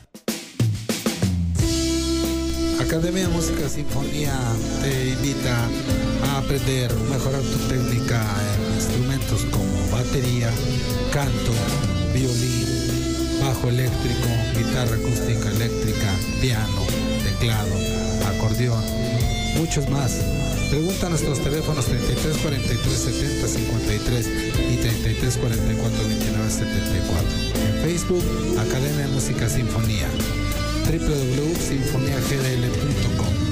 Academia 2.79 3.27
de 3.27 3.29
Música 3.29 3.67
Sinfonía 3.71 4.35
te 4.83 5.13
invita 5.13 5.57
a 6.27 6.39
aprender, 6.39 6.93
mejorar 7.11 7.41
tu 7.41 7.57
técnica 7.69 8.23
en 8.55 8.75
instrumentos 8.75 9.47
como 9.47 9.91
batería, 9.91 10.51
canto, 11.11 11.53
violín, 12.13 13.41
bajo 13.41 13.69
eléctrico, 13.71 14.29
guitarra 14.55 14.97
acústica 14.97 15.51
eléctrica, 15.51 16.15
piano, 16.43 16.83
teclado, 17.25 17.75
acordeón, 18.27 18.85
muchos 19.57 19.89
más. 19.89 20.13
Pregunta 20.71 21.07
a 21.07 21.11
nuestros 21.11 21.39
teléfonos 21.41 21.87
33 21.87 22.39
43 22.39 22.99
70 22.99 23.49
53 23.49 24.29
y 24.71 24.77
33 24.77 25.37
44 25.37 26.09
29 26.09 26.51
74. 26.51 27.29
En 27.67 27.75
Facebook, 27.83 28.25
Academia 28.59 29.07
de 29.07 29.13
Música 29.13 29.49
Sinfonía 29.49 30.09
www.sinfoniagdl.com 30.89 33.48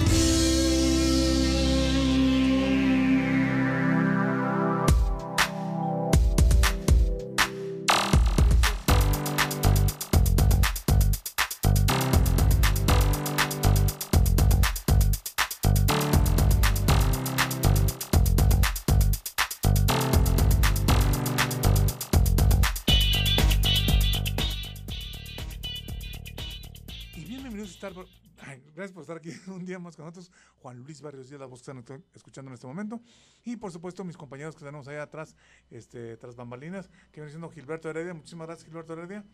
gracias 28.76 28.92
por 28.92 29.02
estar 29.02 29.16
aquí 29.16 29.30
un 29.48 29.64
día 29.66 29.78
más 29.78 29.96
con 29.96 30.04
nosotros. 30.04 30.30
Juan 30.62 30.78
Luis 30.78 31.00
Barrios 31.00 31.28
Díaz, 31.28 31.40
la 31.40 31.46
voz 31.46 31.62
que 31.62 31.70
están 31.72 32.04
escuchando 32.14 32.50
en 32.50 32.54
este 32.54 32.66
momento. 32.66 33.00
Y 33.44 33.56
por 33.56 33.72
supuesto, 33.72 34.04
mis 34.04 34.16
compañeros 34.16 34.54
que 34.54 34.60
tenemos 34.60 34.86
ahí 34.88 34.96
atrás, 34.96 35.34
este, 35.70 36.16
tras 36.16 36.36
bambalinas, 36.36 36.88
que 37.12 37.20
viene 37.20 37.30
siendo 37.30 37.50
Gilberto 37.50 37.88
Heredia. 37.90 38.14
Muchísimas 38.14 38.46
gracias, 38.46 38.66
Gilberto 38.68 38.92
Heredia. 38.92 39.24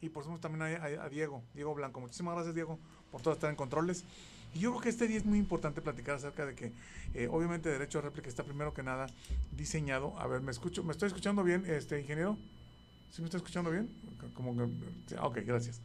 Y 0.00 0.08
por 0.08 0.24
supuesto 0.24 0.48
también 0.48 0.62
a, 0.62 0.84
a- 0.84 1.04
a 1.04 1.08
Diego, 1.08 1.44
Diego 1.54 1.74
Blanco. 1.74 2.00
Muchísimas 2.00 2.34
gracias, 2.34 2.54
Diego, 2.54 2.78
por 3.12 3.22
todo 3.22 3.34
estar 3.34 3.48
en 3.50 3.56
controles. 3.56 4.04
Y 4.54 4.58
yo 4.58 4.70
creo 4.70 4.82
que 4.82 4.88
este 4.88 5.06
día 5.06 5.16
es 5.16 5.24
muy 5.24 5.38
importante 5.38 5.80
platicar 5.80 6.16
acerca 6.16 6.44
de 6.44 6.54
que, 6.54 6.72
eh, 7.14 7.28
obviamente, 7.30 7.68
derecho 7.70 8.00
a 8.00 8.02
réplica 8.02 8.28
está 8.28 8.42
primero 8.42 8.74
que 8.74 8.82
nada 8.82 9.06
diseñado. 9.56 10.18
A 10.18 10.26
ver, 10.26 10.40
¿me 10.42 10.50
escucho? 10.50 10.82
¿Me 10.82 10.90
estoy 10.92 11.06
escuchando 11.06 11.42
bien, 11.44 11.64
este 11.66 12.00
ingeniero? 12.00 12.36
¿Sí 13.10 13.22
me 13.22 13.26
está 13.26 13.36
escuchando 13.36 13.70
bien? 13.70 13.88
Como 14.34 14.56
que, 14.56 15.16
ok, 15.18 15.38
gracias. 15.46 15.80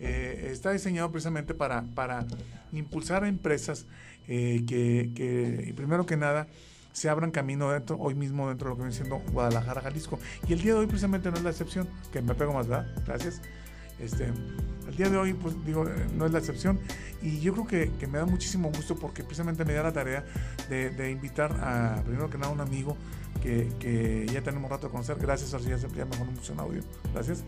Eh, 0.00 0.48
está 0.50 0.72
diseñado 0.72 1.10
precisamente 1.12 1.52
para, 1.54 1.82
para 1.94 2.26
impulsar 2.72 3.24
a 3.24 3.28
empresas 3.28 3.86
eh, 4.28 4.64
que, 4.66 5.10
que, 5.14 5.74
primero 5.76 6.06
que 6.06 6.16
nada, 6.16 6.48
se 6.92 7.08
abran 7.08 7.30
camino 7.30 7.70
dentro, 7.70 7.98
hoy 7.98 8.14
mismo 8.14 8.48
dentro 8.48 8.68
de 8.68 8.70
lo 8.70 8.76
que 8.76 8.82
viene 8.82 8.96
siendo 8.96 9.18
Guadalajara, 9.32 9.82
Jalisco. 9.82 10.18
Y 10.48 10.54
el 10.54 10.62
día 10.62 10.72
de 10.72 10.80
hoy 10.80 10.86
precisamente 10.86 11.30
no 11.30 11.36
es 11.36 11.42
la 11.42 11.50
excepción, 11.50 11.88
que 12.12 12.22
me 12.22 12.34
pego 12.34 12.54
más, 12.54 12.66
¿verdad? 12.66 12.86
Gracias. 13.06 13.42
Este, 13.98 14.32
el 14.88 14.96
día 14.96 15.10
de 15.10 15.18
hoy, 15.18 15.34
pues 15.34 15.54
digo, 15.66 15.86
eh, 15.86 16.06
no 16.16 16.24
es 16.24 16.32
la 16.32 16.38
excepción. 16.38 16.80
Y 17.20 17.40
yo 17.40 17.52
creo 17.52 17.66
que, 17.66 17.92
que 17.98 18.06
me 18.06 18.18
da 18.18 18.24
muchísimo 18.24 18.70
gusto 18.70 18.96
porque 18.96 19.22
precisamente 19.22 19.64
me 19.64 19.74
da 19.74 19.82
la 19.82 19.92
tarea 19.92 20.24
de, 20.70 20.90
de 20.90 21.10
invitar 21.10 21.52
a, 21.60 22.02
primero 22.04 22.30
que 22.30 22.38
nada, 22.38 22.50
un 22.50 22.60
amigo 22.60 22.96
que, 23.42 23.68
que 23.78 24.26
ya 24.32 24.42
tenemos 24.42 24.70
rato 24.70 24.86
de 24.86 24.92
conocer. 24.92 25.18
Gracias, 25.18 25.52
así 25.52 25.68
ya 25.68 25.76
ya 25.76 26.04
me 26.06 26.16
mandó 26.16 26.32
mucho 26.32 26.54
en 26.54 26.60
audio. 26.60 26.82
Gracias. 27.12 27.44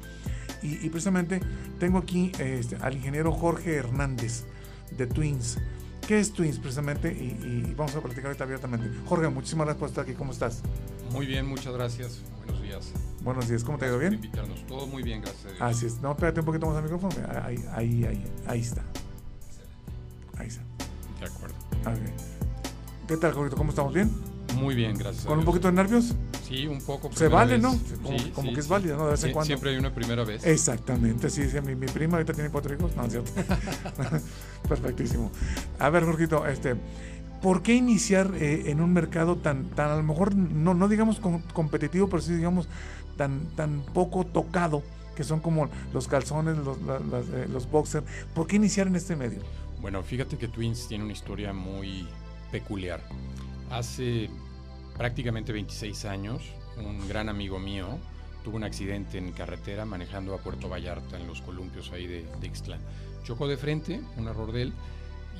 Y, 0.62 0.84
y 0.84 0.88
precisamente 0.90 1.40
tengo 1.78 1.98
aquí 1.98 2.32
este, 2.38 2.76
al 2.76 2.94
ingeniero 2.94 3.32
Jorge 3.32 3.74
Hernández 3.74 4.44
de 4.96 5.06
Twins. 5.06 5.58
¿Qué 6.06 6.18
es 6.18 6.32
Twins 6.32 6.58
precisamente? 6.58 7.12
Y, 7.12 7.68
y 7.68 7.74
vamos 7.74 7.94
a 7.94 8.00
platicar 8.00 8.26
ahorita 8.26 8.44
abiertamente. 8.44 8.90
Jorge, 9.06 9.28
muchísimas 9.28 9.66
gracias 9.66 9.80
por 9.80 9.88
estar 9.88 10.04
aquí. 10.04 10.14
¿Cómo 10.14 10.32
estás? 10.32 10.62
Muy 11.12 11.26
bien, 11.26 11.46
muchas 11.46 11.72
gracias. 11.72 12.20
Buenos 12.38 12.62
días. 12.62 12.92
Buenos 13.22 13.48
días, 13.48 13.62
¿cómo 13.62 13.78
te 13.78 13.84
ha 13.84 13.88
ido 13.88 13.98
bien? 13.98 14.16
por 14.16 14.24
invitarnos. 14.24 14.66
Todo 14.66 14.86
muy 14.86 15.02
bien, 15.02 15.20
gracias 15.20 15.44
a 15.44 15.48
Dios. 15.48 15.60
Así 15.60 15.86
es. 15.86 16.00
No, 16.00 16.10
espérate 16.10 16.40
un 16.40 16.46
poquito 16.46 16.66
más 16.66 16.76
al 16.76 16.82
micrófono. 16.82 17.14
Ahí, 17.44 17.56
ahí, 17.72 18.04
ahí, 18.04 18.24
ahí 18.46 18.60
está. 18.60 18.82
Ahí 20.38 20.48
está. 20.48 20.62
De 21.20 21.26
acuerdo. 21.26 21.54
¿Qué 23.06 23.16
tal, 23.16 23.32
Jorgito? 23.32 23.56
¿Cómo 23.56 23.70
estamos? 23.70 23.94
¿Bien? 23.94 24.10
Muy 24.54 24.74
bien, 24.74 24.96
gracias. 24.96 25.24
a 25.24 25.28
¿Con 25.28 25.38
un 25.38 25.44
poquito 25.44 25.68
de 25.68 25.74
nervios? 25.74 26.14
Sí, 26.46 26.66
un 26.66 26.80
poco. 26.80 27.10
Se 27.12 27.28
vale, 27.28 27.54
vez. 27.54 27.62
¿no? 27.62 27.70
Como, 28.02 28.18
Sí, 28.18 28.30
como 28.34 28.48
sí, 28.48 28.54
que 28.54 28.60
es 28.60 28.66
sí. 28.66 28.70
válido, 28.70 28.96
¿no? 28.96 29.04
De 29.06 29.10
vez 29.12 29.22
en 29.24 29.30
Sie- 29.30 29.32
cuando. 29.32 29.46
Siempre 29.46 29.70
hay 29.70 29.76
una 29.76 29.94
primera 29.94 30.24
vez. 30.24 30.44
Exactamente, 30.44 31.30
sí, 31.30 31.48
sí, 31.50 31.60
mi, 31.60 31.74
mi 31.74 31.86
prima 31.86 32.14
ahorita 32.18 32.32
tiene 32.34 32.50
cuatro 32.50 32.74
hijos, 32.74 32.94
no, 32.96 33.04
es 33.04 33.12
cierto. 33.12 33.32
Perfectísimo. 34.68 35.30
A 35.78 35.90
ver, 35.90 36.04
Jorgito, 36.04 36.46
este, 36.46 36.76
¿por 37.40 37.62
qué 37.62 37.74
iniciar 37.74 38.30
eh, 38.36 38.64
en 38.70 38.80
un 38.80 38.92
mercado 38.92 39.36
tan, 39.36 39.64
tan 39.70 39.90
a 39.90 39.96
lo 39.96 40.02
mejor, 40.02 40.34
no, 40.34 40.74
no 40.74 40.88
digamos 40.88 41.18
com- 41.20 41.42
competitivo, 41.52 42.08
pero 42.08 42.22
sí 42.22 42.34
digamos 42.34 42.68
tan, 43.16 43.40
tan 43.56 43.80
poco 43.94 44.24
tocado, 44.24 44.82
que 45.16 45.24
son 45.24 45.40
como 45.40 45.68
los 45.92 46.08
calzones, 46.08 46.56
los, 46.58 46.80
la- 46.82 46.98
las, 47.00 47.24
eh, 47.32 47.46
los 47.50 47.70
boxers? 47.70 48.04
¿Por 48.34 48.46
qué 48.46 48.56
iniciar 48.56 48.86
en 48.86 48.96
este 48.96 49.16
medio? 49.16 49.40
Bueno, 49.80 50.02
fíjate 50.02 50.36
que 50.38 50.46
Twins 50.48 50.86
tiene 50.88 51.04
una 51.04 51.12
historia 51.12 51.52
muy 51.52 52.06
peculiar. 52.52 53.00
Hace 53.72 54.28
prácticamente 54.98 55.50
26 55.50 56.04
años, 56.04 56.42
un 56.76 57.08
gran 57.08 57.30
amigo 57.30 57.58
mío 57.58 57.98
tuvo 58.44 58.56
un 58.56 58.64
accidente 58.64 59.16
en 59.16 59.32
carretera 59.32 59.86
manejando 59.86 60.34
a 60.34 60.38
Puerto 60.38 60.68
Vallarta 60.68 61.18
en 61.18 61.26
los 61.26 61.40
columpios 61.40 61.90
ahí 61.90 62.06
de, 62.06 62.26
Ixtlán. 62.42 62.80
Chocó 63.24 63.48
de 63.48 63.56
frente, 63.56 64.02
un 64.18 64.28
error 64.28 64.52
de 64.52 64.62
él, 64.62 64.72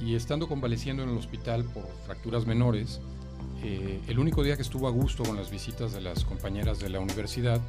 y 0.02 0.14
estando 0.14 0.49
convaleciendo 0.49 1.02
en 1.02 1.11
el 1.11 1.19
hospital 1.19 1.64
por 1.64 1.87
fracturas 2.06 2.46
menores, 2.46 3.00
eh, 3.62 4.00
el 4.08 4.19
único 4.19 4.43
día 4.43 4.56
que 4.56 4.62
estuvo 4.62 4.88
a 4.88 4.90
gusto 4.90 5.25
con 5.25 5.37
las 5.37 5.50
visitas 5.50 5.93
de 5.93 6.00
las 6.00 6.25
compañeras 6.25 6.81
de 6.81 6.88
la 6.88 7.00
universidad 7.00 7.61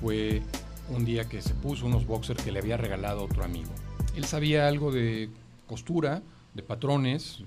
fue 0.00 0.40
un 0.88 1.04
día 1.04 1.28
que 1.28 1.42
se 1.42 1.52
puso 1.52 1.84
unos 1.84 2.06
boxers 2.06 2.42
que 2.42 2.50
le 2.50 2.60
había 2.60 2.78
regalado 2.78 3.24
otro 3.24 3.44
amigo. 3.44 3.70
Él 4.16 4.24
sabía 4.24 4.68
algo 4.68 4.90
de 4.90 5.28
costura, 5.66 6.22
de 6.54 6.62
patrones, 6.62 7.42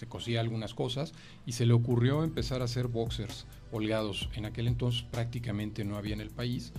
se 0.00 0.06
cosía 0.06 0.40
algunas 0.40 0.72
cosas 0.72 1.12
y 1.44 1.52
se 1.52 1.66
le 1.66 1.74
ocurrió 1.74 2.24
empezar 2.24 2.62
a 2.62 2.64
hacer 2.64 2.88
boxers 2.88 3.44
holgados. 3.70 4.30
En 4.34 4.46
aquel 4.46 4.66
entonces 4.66 5.02
prácticamente 5.02 5.84
no 5.84 5.98
había 5.98 6.14
en 6.14 6.22
el 6.22 6.30
país. 6.30 6.72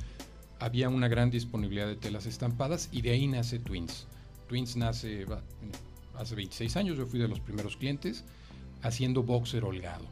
Había 0.58 0.90
una 0.90 1.08
gran 1.08 1.30
disponibilidad 1.30 1.86
de 1.86 1.98
telas 1.98 2.26
estampadas 2.26 2.90
y 2.92 3.04
de 3.04 3.12
ahí 3.12 3.28
nace 3.28 3.60
Twins. 3.60 4.08
Twins 4.48 4.76
nace 4.76 5.28
hace 6.16 6.34
26 6.34 6.76
años, 6.78 6.98
yo 6.98 7.06
fui 7.06 7.20
de 7.20 7.28
los 7.28 7.40
primeros 7.40 7.78
clientes 7.78 8.24
haciendo 8.82 9.22
boxer 9.22 9.66
holgado. 9.66 10.08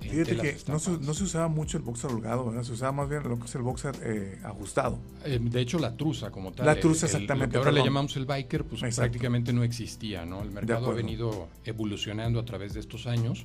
Fíjate 0.00 0.36
que 0.36 0.56
no 0.68 0.78
se, 0.78 0.92
no 0.98 1.12
se 1.12 1.24
usaba 1.24 1.48
mucho 1.48 1.76
el 1.76 1.82
boxer 1.82 2.10
holgado, 2.10 2.46
¿verdad? 2.46 2.62
Se 2.62 2.72
usaba 2.72 2.92
más 2.92 3.08
bien 3.08 3.22
lo 3.28 3.38
que 3.38 3.46
es 3.46 3.54
el 3.54 3.62
boxer 3.62 3.94
eh, 4.02 4.38
ajustado. 4.44 4.98
Eh, 5.24 5.38
de 5.42 5.60
hecho, 5.60 5.78
la 5.78 5.96
truza 5.96 6.30
como 6.30 6.52
tal. 6.52 6.66
La 6.66 6.72
el- 6.72 6.80
truza, 6.80 7.06
el- 7.06 7.12
exactamente, 7.12 7.56
Lo 7.56 7.62
que 7.62 7.68
ahora 7.68 7.72
le 7.80 7.84
llamamos 7.84 8.16
el 8.16 8.24
biker, 8.24 8.64
pues 8.64 8.82
Exacto. 8.82 9.02
prácticamente 9.02 9.52
no 9.52 9.64
existía, 9.64 10.24
¿no? 10.24 10.42
El 10.42 10.50
mercado 10.50 10.90
ha 10.90 10.94
venido 10.94 11.48
evolucionando 11.64 12.38
a 12.40 12.44
través 12.44 12.74
de 12.74 12.80
estos 12.80 13.06
años, 13.06 13.44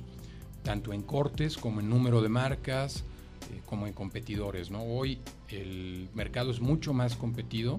tanto 0.62 0.92
en 0.92 1.02
cortes 1.02 1.56
como 1.58 1.80
en 1.80 1.90
número 1.90 2.22
de 2.22 2.28
marcas, 2.30 3.04
eh, 3.52 3.60
como 3.66 3.86
en 3.86 3.92
competidores, 3.92 4.70
¿no? 4.70 4.82
Hoy 4.84 5.18
el 5.48 6.08
mercado 6.14 6.50
es 6.50 6.60
mucho 6.60 6.94
más 6.94 7.16
competido 7.16 7.78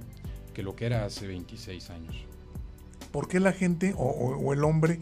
que 0.54 0.62
lo 0.64 0.76
que 0.76 0.86
era 0.86 1.06
hace 1.06 1.26
26 1.28 1.90
años. 1.90 2.16
¿Por 3.12 3.28
qué 3.30 3.40
la 3.40 3.54
gente 3.54 3.94
o, 3.98 4.04
o- 4.04 4.38
o 4.38 4.54
el 4.54 4.64
hombre 4.64 5.00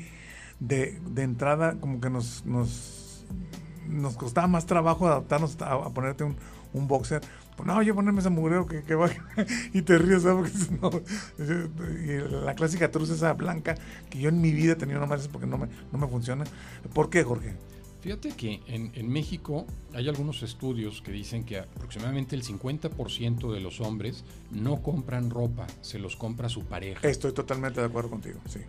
de, 0.59 0.99
de 1.09 1.23
entrada 1.23 1.79
como 1.79 1.99
que 1.99 2.09
nos, 2.09 2.45
nos, 2.45 3.25
nos 3.88 4.15
costaba 4.15 4.47
más 4.47 4.65
trabajo 4.65 5.07
adaptarnos 5.07 5.59
a, 5.62 5.74
a 5.74 5.89
ponerte 5.89 6.24
un, 6.24 6.35
un 6.74 6.88
boxer? 6.88 7.21
Pues, 7.56 7.68
no, 7.68 7.81
yo 7.81 7.94
ponerme 7.94 8.19
ese 8.19 8.30
mugrero 8.30 8.65
que, 8.65 8.83
que 8.83 8.95
va 8.95 9.09
y 9.74 9.81
te 9.81 9.97
ríes, 9.97 10.24
¿sabes? 10.24 10.71
No, 10.71 10.89
y 11.39 12.44
la 12.45 12.56
clásica 12.56 12.89
truza 12.91 13.13
esa 13.13 13.33
blanca 13.33 13.75
que 14.09 14.19
yo 14.19 14.30
en 14.30 14.41
mi 14.41 14.51
vida 14.51 14.74
he 14.74 14.75
tenido 14.75 15.00
nomás 15.00 15.21
es 15.21 15.27
porque 15.27 15.47
no 15.47 15.57
me, 15.57 15.68
no 15.91 15.97
me 15.97 16.07
funciona. 16.07 16.44
¿Por 16.94 17.09
qué, 17.09 17.24
Jorge? 17.24 17.56
Fíjate 18.01 18.31
que 18.31 18.59
en, 18.68 18.91
en 18.95 19.07
México 19.09 19.65
hay 19.94 20.09
algunos 20.09 20.44
estudios 20.44 21.01
que 21.01 21.13
dicen 21.13 21.45
que 21.45 21.59
aproximadamente 21.59 22.35
el 22.35 22.44
50% 22.44 23.53
de 23.53 23.62
los 23.62 23.80
hombres 23.80 24.25
no 24.51 24.81
compran 24.81 25.30
ropa, 25.30 25.68
se 25.80 26.00
los 26.00 26.18
compra 26.18 26.50
su 26.50 26.65
pareja. 26.65 27.07
Estoy 27.07 27.31
totalmente 27.31 27.80
de 27.80 27.88
acuerdo 27.88 28.09
contigo, 28.09 28.41
sí. 28.45 28.59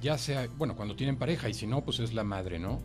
ya 0.00 0.16
sea, 0.16 0.48
bueno, 0.56 0.74
cuando 0.74 0.96
tienen 0.96 1.18
pareja 1.18 1.50
y 1.50 1.54
si 1.54 1.66
no, 1.66 1.84
pues 1.84 1.98
es 2.00 2.14
la 2.14 2.24
madre, 2.24 2.58
¿no? 2.58 2.78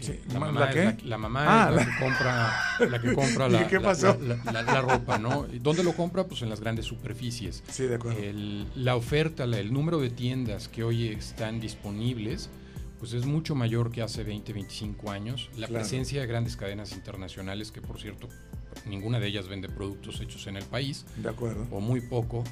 Sí, 0.00 0.20
la, 0.28 0.34
¿la 0.34 0.40
mamá 0.40 0.70
qué? 0.70 0.84
es 0.88 1.02
la, 1.02 1.08
la 1.10 1.18
mamá 1.18 1.44
Ah, 1.46 1.68
es 1.70 1.76
la, 1.76 1.82
la- 1.82 1.86
que 1.86 2.04
compra, 2.04 2.88
la 2.90 3.00
que 3.00 3.12
compra 3.14 3.48
la, 3.50 3.66
¿qué 3.68 3.76
la- 3.76 3.82
pasó? 3.82 4.18
la- 4.20 4.52
la- 4.52 4.62
la 4.62 4.80
ropa, 4.82 5.18
¿no? 5.18 5.46
¿Y 5.52 5.58
¿Dónde 5.58 5.82
lo 5.84 5.92
compra? 5.94 6.24
Pues 6.26 6.42
en 6.42 6.48
las 6.50 6.60
grandes 6.60 6.84
superficies. 6.86 7.62
Sí, 7.70 7.84
de 7.84 7.94
acuerdo. 7.96 8.18
El- 8.20 8.66
la 8.76 8.96
oferta, 8.96 9.46
la- 9.46 9.58
el 9.58 9.72
número 9.72 9.98
de 10.00 10.10
tiendas 10.10 10.68
que 10.68 10.84
hoy 10.84 11.08
están 11.08 11.60
disponibles, 11.60 12.50
pues 12.98 13.12
es 13.12 13.26
mucho 13.26 13.54
mayor 13.54 13.90
que 13.90 14.02
hace 14.02 14.24
20, 14.24 14.52
25 14.52 15.10
años. 15.10 15.48
La 15.52 15.66
Claro. 15.66 15.74
presencia 15.74 16.20
de 16.20 16.26
grandes 16.26 16.56
cadenas 16.56 16.92
internacionales, 16.92 17.70
que 17.70 17.80
por 17.82 18.00
cierto, 18.00 18.28
ninguna 18.86 19.20
de 19.20 19.28
ellas 19.28 19.48
vende 19.48 19.68
productos 19.68 20.20
hechos 20.20 20.46
en 20.46 20.56
el 20.56 20.64
país, 20.64 21.04
De 21.16 21.28
acuerdo. 21.28 21.66
o 21.70 21.80
muy 21.80 22.00
poco, 22.00 22.44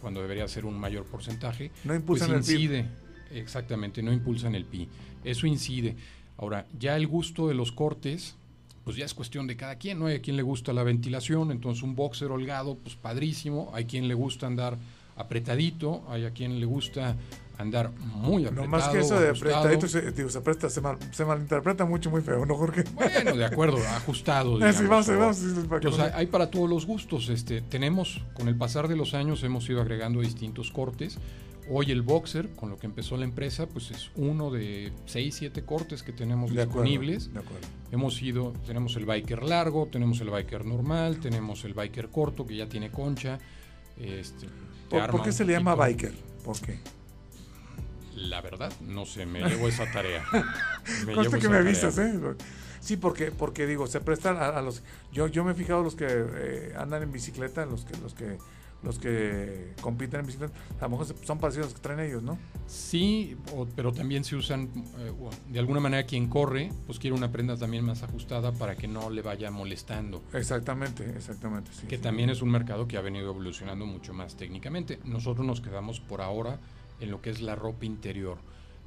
cuando 0.00 0.20
debería 0.22 0.46
ser 0.48 0.64
un 0.66 0.78
mayor 0.78 1.04
porcentaje, 1.04 1.70
No 1.84 1.94
impulsan 1.94 2.28
pues 2.30 2.48
el 2.48 2.56
PIB. 2.56 2.62
incide, 2.76 2.88
exactamente, 3.32 4.02
no 4.02 4.12
impulsan 4.12 4.54
el 4.54 4.64
PIB. 4.66 4.88
Eso 5.24 5.46
incide. 5.46 5.96
Ahora, 6.38 6.66
ya 6.78 6.96
el 6.96 7.06
gusto 7.06 7.48
de 7.48 7.54
los 7.54 7.72
cortes, 7.72 8.36
pues 8.84 8.96
ya 8.96 9.04
es 9.04 9.14
cuestión 9.14 9.46
de 9.46 9.56
cada 9.56 9.76
quien, 9.76 9.98
¿no? 9.98 10.06
Hay 10.06 10.16
a 10.16 10.20
quien 10.22 10.36
le 10.36 10.42
gusta 10.42 10.72
la 10.72 10.82
ventilación, 10.82 11.50
entonces 11.50 11.82
un 11.82 11.96
boxer 11.96 12.30
holgado, 12.30 12.76
pues 12.76 12.94
padrísimo. 12.94 13.70
Hay 13.74 13.86
quien 13.86 14.06
le 14.08 14.14
gusta 14.14 14.46
andar 14.46 14.76
apretadito, 15.16 16.04
hay 16.08 16.24
a 16.24 16.30
quien 16.30 16.60
le 16.60 16.66
gusta 16.66 17.16
andar 17.58 17.90
muy 17.98 18.44
apretado. 18.44 18.66
No 18.66 18.70
más 18.70 18.88
que 18.90 18.98
eso 19.00 19.18
de 19.18 19.28
ajustado. 19.28 19.56
apretadito, 19.56 19.88
se, 19.88 20.12
digo, 20.12 20.28
se, 20.28 20.70
se, 20.70 20.80
mal- 20.82 20.98
se 21.10 21.24
malinterpreta 21.24 21.86
mucho, 21.86 22.10
muy 22.10 22.20
feo, 22.20 22.44
¿no, 22.44 22.54
Jorge? 22.54 22.84
Bueno, 22.94 23.34
de 23.34 23.44
acuerdo, 23.46 23.78
ajustado. 23.96 24.56
Sí, 24.72 24.84
vamos, 24.86 25.08
vamos, 25.08 25.36
sí, 25.38 25.46
para 25.68 25.80
no 25.82 25.92
se- 25.96 26.02
hay 26.02 26.26
para 26.26 26.50
todos 26.50 26.68
los 26.68 26.84
gustos. 26.86 27.30
Este, 27.30 27.62
tenemos, 27.62 28.20
con 28.34 28.48
el 28.48 28.56
pasar 28.56 28.88
de 28.88 28.96
los 28.96 29.14
años, 29.14 29.42
hemos 29.42 29.68
ido 29.70 29.80
agregando 29.80 30.20
distintos 30.20 30.70
cortes. 30.70 31.16
Hoy 31.68 31.90
el 31.90 32.02
boxer, 32.02 32.48
con 32.50 32.70
lo 32.70 32.78
que 32.78 32.86
empezó 32.86 33.16
la 33.16 33.24
empresa, 33.24 33.66
pues 33.66 33.90
es 33.90 34.10
uno 34.14 34.50
de 34.50 34.92
6, 35.06 35.34
7 35.34 35.64
cortes 35.64 36.02
que 36.02 36.12
tenemos 36.12 36.54
De 36.54 36.62
acuerdo, 36.62 36.82
disponibles. 36.82 37.32
de 37.32 37.40
acuerdo. 37.40 37.66
Hemos 37.90 38.22
ido, 38.22 38.52
tenemos 38.66 38.94
el 38.96 39.04
biker 39.04 39.42
largo, 39.42 39.86
tenemos 39.90 40.20
el 40.20 40.30
biker 40.30 40.64
normal, 40.64 41.18
tenemos 41.18 41.64
el 41.64 41.74
biker 41.74 42.08
corto 42.08 42.46
que 42.46 42.56
ya 42.56 42.68
tiene 42.68 42.90
concha. 42.90 43.38
Este, 43.98 44.46
te 44.88 45.00
¿Por, 45.08 45.22
qué 45.22 45.32
se 45.32 45.44
le 45.44 45.54
llama 45.54 45.74
biker? 45.74 46.12
¿Por 46.44 46.60
qué? 46.60 46.78
La 48.14 48.40
verdad, 48.40 48.72
no 48.80 49.04
sé, 49.04 49.26
me 49.26 49.40
llevo 49.42 49.68
esa 49.68 49.90
tarea. 49.90 50.24
Me 51.06 51.14
llevo 51.14 51.32
que 51.32 51.38
esa 51.38 51.50
me 51.50 51.56
avisas, 51.58 51.98
¿eh? 51.98 52.18
Sí, 52.80 52.96
porque, 52.96 53.32
porque 53.32 53.66
digo, 53.66 53.88
se 53.88 54.00
prestan 54.00 54.36
a, 54.36 54.48
a 54.50 54.62
los... 54.62 54.82
Yo, 55.12 55.26
yo 55.26 55.42
me 55.44 55.50
he 55.52 55.54
fijado 55.54 55.82
los 55.82 55.96
que 55.96 56.06
eh, 56.08 56.72
andan 56.78 57.02
en 57.02 57.10
bicicleta, 57.10 57.66
los 57.66 57.84
que, 57.84 57.96
los 57.98 58.14
que 58.14 58.38
los 58.86 58.98
que 58.98 59.74
compiten 59.82 60.20
en 60.20 60.26
bicicleta, 60.26 60.54
a 60.80 60.84
lo 60.84 60.90
mejor 60.90 61.06
son 61.24 61.38
parecidos 61.38 61.66
los 61.66 61.74
que 61.74 61.80
traen 61.82 62.00
ellos, 62.00 62.22
¿no? 62.22 62.38
Sí, 62.66 63.36
o- 63.54 63.66
pero 63.66 63.92
también 63.92 64.24
se 64.24 64.36
usan, 64.36 64.70
eh, 64.98 65.12
de 65.48 65.58
alguna 65.58 65.80
manera 65.80 66.04
quien 66.06 66.28
corre, 66.28 66.70
pues 66.86 66.98
quiere 66.98 67.14
una 67.16 67.30
prenda 67.32 67.56
también 67.56 67.84
más 67.84 68.02
ajustada 68.02 68.52
para 68.52 68.76
que 68.76 68.86
no 68.88 69.10
le 69.10 69.22
vaya 69.22 69.50
molestando. 69.50 70.22
Exactamente, 70.32 71.04
exactamente. 71.10 71.70
Sí, 71.72 71.86
que 71.86 71.96
sí. 71.96 72.02
también 72.02 72.30
es 72.30 72.40
un 72.42 72.50
mercado 72.50 72.86
que 72.88 72.96
ha 72.96 73.00
venido 73.00 73.28
evolucionando 73.30 73.84
mucho 73.86 74.14
más 74.14 74.36
técnicamente. 74.36 74.98
Nosotros 75.04 75.44
nos 75.46 75.60
quedamos 75.60 76.00
por 76.00 76.20
ahora 76.22 76.58
en 77.00 77.10
lo 77.10 77.20
que 77.20 77.30
es 77.30 77.40
la 77.40 77.54
ropa 77.56 77.84
interior. 77.84 78.38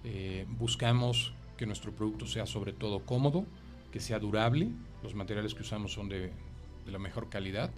Eh, 0.04 0.46
buscamos 0.58 1.34
que 1.58 1.66
nuestro 1.66 1.92
producto 1.92 2.26
sea 2.26 2.46
sobre 2.46 2.72
todo 2.72 3.02
cómodo, 3.06 3.46
que 3.92 4.00
sea 4.00 4.18
durable, 4.20 4.70
los 5.04 5.14
materiales 5.14 5.54
que 5.54 5.62
usamos 5.62 5.92
son 5.94 6.08
de, 6.10 6.32
de 6.86 6.92
la 6.92 7.00
mejor 7.00 7.28
calidad. 7.30 7.70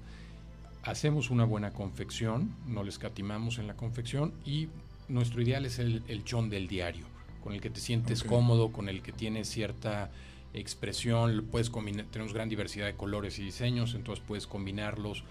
Hacemos 0.83 1.29
una 1.29 1.45
buena 1.45 1.71
confección, 1.71 2.55
no 2.67 2.83
les 2.83 2.97
catimamos 2.97 3.59
en 3.59 3.67
la 3.67 3.75
confección 3.75 4.33
y 4.45 4.67
nuestro 5.09 5.41
ideal 5.41 5.65
es 5.65 5.77
el, 5.77 6.03
el 6.07 6.23
chon 6.23 6.49
del 6.49 6.67
diario, 6.67 7.05
con 7.43 7.53
el 7.53 7.61
que 7.61 7.69
te 7.69 7.79
sientes 7.79 8.23
cómodo, 8.23 8.71
con 8.71 8.89
el 8.89 9.03
que 9.03 9.11
tienes 9.11 9.47
cierta 9.47 10.09
expresión, 10.53 11.47
puedes 11.51 11.69
combinar, 11.69 12.07
tenemos 12.11 12.33
gran 12.33 12.49
diversidad 12.49 12.87
de 12.87 12.95
colores 12.95 13.37
y 13.39 13.43
diseños, 13.43 13.93
entonces 13.93 14.23
puedes 14.27 14.47
combinarlos, 14.47 15.23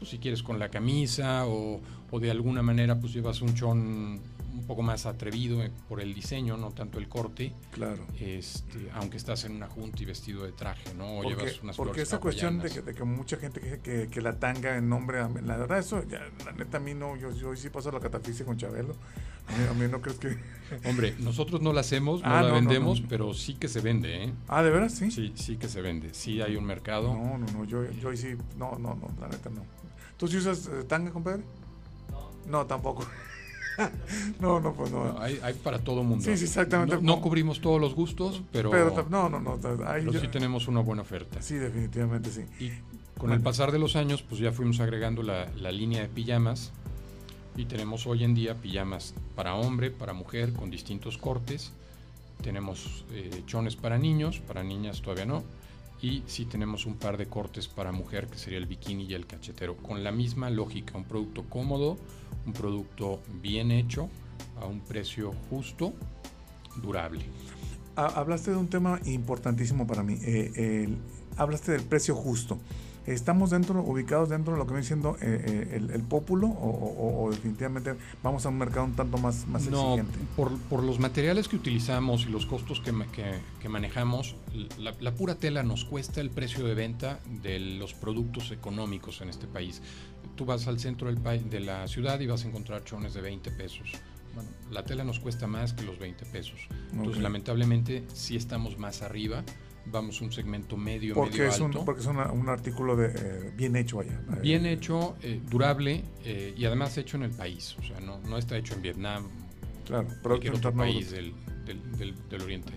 pues 0.00 0.10
si 0.10 0.18
quieres 0.18 0.42
con 0.42 0.58
la 0.58 0.68
camisa 0.70 1.46
o, 1.46 1.80
o 2.10 2.20
de 2.20 2.30
alguna 2.32 2.62
manera 2.62 2.98
pues 2.98 3.12
llevas 3.12 3.40
un 3.42 3.54
chon 3.54 4.20
un 4.52 4.64
poco 4.66 4.82
más 4.82 5.06
atrevido 5.06 5.62
eh, 5.62 5.70
por 5.88 6.00
el 6.00 6.12
diseño, 6.12 6.56
no 6.56 6.70
tanto 6.72 6.98
el 6.98 7.06
corte, 7.08 7.52
Claro. 7.70 8.04
este, 8.18 8.90
aunque 8.94 9.16
estás 9.16 9.44
en 9.44 9.52
una 9.54 9.68
junta 9.68 10.02
y 10.02 10.06
vestido 10.06 10.42
de 10.44 10.50
traje, 10.52 10.92
¿no? 10.94 11.18
O 11.18 11.22
Porque, 11.22 11.36
llevas 11.44 11.62
unas 11.62 11.76
porque 11.76 12.02
esa 12.02 12.18
cuestión 12.18 12.58
de 12.58 12.68
que, 12.70 12.82
de 12.82 12.92
que 12.94 13.04
mucha 13.04 13.36
gente 13.36 13.60
que, 13.60 13.78
que, 13.78 14.08
que 14.08 14.20
la 14.20 14.38
tanga 14.40 14.76
en 14.76 14.88
nombre, 14.88 15.20
la 15.44 15.56
verdad, 15.56 15.78
eso, 15.78 16.02
ya, 16.08 16.20
la 16.44 16.52
neta, 16.52 16.78
a 16.78 16.80
mí 16.80 16.94
no, 16.94 17.16
yo, 17.16 17.30
yo 17.32 17.54
sí 17.54 17.70
paso 17.70 17.92
la 17.92 18.00
catafixia 18.00 18.44
con 18.44 18.56
Chabelo. 18.56 18.96
A 19.48 19.52
mí, 19.56 19.64
a 19.70 19.72
mí 19.74 19.90
no 19.90 20.00
crees 20.00 20.18
que. 20.18 20.36
Hombre, 20.88 21.14
nosotros 21.20 21.60
no 21.62 21.72
la 21.72 21.80
hacemos, 21.80 22.20
no 22.22 22.26
Ah, 22.28 22.42
la 22.42 22.48
no, 22.48 22.54
vendemos, 22.54 23.00
no. 23.02 23.08
pero 23.08 23.32
sí 23.34 23.54
que 23.54 23.68
se 23.68 23.80
vende, 23.80 24.24
¿eh? 24.24 24.32
Ah, 24.48 24.62
¿de 24.62 24.70
veras? 24.70 24.94
Sí. 24.94 25.10
Sí, 25.10 25.32
sí 25.36 25.56
que 25.56 25.68
se 25.68 25.80
vende. 25.80 26.12
Sí 26.12 26.40
hay 26.42 26.56
un 26.56 26.64
mercado. 26.64 27.14
No, 27.14 27.38
no, 27.38 27.46
no, 27.52 27.64
yo, 27.64 27.88
yo 27.92 28.14
sí, 28.16 28.34
no, 28.58 28.72
no, 28.78 28.94
no, 28.96 29.08
la 29.20 29.28
neta 29.28 29.48
no. 29.50 29.62
¿Tú 30.20 30.28
sí 30.28 30.36
usas 30.36 30.66
eh, 30.66 30.84
tanga, 30.86 31.10
compadre? 31.10 31.42
No, 32.46 32.66
tampoco. 32.66 33.06
no, 34.40 34.60
no, 34.60 34.74
pues 34.74 34.92
no. 34.92 35.14
No, 35.14 35.18
hay, 35.18 35.40
hay 35.42 35.54
para 35.54 35.78
todo 35.78 36.02
mundo. 36.04 36.22
Sí, 36.22 36.36
sí, 36.36 36.44
exactamente. 36.44 36.96
No, 36.96 37.00
no 37.16 37.20
cubrimos 37.22 37.62
todos 37.62 37.80
los 37.80 37.94
gustos, 37.94 38.42
pero, 38.52 38.70
Pero 38.70 39.06
no, 39.08 39.30
no, 39.30 39.40
no, 39.40 39.56
pero 39.58 40.12
yo- 40.12 40.20
sí 40.20 40.28
tenemos 40.28 40.68
una 40.68 40.80
buena 40.80 41.00
oferta. 41.00 41.40
sí, 41.40 41.54
definitivamente 41.54 42.30
sí. 42.30 42.44
Y 42.62 42.70
con 43.18 43.32
el 43.32 43.40
pasar 43.40 43.72
de 43.72 43.78
los 43.78 43.96
años, 43.96 44.22
pues 44.22 44.42
ya 44.42 44.52
fuimos 44.52 44.78
agregando 44.80 45.22
la, 45.22 45.46
la 45.56 45.72
línea 45.72 46.02
de 46.02 46.08
pijamas. 46.08 46.70
Y 47.56 47.64
tenemos 47.64 48.06
hoy 48.06 48.24
en 48.24 48.34
día 48.34 48.54
pijamas 48.54 49.14
para 49.34 49.54
hombre, 49.54 49.90
para 49.90 50.12
mujer, 50.12 50.52
con 50.52 50.70
distintos 50.70 51.16
cortes. 51.16 51.72
Tenemos 52.42 53.06
eh, 53.10 53.42
chones 53.46 53.74
para 53.74 53.96
niños, 53.98 54.40
para 54.46 54.62
niñas 54.62 55.00
todavía 55.00 55.24
no. 55.24 55.44
Y 56.02 56.22
sí 56.26 56.46
tenemos 56.46 56.86
un 56.86 56.96
par 56.96 57.16
de 57.18 57.26
cortes 57.26 57.68
para 57.68 57.92
mujer, 57.92 58.26
que 58.26 58.38
sería 58.38 58.58
el 58.58 58.66
bikini 58.66 59.04
y 59.04 59.14
el 59.14 59.26
cachetero. 59.26 59.76
Con 59.76 60.02
la 60.02 60.10
misma 60.12 60.48
lógica, 60.48 60.96
un 60.96 61.04
producto 61.04 61.44
cómodo, 61.48 61.98
un 62.46 62.52
producto 62.54 63.20
bien 63.42 63.70
hecho, 63.70 64.08
a 64.60 64.66
un 64.66 64.80
precio 64.80 65.32
justo, 65.50 65.92
durable. 66.82 67.24
Ha- 67.96 68.06
Hablaste 68.20 68.50
de 68.52 68.56
un 68.56 68.68
tema 68.68 68.98
importantísimo 69.04 69.86
para 69.86 70.02
mí. 70.02 70.16
eh, 70.22 70.88
hablaste 71.36 71.72
del 71.72 71.82
precio 71.82 72.14
justo. 72.14 72.58
¿Estamos 73.06 73.50
dentro, 73.50 73.80
ubicados 73.82 74.28
dentro 74.28 74.52
de 74.52 74.58
lo 74.58 74.66
que 74.66 74.72
viene 74.74 74.86
siendo 74.86 75.16
eh, 75.16 75.20
eh, 75.22 75.76
el, 75.76 75.90
el 75.90 76.02
pópulo 76.02 76.46
o, 76.48 76.68
o- 76.68 77.24
o 77.24 77.30
definitivamente 77.30 77.94
vamos 78.22 78.44
a 78.46 78.50
un 78.50 78.58
mercado 78.58 78.84
un 78.84 78.92
tanto 78.94 79.16
más, 79.18 79.46
más 79.48 79.66
No, 79.68 79.94
exigente? 79.94 80.18
por, 80.36 80.56
por 80.68 80.84
los 80.84 80.98
materiales 80.98 81.48
que 81.48 81.56
utilizamos 81.56 82.26
y 82.26 82.28
los 82.28 82.44
costos 82.46 82.80
que, 82.80 82.92
que- 83.12 83.38
que 83.60 83.68
manejamos, 83.68 84.36
la, 84.78 84.94
la 85.00 85.12
pura 85.14 85.34
tela 85.34 85.62
nos 85.62 85.84
cuesta 85.84 86.20
el 86.20 86.30
precio 86.30 86.64
de 86.66 86.74
venta 86.74 87.20
de 87.42 87.58
los 87.58 87.94
productos 87.94 88.50
económicos 88.52 89.20
en 89.22 89.30
este 89.30 89.46
país. 89.46 89.80
Tú 90.36 90.44
vas 90.44 90.66
al 90.68 90.78
centro 90.78 91.08
del 91.08 91.18
país, 91.18 91.48
de 91.50 91.60
la 91.60 91.88
ciudad 91.88 92.20
y 92.20 92.26
vas 92.26 92.44
a 92.44 92.48
encontrar 92.48 92.84
chones 92.84 93.14
de 93.14 93.22
20 93.22 93.50
pesos, 93.52 93.90
Bueno, 94.34 94.48
la 94.70 94.84
tela 94.84 95.02
nos 95.04 95.18
cuesta 95.18 95.46
más 95.46 95.72
que 95.72 95.82
los 95.82 95.98
20 95.98 96.24
pesos. 96.26 96.60
Entonces, 96.92 97.16
Ok. 97.16 97.22
lamentablemente, 97.22 98.04
sí 98.14 98.36
estamos 98.36 98.78
más 98.78 99.02
arriba. 99.02 99.42
Vamos 99.86 100.20
un 100.20 100.30
segmento 100.30 100.76
medio, 100.76 101.14
Porque 101.14 101.38
medio 101.38 101.48
es, 101.50 101.58
un, 101.60 101.66
alto. 101.66 101.84
porque 101.84 102.00
es 102.02 102.06
una- 102.06 102.30
un 102.30 102.48
artículo 102.48 102.96
de, 102.96 103.12
eh, 103.14 103.52
bien 103.56 103.74
hecho 103.76 104.00
allá. 104.00 104.20
Bien 104.42 104.66
hecho, 104.66 105.16
eh, 105.22 105.40
durable 105.50 106.04
eh, 106.24 106.54
y 106.56 106.64
además 106.64 106.96
hecho 106.98 107.16
en 107.16 107.24
el 107.24 107.30
país. 107.30 107.76
O 107.78 107.82
sea, 107.82 107.98
no, 108.00 108.18
no 108.20 108.38
está 108.38 108.56
hecho 108.56 108.74
en 108.74 108.82
Vietnam, 108.82 109.26
Claro, 109.86 110.06
cualquier 110.22 110.52
producto 110.52 110.68
otro 110.68 110.74
país 110.78 111.10
del, 111.10 111.32
del- 111.64 111.92
del- 111.96 112.28
del 112.28 112.42
Oriente. 112.42 112.72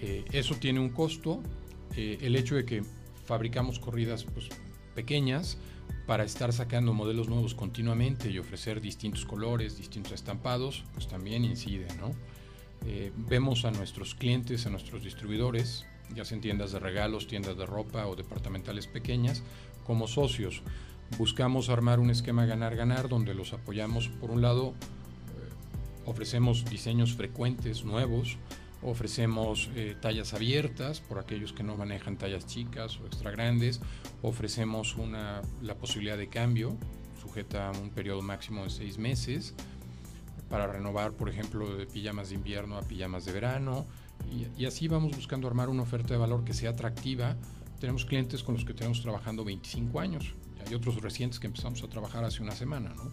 Eh, 0.00 0.24
eso 0.32 0.54
tiene 0.56 0.80
un 0.80 0.88
costo. 0.90 1.42
Eh, 1.96 2.18
el 2.22 2.36
hecho 2.36 2.54
de 2.56 2.64
que 2.64 2.82
fabricamos 3.26 3.78
corridas 3.78 4.24
pues, 4.24 4.48
pequeñas 4.94 5.58
para 6.06 6.24
estar 6.24 6.52
sacando 6.52 6.94
modelos 6.94 7.28
nuevos 7.28 7.54
continuamente 7.54 8.30
y 8.30 8.38
ofrecer 8.38 8.80
distintos 8.80 9.26
colores, 9.26 9.76
distintos 9.76 10.12
estampados, 10.12 10.84
pues 10.94 11.06
también 11.06 11.44
incide, 11.44 11.86
¿no? 12.00 12.12
Eh, 12.86 13.12
vemos 13.16 13.64
a 13.64 13.70
nuestros 13.70 14.14
clientes, 14.14 14.64
a 14.66 14.70
nuestros 14.70 15.02
distribuidores, 15.04 15.84
ya 16.14 16.24
sea 16.24 16.36
en 16.36 16.42
tiendas 16.42 16.72
de 16.72 16.78
regalos, 16.78 17.26
tiendas 17.26 17.56
de 17.56 17.66
ropa 17.66 18.06
o 18.06 18.16
departamentales 18.16 18.86
pequeñas, 18.86 19.42
como 19.86 20.06
socios. 20.06 20.62
Buscamos 21.16 21.68
armar 21.68 22.00
un 22.00 22.10
esquema 22.10 22.46
ganar-ganar 22.46 23.08
donde 23.08 23.34
los 23.34 23.52
apoyamos, 23.52 24.08
por 24.08 24.30
un 24.30 24.42
lado, 24.42 24.74
ofrecemos 26.04 26.64
diseños 26.64 27.14
frecuentes, 27.14 27.84
nuevos, 27.84 28.38
ofrecemos 28.82 29.70
eh, 29.74 29.96
tallas 30.00 30.34
abiertas 30.34 31.00
por 31.00 31.18
aquellos 31.18 31.52
que 31.52 31.62
no 31.62 31.76
manejan 31.76 32.16
tallas 32.16 32.46
chicas 32.46 32.98
o 33.00 33.06
extra 33.06 33.30
grandes, 33.30 33.80
ofrecemos 34.22 34.96
una, 34.96 35.42
la 35.62 35.74
posibilidad 35.74 36.16
de 36.16 36.28
cambio 36.28 36.76
sujeta 37.20 37.68
a 37.68 37.72
un 37.72 37.90
periodo 37.90 38.22
máximo 38.22 38.64
de 38.64 38.70
seis 38.70 38.98
meses 38.98 39.54
para 40.48 40.66
renovar, 40.66 41.12
por 41.12 41.28
ejemplo, 41.28 41.76
de 41.76 41.86
pijamas 41.86 42.30
de 42.30 42.36
invierno 42.36 42.78
a 42.78 42.82
pijamas 42.82 43.24
de 43.24 43.32
verano 43.32 43.86
y, 44.30 44.62
y 44.62 44.66
así 44.66 44.88
vamos 44.88 45.14
buscando 45.14 45.46
armar 45.48 45.68
una 45.68 45.82
oferta 45.82 46.14
de 46.14 46.18
valor 46.18 46.44
que 46.44 46.54
sea 46.54 46.70
atractiva. 46.70 47.36
Tenemos 47.80 48.04
clientes 48.04 48.42
con 48.42 48.54
los 48.56 48.64
que 48.64 48.74
tenemos 48.74 49.00
trabajando 49.02 49.44
25 49.44 50.00
años 50.00 50.34
y 50.56 50.68
hay 50.68 50.74
otros 50.74 51.00
recientes 51.00 51.38
que 51.38 51.46
empezamos 51.46 51.82
a 51.82 51.88
trabajar 51.88 52.24
hace 52.24 52.42
una 52.42 52.52
semana, 52.52 52.92
¿no? 52.94 53.12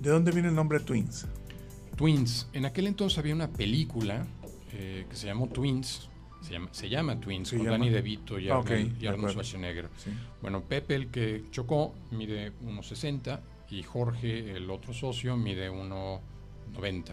¿De 0.00 0.10
dónde 0.10 0.32
viene 0.32 0.48
el 0.48 0.54
nombre 0.54 0.80
Twins? 0.80 1.26
Twins. 1.96 2.48
En 2.52 2.64
aquel 2.66 2.86
entonces 2.86 3.18
había 3.18 3.34
una 3.34 3.48
película 3.48 4.26
eh, 4.72 5.06
que 5.08 5.16
se 5.16 5.26
llamó 5.26 5.48
Twins. 5.48 6.08
Se 6.42 6.52
llama, 6.52 6.68
se 6.72 6.88
llama 6.90 7.18
Twins, 7.18 7.48
Se 7.48 7.56
con 7.56 7.64
llama. 7.66 7.78
Danny 7.78 7.90
DeVito 7.90 8.38
y 8.38 8.50
Ah, 8.50 8.58
Arnold, 8.58 9.02
y 9.02 9.06
Arnold. 9.06 9.30
Schwarzenegger. 9.30 9.88
Sí. 9.96 10.10
Bueno, 10.42 10.62
Pepe, 10.62 10.94
el 10.94 11.08
que 11.08 11.44
chocó, 11.50 11.94
mide 12.10 12.52
1,60 12.62 13.40
y 13.70 13.82
Jorge, 13.82 14.54
el 14.56 14.68
otro 14.70 14.92
socio, 14.92 15.36
mide 15.38 15.70
1,90. 15.70 17.12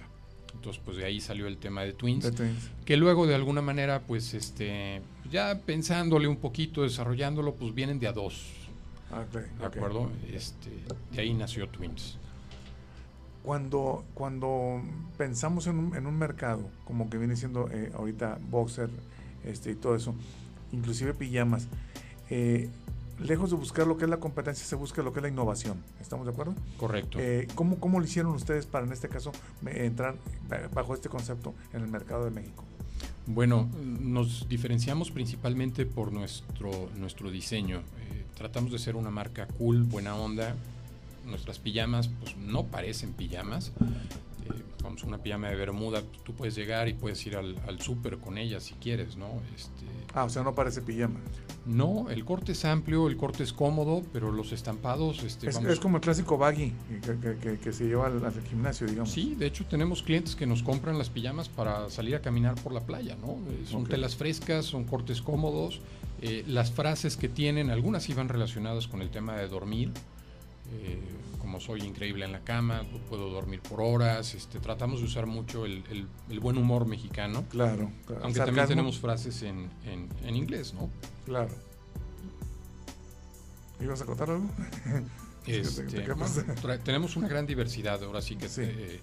Entonces, 0.53 0.81
pues 0.83 0.97
de 0.97 1.05
ahí 1.05 1.19
salió 1.21 1.47
el 1.47 1.57
tema 1.57 1.81
de 1.83 1.93
Twins, 1.93 2.23
De 2.25 2.31
Twins. 2.31 2.69
que 2.85 2.97
luego 2.97 3.25
de 3.25 3.35
alguna 3.35 3.61
manera, 3.61 4.01
pues 4.01 4.33
este, 4.33 5.01
ya 5.31 5.59
pensándole 5.65 6.27
un 6.27 6.37
poquito, 6.37 6.83
desarrollándolo, 6.83 7.55
pues 7.55 7.73
vienen 7.73 7.99
de 7.99 8.07
a 8.07 8.13
dos, 8.13 8.43
Ah, 9.13 9.25
¿de 9.33 9.65
acuerdo? 9.65 10.09
Este, 10.31 10.69
de 11.11 11.21
ahí 11.21 11.33
nació 11.33 11.67
Twins. 11.67 12.17
Cuando, 13.43 14.05
cuando 14.13 14.81
pensamos 15.17 15.65
en 15.67 15.79
un, 15.79 15.95
en 15.95 16.05
un 16.05 16.17
mercado, 16.17 16.69
como 16.85 17.09
que 17.09 17.17
viene 17.17 17.35
siendo 17.35 17.67
eh, 17.71 17.91
ahorita 17.95 18.37
boxer 18.49 18.89
este, 19.43 19.71
y 19.71 19.75
todo 19.75 19.95
eso, 19.95 20.13
inclusive 20.71 21.13
pijamas, 21.15 21.67
eh, 22.29 22.69
lejos 23.21 23.49
de 23.51 23.55
buscar 23.55 23.87
lo 23.87 23.97
que 23.97 24.05
es 24.05 24.09
la 24.09 24.17
competencia, 24.19 24.65
se 24.65 24.75
busca 24.75 25.01
lo 25.01 25.13
que 25.13 25.19
es 25.19 25.23
la 25.23 25.29
innovación. 25.29 25.77
¿Estamos 25.99 26.25
de 26.25 26.31
acuerdo? 26.31 26.55
Correcto. 26.77 27.17
Eh, 27.19 27.47
¿cómo, 27.55 27.79
¿Cómo 27.79 27.99
lo 27.99 28.05
hicieron 28.05 28.33
ustedes 28.33 28.65
para, 28.65 28.85
en 28.85 28.91
este 28.91 29.07
caso, 29.09 29.31
entrar 29.65 30.15
ba- 30.49 30.69
bajo 30.73 30.93
este 30.93 31.09
concepto 31.09 31.53
en 31.73 31.81
el 31.81 31.87
mercado 31.87 32.25
de 32.25 32.31
México? 32.31 32.63
Bueno, 33.27 33.69
nos 33.83 34.47
diferenciamos 34.49 35.11
principalmente 35.11 35.85
por 35.85 36.11
nuestro, 36.11 36.89
nuestro 36.97 37.29
diseño. 37.31 37.77
Eh, 37.77 38.25
tratamos 38.35 38.71
de 38.71 38.79
ser 38.79 38.95
una 38.95 39.11
marca 39.11 39.47
cool, 39.57 39.83
buena 39.83 40.15
onda. 40.15 40.55
Nuestras 41.25 41.59
pijamas 41.59 42.09
pues, 42.19 42.35
no 42.37 42.65
parecen 42.65 43.13
pijamas. 43.13 43.71
Vamos, 44.83 45.03
una 45.03 45.17
pijama 45.19 45.49
de 45.49 45.55
bermuda, 45.55 46.01
tú 46.23 46.33
puedes 46.33 46.55
llegar 46.55 46.87
y 46.87 46.93
puedes 46.93 47.25
ir 47.27 47.35
al, 47.37 47.55
al 47.67 47.79
súper 47.81 48.17
con 48.17 48.37
ella 48.37 48.59
si 48.59 48.73
quieres, 48.75 49.15
¿no? 49.17 49.27
Este, 49.55 49.85
Ah, 50.13 50.25
o 50.25 50.29
sea, 50.29 50.43
no 50.43 50.53
parece 50.53 50.81
pijama. 50.81 51.19
no, 51.65 52.09
el 52.09 52.25
corte 52.25 52.51
es 52.53 52.65
amplio, 52.65 53.07
el 53.07 53.15
corte 53.15 53.43
es 53.43 53.53
cómodo, 53.53 54.01
pero 54.11 54.31
los 54.31 54.51
estampados... 54.51 55.23
Este, 55.23 55.47
Es, 55.49 55.55
vamos, 55.55 55.71
es 55.71 55.79
como 55.79 55.97
el 55.97 56.01
clásico 56.01 56.37
baggy 56.37 56.73
que, 57.05 57.17
que- 57.19 57.37
que- 57.37 57.57
que 57.59 57.71
se 57.71 57.85
lleva 57.85 58.07
al, 58.07 58.25
al 58.25 58.33
gimnasio, 58.49 58.87
digamos. 58.87 59.11
Sí, 59.11 59.35
de 59.35 59.45
hecho 59.45 59.65
tenemos 59.65 60.01
clientes 60.03 60.35
que 60.35 60.45
nos 60.47 60.63
compran 60.63 60.97
las 60.97 61.09
pijamas 61.09 61.47
para 61.47 61.89
salir 61.89 62.15
a 62.15 62.21
caminar 62.21 62.55
por 62.55 62.73
la 62.73 62.81
playa, 62.81 63.15
¿no? 63.21 63.33
Eh, 63.51 63.65
Son 63.69 63.85
telas 63.85 64.15
frescas, 64.15 64.65
son 64.65 64.83
cortes 64.85 65.21
cómodos. 65.21 65.79
eh, 66.23 66.43
las 66.47 66.71
frases 66.71 67.15
que 67.17 67.29
tienen, 67.29 67.69
algunas 67.71 68.09
iban 68.09 68.27
relacionadas 68.29 68.87
con 68.87 69.01
el 69.01 69.09
tema 69.09 69.35
de 69.37 69.47
dormir. 69.47 69.91
eh, 70.73 70.97
como 71.41 71.59
soy 71.59 71.81
increíble 71.81 72.23
en 72.23 72.31
la 72.31 72.39
cama, 72.41 72.83
puedo 73.09 73.29
dormir 73.29 73.59
por 73.61 73.81
horas. 73.81 74.33
Este, 74.35 74.59
tratamos 74.59 74.99
de 74.99 75.07
usar 75.07 75.25
mucho 75.25 75.65
el, 75.65 75.83
el- 75.89 76.07
el 76.29 76.39
buen 76.39 76.57
humor 76.57 76.85
mexicano. 76.85 77.43
Claro, 77.49 77.91
claro. 78.05 78.23
Aunque 78.23 78.39
también 78.39 78.67
tenemos 78.67 78.99
frases 78.99 79.41
en, 79.41 79.69
en- 79.85 80.07
en 80.23 80.35
inglés, 80.35 80.73
¿no? 80.73 80.89
Claro. 81.25 81.49
¿Ibas 83.81 84.01
a 84.01 84.05
contar 84.05 84.29
algo? 84.29 84.47
Te- 85.45 85.59
Este, 85.59 85.83
te 85.83 86.77
tenemos 86.83 87.15
una 87.15 87.27
gran 87.27 87.47
diversidad, 87.47 88.03
ahora 88.03 88.21
sí 88.21 88.35
que 88.35 88.47
Sí. 88.47 88.61
eh, 88.63 88.99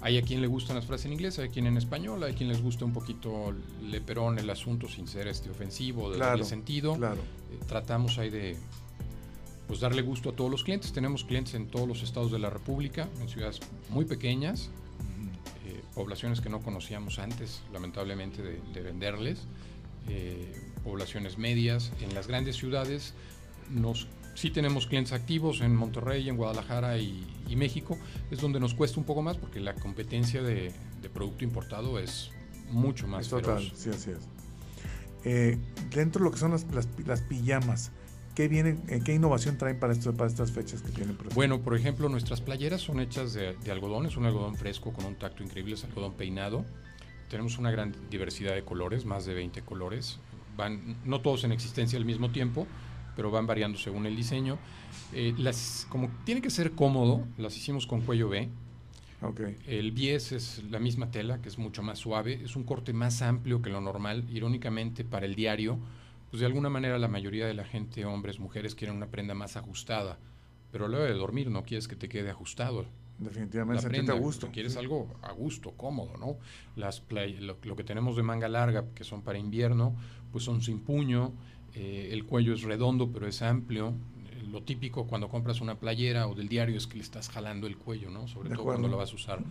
hay 0.00 0.16
a 0.16 0.22
quien 0.22 0.40
le 0.40 0.46
gustan 0.46 0.76
las 0.76 0.86
frases 0.86 1.06
en 1.06 1.12
inglés, 1.12 1.38
hay 1.38 1.48
a 1.48 1.50
quien 1.50 1.66
en 1.66 1.76
español, 1.76 2.22
hay 2.24 2.32
a 2.32 2.34
quien 2.34 2.48
les 2.48 2.62
gusta 2.62 2.86
un 2.86 2.92
poquito 2.94 3.54
leperón 3.82 4.38
el 4.38 4.48
asunto 4.48 4.88
sin 4.88 5.06
ser 5.06 5.28
este 5.28 5.50
ofensivo, 5.50 6.08
de 6.10 6.16
Claro, 6.16 6.30
darle 6.30 6.44
sentido. 6.46 6.96
Claro. 6.96 7.20
Eh, 7.52 7.58
tratamos 7.66 8.16
ahí 8.18 8.30
de 8.30 8.56
pues 9.66 9.80
darle 9.80 10.02
gusto 10.02 10.30
a 10.30 10.32
todos 10.36 10.50
los 10.50 10.64
clientes. 10.64 10.92
Tenemos 10.92 11.24
clientes 11.24 11.54
en 11.54 11.68
todos 11.68 11.88
los 11.88 12.02
estados 12.02 12.30
de 12.32 12.38
la 12.38 12.50
República, 12.50 13.08
en 13.20 13.28
ciudades 13.28 13.60
muy 13.90 14.04
pequeñas, 14.04 14.70
eh, 15.66 15.82
poblaciones 15.94 16.40
que 16.40 16.48
no 16.50 16.60
conocíamos 16.60 17.18
antes, 17.18 17.62
lamentablemente, 17.72 18.42
de, 18.42 18.60
de 18.72 18.80
venderles, 18.82 19.46
eh, 20.08 20.52
poblaciones 20.84 21.38
medias. 21.38 21.92
En 22.02 22.14
las 22.14 22.26
grandes 22.26 22.56
ciudades 22.56 23.14
nos, 23.70 24.06
sí 24.34 24.50
tenemos 24.50 24.86
clientes 24.86 25.12
activos 25.12 25.60
en 25.62 25.74
Monterrey, 25.74 26.28
en 26.28 26.36
Guadalajara 26.36 26.98
y, 26.98 27.26
y 27.48 27.56
México. 27.56 27.98
Es 28.30 28.40
donde 28.40 28.60
nos 28.60 28.74
cuesta 28.74 29.00
un 29.00 29.06
poco 29.06 29.22
más 29.22 29.38
porque 29.38 29.60
la 29.60 29.74
competencia 29.74 30.42
de, 30.42 30.72
de 31.00 31.08
producto 31.08 31.44
importado 31.44 31.98
es 31.98 32.30
mucho 32.70 33.06
más 33.06 33.22
Es 33.26 33.30
total, 33.30 33.62
feroz. 33.62 33.72
sí, 33.78 33.90
así 33.90 34.10
es. 34.10 34.18
Eh, 35.26 35.58
dentro 35.90 36.18
de 36.20 36.24
lo 36.26 36.32
que 36.32 36.38
son 36.38 36.50
las, 36.50 36.64
las, 36.74 36.86
las 37.06 37.22
pijamas, 37.22 37.92
¿qué, 38.34 38.48
vienen, 38.48 38.82
eh, 38.88 39.00
¿qué 39.04 39.14
innovación 39.14 39.58
traen 39.58 39.78
para, 39.78 39.92
esto, 39.92 40.12
para 40.14 40.28
estas 40.28 40.52
fechas 40.52 40.82
que 40.82 40.90
tienen? 40.90 41.16
por? 41.16 41.32
Bueno, 41.34 41.60
por 41.60 41.76
ejemplo, 41.76 42.08
nuestras 42.08 42.40
playeras 42.40 42.80
son 42.80 43.00
hechas 43.00 43.32
de, 43.34 43.54
de 43.54 43.70
algodón, 43.70 44.06
es 44.06 44.16
un 44.16 44.26
algodón 44.26 44.56
fresco 44.56 44.92
con 44.92 45.04
un 45.04 45.16
tacto 45.16 45.42
increíble, 45.42 45.74
es 45.74 45.84
algodón 45.84 46.14
peinado. 46.14 46.64
Tenemos 47.28 47.58
una 47.58 47.70
gran 47.70 47.94
diversidad 48.10 48.54
de 48.54 48.62
colores, 48.62 49.04
más 49.04 49.24
de 49.24 49.34
20 49.34 49.62
colores. 49.62 50.18
Van, 50.56 50.96
no 51.04 51.20
todos 51.20 51.44
en 51.44 51.52
existencia 51.52 51.98
al 51.98 52.04
mismo 52.04 52.30
tiempo, 52.30 52.66
pero 53.16 53.30
van 53.30 53.46
variando 53.46 53.78
según 53.78 54.06
el 54.06 54.16
diseño. 54.16 54.58
Eh, 55.12 55.34
las, 55.38 55.86
como 55.88 56.10
tiene 56.24 56.42
que 56.42 56.50
ser 56.50 56.72
cómodo, 56.72 57.26
las 57.38 57.56
hicimos 57.56 57.86
con 57.86 58.02
cuello 58.02 58.28
B. 58.28 58.48
Ok, 59.22 59.40
El 59.66 59.92
bies 59.92 60.32
es 60.32 60.62
la 60.70 60.78
misma 60.78 61.10
tela, 61.10 61.40
que 61.40 61.48
es 61.48 61.56
mucho 61.58 61.82
más 61.82 61.98
suave, 61.98 62.40
es 62.44 62.56
un 62.56 62.64
corte 62.64 62.92
más 62.92 63.22
amplio 63.22 63.62
que 63.62 63.70
lo 63.70 63.80
normal, 63.80 64.26
irónicamente 64.30 65.02
para 65.02 65.24
el 65.24 65.34
diario, 65.34 65.78
pues 66.34 66.40
de 66.40 66.46
alguna 66.46 66.68
manera 66.68 66.98
la 66.98 67.06
mayoría 67.06 67.46
de 67.46 67.54
la 67.54 67.62
gente, 67.64 68.04
hombres, 68.04 68.40
mujeres, 68.40 68.74
quieren 68.74 68.96
una 68.96 69.06
prenda 69.06 69.34
más 69.34 69.56
ajustada, 69.56 70.18
pero 70.72 70.86
a 70.86 70.88
la 70.88 70.96
hora 70.98 71.06
de 71.06 71.14
dormir 71.14 71.48
no 71.48 71.62
quieres 71.62 71.86
que 71.86 71.94
te 71.94 72.08
quede 72.08 72.28
ajustado. 72.28 72.86
definitivamente 73.20 73.84
La 73.84 73.88
prenda, 73.88 74.14
a 74.14 74.16
gusto. 74.16 74.50
quieres 74.50 74.76
algo 74.76 75.14
a 75.22 75.30
gusto, 75.30 75.70
cómodo, 75.76 76.16
¿no? 76.18 76.36
Las 76.74 77.00
play- 77.00 77.36
lo, 77.36 77.56
lo 77.62 77.76
que 77.76 77.84
tenemos 77.84 78.16
de 78.16 78.24
manga 78.24 78.48
larga, 78.48 78.84
que 78.96 79.04
son 79.04 79.22
para 79.22 79.38
invierno, 79.38 79.94
pues 80.32 80.42
son 80.42 80.60
sin 80.60 80.80
puño, 80.80 81.30
eh, 81.76 82.08
el 82.10 82.24
cuello 82.24 82.52
es 82.54 82.62
redondo 82.62 83.12
pero 83.12 83.28
es 83.28 83.40
amplio. 83.40 83.94
Eh, 84.32 84.42
Lo 84.50 84.60
típico 84.60 85.06
cuando 85.06 85.28
compras 85.28 85.60
una 85.60 85.76
playera 85.78 86.26
o 86.26 86.34
del 86.34 86.48
diario 86.48 86.76
es 86.76 86.88
que 86.88 86.96
le 86.96 87.04
estás 87.04 87.28
jalando 87.28 87.68
el 87.68 87.76
cuello, 87.76 88.10
¿no? 88.10 88.26
Sobre 88.26 88.48
De 88.48 88.56
todo 88.56 88.64
cuando 88.64 88.88
lo 88.88 88.96
vas 88.96 89.12
a 89.12 89.14
usar. 89.14 89.44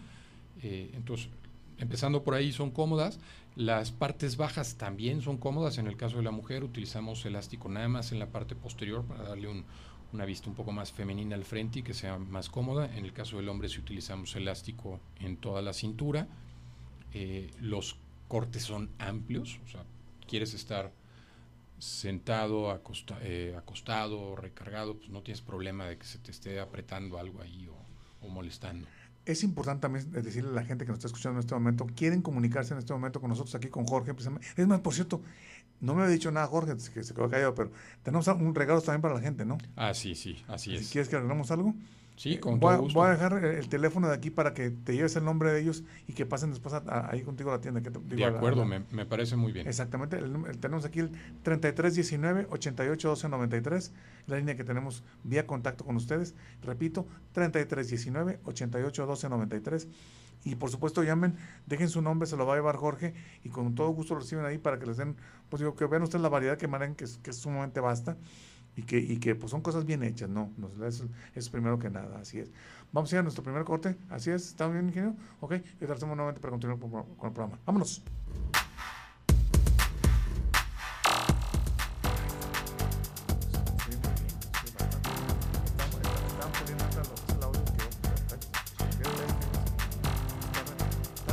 Eh, 0.61 0.91
entonces, 0.95 1.29
empezando 1.77 2.23
por 2.23 2.33
ahí 2.35 2.51
son 2.51 2.71
cómodas. 2.71 3.19
Las 3.55 3.91
partes 3.91 4.37
bajas 4.37 4.75
también 4.77 5.21
son 5.21 5.37
cómodas. 5.37 5.77
En 5.77 5.87
el 5.87 5.95
caso 5.97 6.17
de 6.17 6.23
la 6.23 6.31
mujer 6.31 6.63
utilizamos 6.63 7.25
elástico 7.25 7.69
nada 7.69 7.87
más 7.87 8.11
en 8.11 8.19
la 8.19 8.27
parte 8.31 8.55
posterior 8.55 9.03
para 9.05 9.23
darle 9.23 9.47
un- 9.47 9.65
una 10.11 10.25
vista 10.25 10.49
un 10.49 10.55
poco 10.55 10.71
más 10.71 10.91
femenina 10.91 11.35
al 11.35 11.43
frente 11.43 11.79
y 11.79 11.83
que 11.83 11.93
sea 11.93 12.17
más 12.17 12.49
cómoda. 12.49 12.95
En 12.95 13.05
el 13.05 13.13
caso 13.13 13.37
del 13.37 13.49
hombre 13.49 13.69
si 13.69 13.79
utilizamos 13.79 14.35
elástico 14.35 14.99
en 15.19 15.37
toda 15.37 15.61
la 15.61 15.73
cintura. 15.73 16.27
Eh, 17.13 17.51
los 17.59 17.97
cortes 18.27 18.63
son 18.63 18.89
amplios, 18.97 19.59
o 19.65 19.67
sea, 19.69 19.83
quieres 20.27 20.53
estar 20.55 20.91
sentado, 21.79 22.71
acosta- 22.71 23.19
eh, 23.21 23.55
acostado, 23.57 24.35
recargado, 24.35 24.97
pues 24.97 25.09
no 25.09 25.21
tienes 25.21 25.41
problema 25.41 25.85
de 25.85 25.97
que 25.97 26.05
se 26.05 26.17
te 26.19 26.31
esté 26.31 26.59
apretando 26.59 27.17
algo 27.19 27.41
ahí 27.41 27.67
o 28.21 28.27
molestando. 28.29 28.87
Es 29.25 29.43
importante 29.43 29.81
también 29.81 30.11
decirle 30.11 30.49
a 30.49 30.53
la 30.53 30.63
gente 30.63 30.85
que 30.85 30.91
nos 30.91 30.99
está 30.99 31.07
escuchando 31.07 31.37
en 31.37 31.41
este 31.41 31.53
momento, 31.53 31.87
quieren 31.95 32.21
comunicarse 32.21 32.73
en 32.73 32.79
este 32.79 32.93
momento 32.93 33.21
con 33.21 33.29
nosotros 33.29 33.55
aquí 33.55 33.69
con 33.69 33.85
Jorge. 33.85 34.13
Es 34.57 34.67
más, 34.67 34.81
por 34.81 34.93
cierto, 34.93 35.21
no 35.79 35.95
me 35.95 36.03
ha 36.03 36.07
dicho 36.07 36.31
nada 36.31 36.47
Jorge, 36.47 36.73
que 36.93 37.03
se 37.03 37.13
quedó 37.13 37.29
callado, 37.29 37.55
pero 37.55 37.71
tenemos 38.03 38.27
un 38.27 38.55
regalo 38.55 38.81
también 38.81 39.01
para 39.01 39.15
la 39.15 39.21
gente, 39.21 39.45
¿no? 39.45 39.57
Ah, 39.75 39.93
sí, 39.93 40.15
sí, 40.15 40.43
así 40.47 40.75
es. 40.75 40.87
Si 40.87 40.91
quieres 40.91 41.09
que 41.09 41.15
hagamos 41.15 41.51
algo. 41.51 41.73
Sí, 42.15 42.37
con 42.37 42.59
voy, 42.59 42.73
todo 42.73 42.83
gusto. 42.83 42.99
voy 42.99 43.09
a 43.09 43.11
dejar 43.11 43.43
el 43.43 43.67
teléfono 43.69 44.07
de 44.07 44.13
aquí 44.13 44.29
para 44.29 44.53
que 44.53 44.69
te 44.69 44.95
lleves 44.95 45.15
el 45.15 45.25
nombre 45.25 45.51
de 45.51 45.59
ellos 45.61 45.83
y 46.07 46.13
que 46.13 46.27
pasen 46.27 46.51
después 46.51 46.75
ahí 46.87 47.23
contigo 47.23 47.49
a 47.49 47.55
la 47.55 47.61
tienda. 47.61 47.81
Que 47.81 47.89
te, 47.89 47.99
de 47.99 48.25
acuerdo, 48.25 48.65
me, 48.65 48.81
me, 48.91 49.03
parece 49.05 49.35
muy 49.35 49.51
bien. 49.51 49.67
Exactamente. 49.67 50.17
El, 50.17 50.31
tenemos 50.59 50.85
aquí 50.85 50.99
el 50.99 51.11
3319-881293, 51.43 53.91
la 54.27 54.37
línea 54.37 54.55
que 54.55 54.63
tenemos 54.63 55.03
vía 55.23 55.47
contacto 55.47 55.83
con 55.85 55.95
ustedes. 55.95 56.35
Repito, 56.61 57.07
3319-881293. 57.33 59.87
Y 60.45 60.55
por 60.55 60.69
supuesto 60.69 61.03
llamen, 61.03 61.37
dejen 61.65 61.87
su 61.87 62.01
nombre, 62.01 62.27
se 62.27 62.35
lo 62.35 62.45
va 62.45 62.51
a 62.53 62.57
llevar 62.57 62.75
Jorge 62.75 63.13
y 63.45 63.49
con 63.49 63.75
todo 63.75 63.87
gusto 63.91 64.13
lo 64.13 64.19
reciben 64.19 64.43
ahí 64.43 64.57
para 64.57 64.77
que 64.77 64.85
les 64.85 64.97
den, 64.97 65.15
pues 65.47 65.61
digo, 65.61 65.73
que 65.73 65.85
vean 65.85 66.03
ustedes 66.03 66.21
la 66.21 66.27
variedad 66.27 66.57
que 66.57 66.67
manejan, 66.67 66.95
que 66.95 67.05
es 67.05 67.37
sumamente 67.37 67.79
vasta 67.79 68.17
y 68.75 68.83
que, 68.83 68.97
y 68.97 69.17
que 69.17 69.35
pues 69.35 69.51
son 69.51 69.61
cosas 69.61 69.85
bien 69.85 70.03
hechas, 70.03 70.29
¿no? 70.29 70.51
Eso, 70.85 71.07
es 71.35 71.49
primero 71.49 71.79
que 71.79 71.89
nada, 71.89 72.19
así 72.19 72.39
es. 72.39 72.51
Vamos 72.91 73.11
a 73.11 73.15
ir 73.15 73.19
a 73.19 73.23
nuestro 73.23 73.43
primer 73.43 73.63
corte, 73.63 73.95
así 74.09 74.31
es, 74.31 74.47
¿está 74.47 74.67
bien, 74.67 74.87
ingeniero? 74.87 75.15
Ok, 75.39 75.55
y 75.81 75.85
hacemos 75.85 76.15
nuevamente 76.15 76.39
para 76.39 76.51
continuar 76.51 76.79
con, 76.79 76.91
con 76.91 77.27
el 77.27 77.33
programa. 77.33 77.59
Vámonos. 77.65 78.03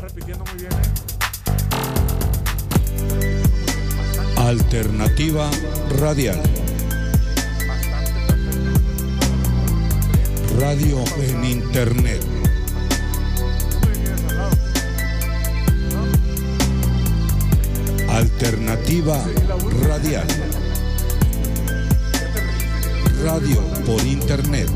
repitiendo 0.00 0.44
muy 0.46 0.60
bien, 0.60 0.72
¿eh? 0.72 1.00
Alternativa 4.36 5.50
Radial. 5.98 6.59
Radio 10.60 11.02
en 11.16 11.42
Internet. 11.42 12.22
Alternativa 18.10 19.24
Radial. 19.88 20.26
Radio 23.24 23.62
por 23.86 24.04
Internet. 24.04 24.68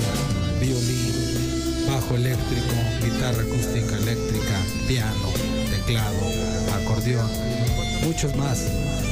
violín, 0.59 1.85
bajo 1.87 2.15
eléctrico, 2.15 2.75
guitarra 3.01 3.41
acústica 3.43 3.97
eléctrica, 3.97 4.59
piano, 4.87 5.33
teclado, 5.69 6.21
acordeón, 6.75 7.29
muchos 8.03 8.35
más. 8.35 8.67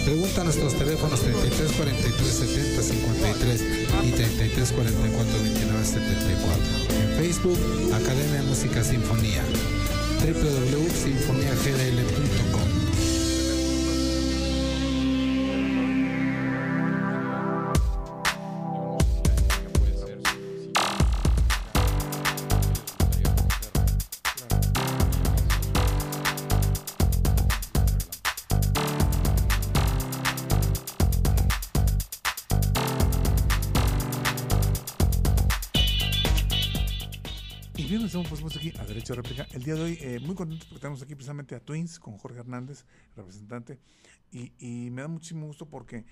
Pregunta 0.05 0.41
a 0.41 0.43
nuestros 0.43 0.77
teléfonos 0.77 1.21
33 1.21 1.71
43 1.71 2.27
70 2.27 2.81
53 2.81 3.63
y 4.03 4.11
33 4.11 4.71
44 4.71 5.43
29 5.43 5.85
74. 5.85 6.63
En 7.01 7.09
Facebook, 7.17 7.57
Academia 7.93 8.41
de 8.41 8.47
Música 8.47 8.83
Sinfonía 8.83 9.43
www.sinfoniagdl.com 10.19 12.78
Derecho 38.89 39.13
de 39.13 39.21
Réplica. 39.21 39.47
El 39.51 39.63
día 39.63 39.75
de 39.75 39.81
hoy, 39.83 39.97
eh, 40.01 40.19
muy 40.19 40.33
contentos 40.33 40.67
porque 40.67 40.81
tenemos 40.81 41.01
aquí 41.03 41.13
precisamente 41.13 41.53
a 41.53 41.59
Twins 41.59 41.99
con 41.99 42.17
Jorge 42.17 42.39
Hernández, 42.39 42.85
representante. 43.15 43.77
Y, 44.31 44.51
y, 44.57 44.89
me 44.89 45.03
da 45.03 45.07
muchísimo 45.07 45.45
gusto 45.45 45.67
porque, 45.67 46.05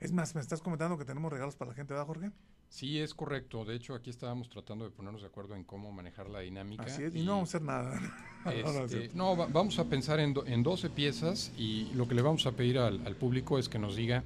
es 0.00 0.10
más, 0.10 0.34
me 0.34 0.40
estás 0.40 0.60
comentando 0.60 0.98
que 0.98 1.04
tenemos 1.04 1.32
regalos 1.32 1.54
para 1.54 1.70
la 1.70 1.76
gente, 1.76 1.94
¿verdad, 1.94 2.06
Jorge? 2.06 2.32
Sí, 2.68 2.98
es 2.98 3.14
correcto. 3.14 3.64
De 3.64 3.76
hecho, 3.76 3.94
aquí 3.94 4.10
estábamos 4.10 4.48
tratando 4.48 4.84
de 4.84 4.90
ponernos 4.90 5.22
de 5.22 5.28
acuerdo 5.28 5.54
en 5.54 5.62
cómo 5.62 5.92
manejar 5.92 6.28
la 6.28 6.40
dinámica. 6.40 6.82
Así 6.82 7.04
es, 7.04 7.14
y, 7.14 7.20
y 7.20 7.24
no 7.24 7.34
vamos 7.34 7.54
a 7.54 7.58
hacer 7.58 7.62
nada. 7.62 8.00
Este, 8.46 9.10
no, 9.12 9.36
va, 9.36 9.46
vamos 9.46 9.76
a 9.80 9.86
pensar 9.86 10.20
en, 10.20 10.32
do, 10.32 10.46
en 10.46 10.62
12 10.62 10.90
piezas 10.90 11.50
y 11.58 11.90
lo 11.94 12.06
que 12.06 12.14
le 12.14 12.22
vamos 12.22 12.46
a 12.46 12.52
pedir 12.52 12.78
al, 12.78 13.04
al 13.04 13.16
público 13.16 13.58
es 13.58 13.68
que 13.68 13.76
nos 13.76 13.96
diga 13.96 14.22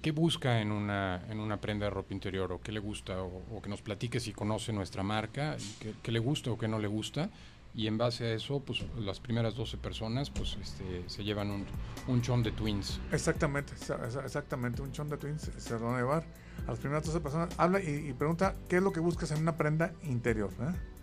qué 0.00 0.12
busca 0.12 0.60
en 0.60 0.72
una, 0.72 1.22
en 1.28 1.40
una 1.40 1.60
prenda 1.60 1.86
de 1.86 1.90
ropa 1.90 2.14
interior 2.14 2.52
o 2.52 2.60
qué 2.60 2.72
le 2.72 2.80
gusta 2.80 3.22
o, 3.22 3.42
o 3.54 3.62
que 3.62 3.68
nos 3.68 3.82
platique 3.82 4.20
si 4.20 4.32
conoce 4.32 4.72
nuestra 4.72 5.02
marca, 5.02 5.56
qué, 5.80 5.94
qué, 6.02 6.12
le 6.12 6.18
gusta 6.18 6.50
o 6.50 6.58
qué 6.58 6.68
no 6.68 6.78
le 6.78 6.88
gusta 6.88 7.30
y 7.74 7.86
en 7.86 7.98
base 7.98 8.24
a 8.24 8.32
eso, 8.32 8.60
pues 8.60 8.84
las 8.98 9.20
primeras 9.20 9.54
12 9.54 9.76
personas 9.76 10.30
pues 10.30 10.56
este, 10.60 11.04
se 11.06 11.22
llevan 11.24 11.50
un, 11.50 11.64
un 12.08 12.22
chon 12.22 12.42
de 12.42 12.50
twins. 12.50 13.00
Exactamente, 13.12 13.72
exactamente, 14.24 14.82
un 14.82 14.92
chon 14.92 15.08
de 15.08 15.16
twins 15.16 15.50
se 15.56 15.74
lo 15.74 15.86
van 15.86 15.94
a 15.94 15.98
llevar. 15.98 16.24
A 16.66 16.72
las 16.72 16.80
primeras 16.80 17.04
12 17.04 17.20
personas 17.20 17.54
habla 17.56 17.80
y, 17.80 18.08
y 18.08 18.12
pregunta 18.14 18.54
qué 18.68 18.76
es 18.78 18.82
lo 18.82 18.92
que 18.92 19.00
buscas 19.00 19.30
en 19.30 19.42
una 19.42 19.56
prenda 19.56 19.92
interior. 20.02 20.50
¿eh? 20.60 20.97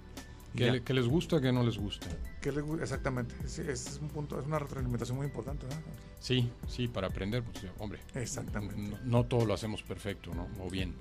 ¿Qué, 0.55 0.71
le, 0.71 0.83
¿Qué, 0.83 0.93
les 0.93 1.07
gusta, 1.07 1.41
qué 1.41 1.51
no 1.51 1.63
les 1.63 1.77
gusta? 1.77 2.07
¿Qué 2.41 2.51
le, 2.51 2.61
exactamente, 2.81 3.35
es, 3.43 3.59
es, 3.59 3.99
un 4.01 4.09
punto, 4.09 4.39
es 4.39 4.45
una 4.45 4.59
retroalimentación 4.59 5.17
muy 5.17 5.27
importante. 5.27 5.65
¿no? 5.67 5.75
Sí, 6.19 6.51
sí, 6.67 6.87
para 6.87 7.07
aprender, 7.07 7.43
pues, 7.43 7.65
hombre. 7.79 7.99
Exactamente. 8.13 8.77
No, 8.77 8.97
no, 9.03 9.25
todo 9.25 9.45
lo 9.45 9.53
hacemos 9.53 9.83
perfecto, 9.83 10.33
¿no? 10.33 10.47
O 10.63 10.69
bien. 10.69 10.95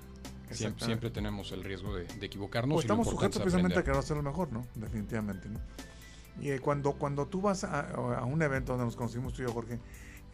Siempre, 0.51 0.85
siempre, 0.85 1.09
tenemos 1.09 1.51
el 1.51 1.63
riesgo 1.63 1.95
de, 1.95 2.05
de 2.05 2.25
equivocarnos. 2.25 2.75
Pues 2.75 2.85
estamos 2.85 3.09
sujetos 3.09 3.41
precisamente 3.41 3.79
a 3.79 3.83
que 3.83 3.91
va 3.91 3.99
a 3.99 4.03
ser 4.03 4.17
lo 4.17 4.23
mejor, 4.23 4.51
¿no? 4.51 4.65
Definitivamente, 4.75 5.49
¿no? 5.49 5.59
Y 6.39 6.49
eh, 6.49 6.59
cuando, 6.59 6.93
cuando 6.93 7.27
tú 7.27 7.41
vas 7.41 7.63
a, 7.63 7.79
a, 7.89 8.25
un 8.25 8.41
evento 8.41 8.73
donde 8.73 8.85
nos 8.85 8.95
conocimos 8.95 9.33
tú 9.33 9.41
y 9.41 9.45
yo, 9.45 9.53
Jorge, 9.53 9.79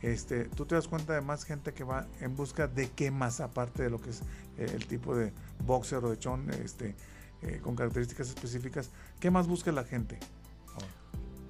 este, 0.02 0.46
tú 0.46 0.66
te 0.66 0.76
das 0.76 0.88
cuenta 0.88 1.14
de 1.14 1.22
más 1.22 1.44
gente 1.44 1.74
que 1.74 1.84
va 1.84 2.08
en 2.20 2.36
busca 2.36 2.68
de 2.68 2.90
qué 2.90 3.12
más, 3.12 3.40
aparte 3.40 3.84
de 3.84 3.90
lo 3.90 4.02
que 4.02 4.10
es 4.10 4.22
eh, 4.58 4.72
el 4.74 4.88
tipo 4.88 5.16
de 5.16 5.32
boxer 5.64 6.04
o 6.04 6.10
de 6.10 6.18
chon 6.18 6.50
este, 6.50 6.96
eh, 7.42 7.60
con 7.62 7.76
características 7.76 8.30
específicas. 8.30 8.90
¿Qué 9.20 9.32
más 9.32 9.48
busca 9.48 9.72
la 9.72 9.84
gente? 9.84 10.18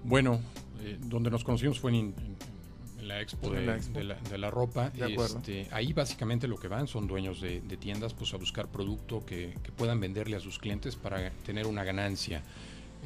Bueno, 0.03 0.39
eh, 0.81 0.97
donde 0.99 1.29
nos 1.29 1.43
conocimos 1.43 1.79
fue 1.79 1.91
en, 1.91 1.97
en- 2.17 2.37
en 2.99 3.07
la 3.07 3.19
expo, 3.21 3.49
de, 3.49 3.65
la 3.65 3.75
expo. 3.77 3.97
de 3.97 4.03
la, 4.03 4.15
de 4.15 4.37
la 4.37 4.51
ropa. 4.51 4.89
De 4.91 5.11
acuerdo. 5.13 5.37
Este, 5.39 5.67
ahí 5.71 5.91
básicamente 5.91 6.47
lo 6.47 6.57
que 6.57 6.67
van 6.67 6.87
son 6.87 7.07
dueños 7.07 7.41
de, 7.41 7.59
tiendas 7.79 8.13
pues 8.13 8.33
a 8.33 8.37
buscar 8.37 8.67
producto 8.67 9.25
que, 9.25 9.55
que 9.63 9.71
puedan 9.71 9.99
venderle 9.99 10.37
a 10.37 10.39
sus 10.39 10.59
clientes 10.59 10.95
para 10.95 11.31
tener 11.45 11.65
una 11.67 11.83
ganancia. 11.83 12.43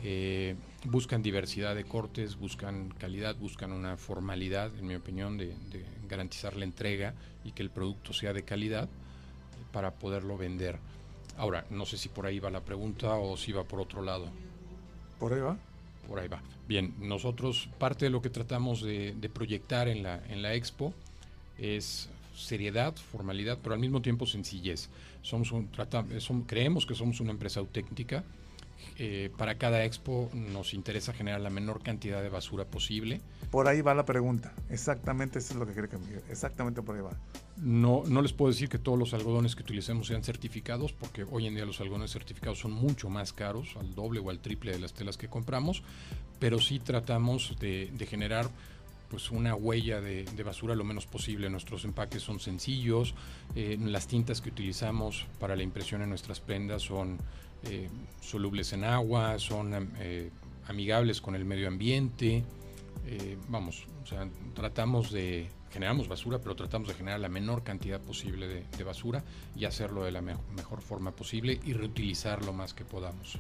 Eh, 0.04 0.56
buscan 0.86 1.24
diversidad 1.24 1.76
de 1.76 1.86
cortes, 1.86 2.36
buscan 2.38 2.90
calidad, 2.90 3.38
buscan 3.38 3.72
una 3.72 3.96
formalidad, 3.96 4.70
en 4.78 4.88
mi 4.88 4.96
opinión, 4.96 5.38
de, 5.38 5.48
de 5.72 5.86
garantizar 6.10 6.56
la 6.58 6.66
entrega 6.66 7.14
y 7.46 7.54
que 7.54 7.64
el 7.64 7.70
producto 7.70 8.12
sea 8.12 8.34
de 8.34 8.44
calidad 8.44 8.90
para 9.72 9.92
poderlo 9.94 10.38
vender. 10.38 10.78
Ahora, 11.38 11.66
no 11.70 11.86
sé 11.86 11.98
si 11.98 12.10
por 12.10 12.26
ahí 12.26 12.40
va 12.40 12.50
la 12.50 12.62
pregunta 12.62 13.16
o 13.16 13.36
si 13.38 13.52
va 13.52 13.64
por 13.64 13.80
otro 13.82 14.02
lado. 14.02 14.30
¿Por 15.20 15.34
ahí 15.34 15.42
va? 15.42 15.58
Por 16.08 16.20
ahí 16.20 16.28
va. 16.28 16.42
Bien, 16.68 16.94
nosotros 17.00 17.70
parte 17.78 18.06
de 18.06 18.12
lo 18.12 18.22
que 18.22 18.30
tratamos 18.30 18.82
de, 18.82 19.14
de 19.16 19.30
proyectar 19.30 19.88
en 19.88 20.04
la, 20.04 20.24
en 20.30 20.42
la 20.42 20.54
expo 20.54 20.94
es 21.58 22.10
seriedad, 22.36 22.96
formalidad, 22.96 23.58
pero 23.62 23.74
al 23.76 23.80
mismo 23.82 24.02
tiempo 24.02 24.26
sencillez. 24.26 24.90
Somos 25.22 25.52
un, 25.52 25.68
trata- 25.72 26.06
som- 26.20 26.46
creemos 26.46 26.86
que 26.86 26.96
somos 26.96 27.20
una 27.20 27.32
empresa 27.32 27.60
auténtica. 27.60 28.24
Eh, 28.98 29.30
para 29.38 29.58
cada 29.58 29.84
expo 29.84 30.30
nos 30.34 30.74
interesa 30.74 31.12
generar 31.12 31.42
la 31.42 31.50
menor 31.50 31.82
cantidad 31.84 32.22
de 32.22 32.30
basura 32.30 32.66
posible. 32.66 33.22
Por 33.52 33.68
ahí 33.68 33.82
va 33.82 33.94
la 33.94 34.06
pregunta. 34.06 34.54
Exactamente 34.70 35.40
eso 35.40 35.54
es 35.54 35.60
lo 35.60 35.66
que 35.66 35.74
quiere 35.74 35.90
que. 35.90 35.98
Exactamente 36.30 36.82
por 36.82 36.96
ahí 36.96 37.02
va. 37.02 37.12
No, 37.58 38.04
no 38.06 38.22
les 38.22 38.34
puedo 38.34 38.52
decir 38.52 38.70
que 38.70 38.78
todos 38.78 38.98
los 38.98 39.14
algodones 39.14 39.56
que 39.56 39.64
utilicemos 39.64 40.08
sean 40.08 40.24
certificados, 40.24 40.94
porque 40.94 41.26
hoy 41.30 41.48
en 41.48 41.56
día 41.56 41.66
los 41.66 41.80
algodones 41.82 42.12
certificados 42.12 42.60
son 42.60 42.72
mucho 42.72 43.10
más 43.10 43.34
caros, 43.34 43.76
al 43.80 43.96
doble 43.96 44.20
o 44.20 44.30
al 44.30 44.40
triple 44.40 44.72
de 44.72 44.80
las 44.80 44.94
telas 44.94 45.18
que 45.18 45.30
compramos, 45.30 45.84
pero 46.40 46.60
sí 46.60 46.80
tratamos 46.80 47.56
de, 47.60 47.92
de 47.94 48.06
generar 48.06 48.50
pues 49.10 49.32
una 49.32 49.56
huella 49.56 50.02
de, 50.02 50.24
de 50.24 50.44
basura 50.44 50.76
lo 50.76 50.84
menos 50.84 51.06
posible. 51.06 51.50
Nuestros 51.50 51.86
empaques 51.86 52.22
son 52.22 52.40
sencillos, 52.40 53.14
eh, 53.56 53.78
las 53.80 54.08
tintas 54.08 54.42
que 54.42 54.50
utilizamos 54.50 55.26
para 55.40 55.56
la 55.56 55.64
impresión 55.64 56.02
en 56.02 56.10
nuestras 56.10 56.40
prendas 56.40 56.82
son 56.82 57.18
eh, 57.66 57.90
solubles 58.22 58.74
en 58.74 58.84
agua, 58.84 59.38
son 59.40 59.74
eh, 60.00 60.30
amigables 60.68 61.22
con 61.22 61.36
el 61.36 61.46
medio 61.46 61.68
ambiente. 61.68 62.44
Eh, 63.08 63.38
vamos, 63.50 63.86
o 64.04 64.08
sea, 64.08 64.28
tratamos 64.56 65.12
de, 65.12 65.48
generamos 65.72 66.08
basura, 66.08 66.40
pero 66.40 66.56
tratamos 66.56 66.88
de 66.88 66.96
generar 66.96 67.20
la 67.20 67.30
menor 67.30 67.64
cantidad 67.64 68.00
posible 68.00 68.48
de, 68.48 68.64
de 68.78 68.84
basura 68.84 69.24
y 69.56 69.66
hacerlo 69.66 70.04
de 70.04 70.12
la 70.12 70.22
me- 70.22 70.38
mejor 70.56 70.82
forma 70.82 71.12
posible 71.12 71.60
y 71.66 71.74
reutilizar 71.74 72.44
lo 72.44 72.54
más 72.54 72.74
que 72.74 72.84
podamos. 72.84 73.38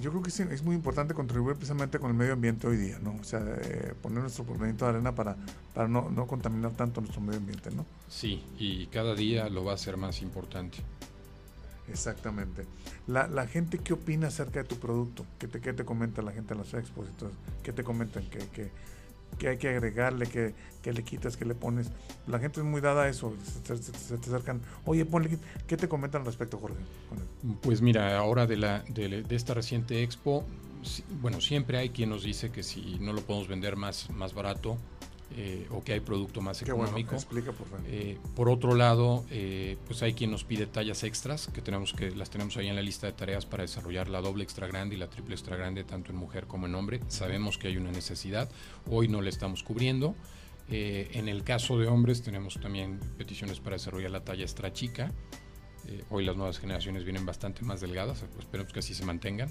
Yo 0.00 0.10
creo 0.10 0.22
que 0.22 0.30
es 0.30 0.62
muy 0.62 0.74
importante 0.74 1.12
contribuir 1.12 1.56
precisamente 1.56 1.98
con 1.98 2.10
el 2.10 2.16
medio 2.16 2.32
ambiente 2.32 2.66
hoy 2.66 2.78
día, 2.78 2.98
¿no? 2.98 3.14
O 3.20 3.24
sea, 3.24 3.40
eh, 3.60 3.92
poner 4.00 4.22
nuestro 4.22 4.46
granito 4.46 4.86
de 4.86 4.92
arena 4.92 5.14
para, 5.14 5.36
para 5.74 5.86
no, 5.86 6.08
no 6.08 6.26
contaminar 6.26 6.72
tanto 6.72 7.02
nuestro 7.02 7.20
medio 7.20 7.38
ambiente, 7.38 7.70
¿no? 7.70 7.84
Sí, 8.08 8.42
y 8.58 8.86
cada 8.86 9.14
día 9.14 9.50
lo 9.50 9.64
va 9.64 9.74
a 9.74 9.76
ser 9.76 9.98
más 9.98 10.22
importante. 10.22 10.78
Exactamente. 11.92 12.64
La, 13.06 13.26
la 13.28 13.46
gente, 13.46 13.78
¿qué 13.78 13.92
opina 13.92 14.28
acerca 14.28 14.62
de 14.62 14.68
tu 14.68 14.76
producto? 14.78 15.24
¿Qué 15.38 15.46
te, 15.48 15.60
qué 15.60 15.72
te 15.72 15.84
comenta 15.84 16.22
la 16.22 16.32
gente 16.32 16.54
en 16.54 16.60
las 16.60 16.72
expos? 16.74 17.06
Entonces, 17.08 17.38
¿Qué 17.62 17.72
te 17.72 17.84
comentan? 17.84 18.24
¿Qué, 18.30 18.38
qué, 18.52 18.70
qué 19.38 19.48
hay 19.48 19.58
que 19.58 19.68
agregarle? 19.68 20.26
¿Qué, 20.26 20.54
qué 20.82 20.92
le 20.92 21.02
quitas? 21.04 21.36
¿Qué 21.36 21.44
le 21.44 21.54
pones? 21.54 21.90
La 22.26 22.38
gente 22.38 22.60
es 22.60 22.66
muy 22.66 22.80
dada 22.80 23.04
a 23.04 23.08
eso. 23.08 23.34
Se, 23.64 23.76
se- 23.76 23.92
te 24.18 24.28
acercan. 24.30 24.60
Oye, 24.84 25.04
ponle. 25.04 25.38
¿Qué 25.66 25.76
te 25.76 25.88
comentan 25.88 26.22
al 26.22 26.26
respecto, 26.26 26.58
Jorge? 26.58 26.76
Pues 27.62 27.82
mira, 27.82 28.16
ahora 28.18 28.46
de, 28.46 28.56
la, 28.56 28.80
de, 28.88 29.22
de 29.22 29.36
esta 29.36 29.54
reciente 29.54 30.02
expo, 30.02 30.44
bueno, 31.20 31.40
siempre 31.40 31.78
hay 31.78 31.90
quien 31.90 32.08
nos 32.10 32.22
dice 32.24 32.50
que 32.50 32.62
si 32.62 32.98
no 33.00 33.12
lo 33.12 33.20
podemos 33.22 33.48
vender 33.48 33.76
más, 33.76 34.10
más 34.10 34.34
barato 34.34 34.78
eh, 35.36 35.66
o 35.70 35.82
que 35.82 35.94
hay 35.94 36.00
producto 36.00 36.40
más 36.40 36.60
bueno. 36.60 36.84
económico. 36.84 37.14
Explica, 37.14 37.52
por 37.52 37.68
favor. 37.68 37.84
Eh, 37.88 38.18
por 38.34 38.48
otro 38.48 38.74
lado, 38.74 39.24
eh, 39.30 39.76
pues 39.86 40.02
hay 40.02 40.14
quien 40.14 40.30
nos 40.30 40.44
pide 40.44 40.66
tallas 40.66 41.04
extras, 41.04 41.48
que 41.48 41.60
tenemos 41.60 41.92
que 41.92 42.10
las 42.10 42.30
tenemos 42.30 42.56
ahí 42.56 42.68
en 42.68 42.76
la 42.76 42.82
lista 42.82 43.06
de 43.06 43.12
tareas 43.12 43.46
para 43.46 43.62
desarrollar 43.62 44.08
la 44.08 44.20
doble 44.20 44.44
extra 44.44 44.66
grande 44.66 44.96
y 44.96 44.98
la 44.98 45.08
triple 45.08 45.34
extra 45.34 45.56
grande, 45.56 45.84
tanto 45.84 46.10
en 46.10 46.16
mujer 46.16 46.46
como 46.46 46.66
en 46.66 46.74
hombre. 46.74 47.00
Sabemos 47.08 47.58
que 47.58 47.68
hay 47.68 47.76
una 47.76 47.90
necesidad, 47.90 48.50
hoy 48.90 49.08
no 49.08 49.22
la 49.22 49.28
estamos 49.28 49.62
cubriendo. 49.62 50.14
Eh, 50.68 51.10
en 51.14 51.28
el 51.28 51.44
caso 51.44 51.78
de 51.78 51.86
hombres 51.86 52.22
tenemos 52.22 52.58
también 52.60 52.98
peticiones 53.18 53.60
para 53.60 53.76
desarrollar 53.76 54.10
la 54.10 54.24
talla 54.24 54.42
extra 54.42 54.72
chica. 54.72 55.12
Eh, 55.86 56.04
hoy 56.10 56.24
las 56.24 56.36
nuevas 56.36 56.58
generaciones 56.58 57.04
vienen 57.04 57.26
bastante 57.26 57.62
más 57.62 57.80
delgadas, 57.80 58.24
esperemos 58.38 58.72
que 58.72 58.78
así 58.78 58.94
se 58.94 59.04
mantengan. 59.04 59.50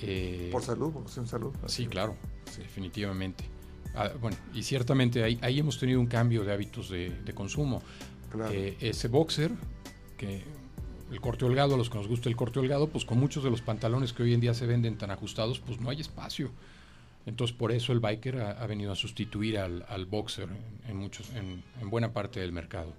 Eh, 0.00 0.48
por 0.52 0.62
salud, 0.62 0.92
por 0.92 1.08
salud. 1.08 1.52
Sí, 1.66 1.86
claro, 1.86 2.16
definitivamente. 2.56 3.44
Ah, 3.94 4.10
bueno, 4.20 4.36
y 4.54 4.62
ciertamente 4.62 5.24
ahí, 5.24 5.38
ahí 5.42 5.58
hemos 5.58 5.78
tenido 5.78 5.98
un 6.00 6.06
cambio 6.06 6.44
de 6.44 6.52
hábitos 6.52 6.88
de, 6.88 7.10
de 7.10 7.34
consumo. 7.34 7.82
Claro. 8.30 8.52
Eh, 8.52 8.76
ese 8.80 9.08
boxer, 9.08 9.50
que 10.16 10.42
el 11.10 11.20
corte 11.20 11.44
holgado, 11.44 11.74
a 11.74 11.78
los 11.78 11.90
que 11.90 11.98
nos 11.98 12.06
gusta 12.06 12.28
el 12.28 12.36
corte 12.36 12.58
holgado, 12.58 12.88
pues 12.88 13.04
con 13.04 13.18
muchos 13.18 13.42
de 13.42 13.50
los 13.50 13.62
pantalones 13.62 14.12
que 14.12 14.22
hoy 14.22 14.34
en 14.34 14.40
día 14.40 14.54
se 14.54 14.66
venden 14.66 14.98
tan 14.98 15.10
ajustados, 15.10 15.58
pues 15.58 15.80
no 15.80 15.90
hay 15.90 16.00
espacio. 16.00 16.50
Entonces 17.26 17.56
por 17.56 17.72
eso 17.72 17.92
el 17.92 18.00
biker 18.00 18.40
ha, 18.40 18.50
ha 18.52 18.66
venido 18.66 18.92
a 18.92 18.96
sustituir 18.96 19.58
al, 19.58 19.84
al 19.88 20.06
boxer 20.06 20.48
en, 20.86 20.96
muchos, 20.96 21.30
en, 21.34 21.62
en 21.80 21.90
buena 21.90 22.12
parte 22.12 22.40
del 22.40 22.52
mercado. 22.52 22.92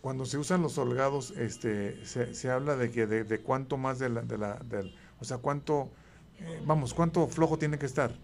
Cuando 0.00 0.24
se 0.24 0.38
usan 0.38 0.62
los 0.62 0.78
holgados, 0.78 1.32
este, 1.32 2.04
se, 2.06 2.34
se 2.34 2.50
habla 2.50 2.76
de 2.76 2.90
que 2.90 3.06
de, 3.06 3.24
de 3.24 3.40
cuánto 3.40 3.76
más 3.76 3.98
de 3.98 4.08
la, 4.08 4.22
de 4.22 4.38
la, 4.38 4.54
del, 4.54 4.94
o 5.20 5.24
sea, 5.24 5.38
cuánto, 5.38 5.90
eh, 6.38 6.62
vamos, 6.64 6.94
cuánto 6.94 7.26
flojo 7.28 7.58
tiene 7.58 7.78
que 7.78 7.86
estar 7.86 8.14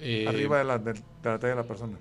Eh, 0.00 0.26
arriba 0.26 0.58
de 0.58 0.64
la, 0.64 0.78
de, 0.78 0.92
de 0.94 1.00
la 1.24 1.38
talla 1.38 1.50
de 1.50 1.56
la 1.56 1.64
persona. 1.68 1.96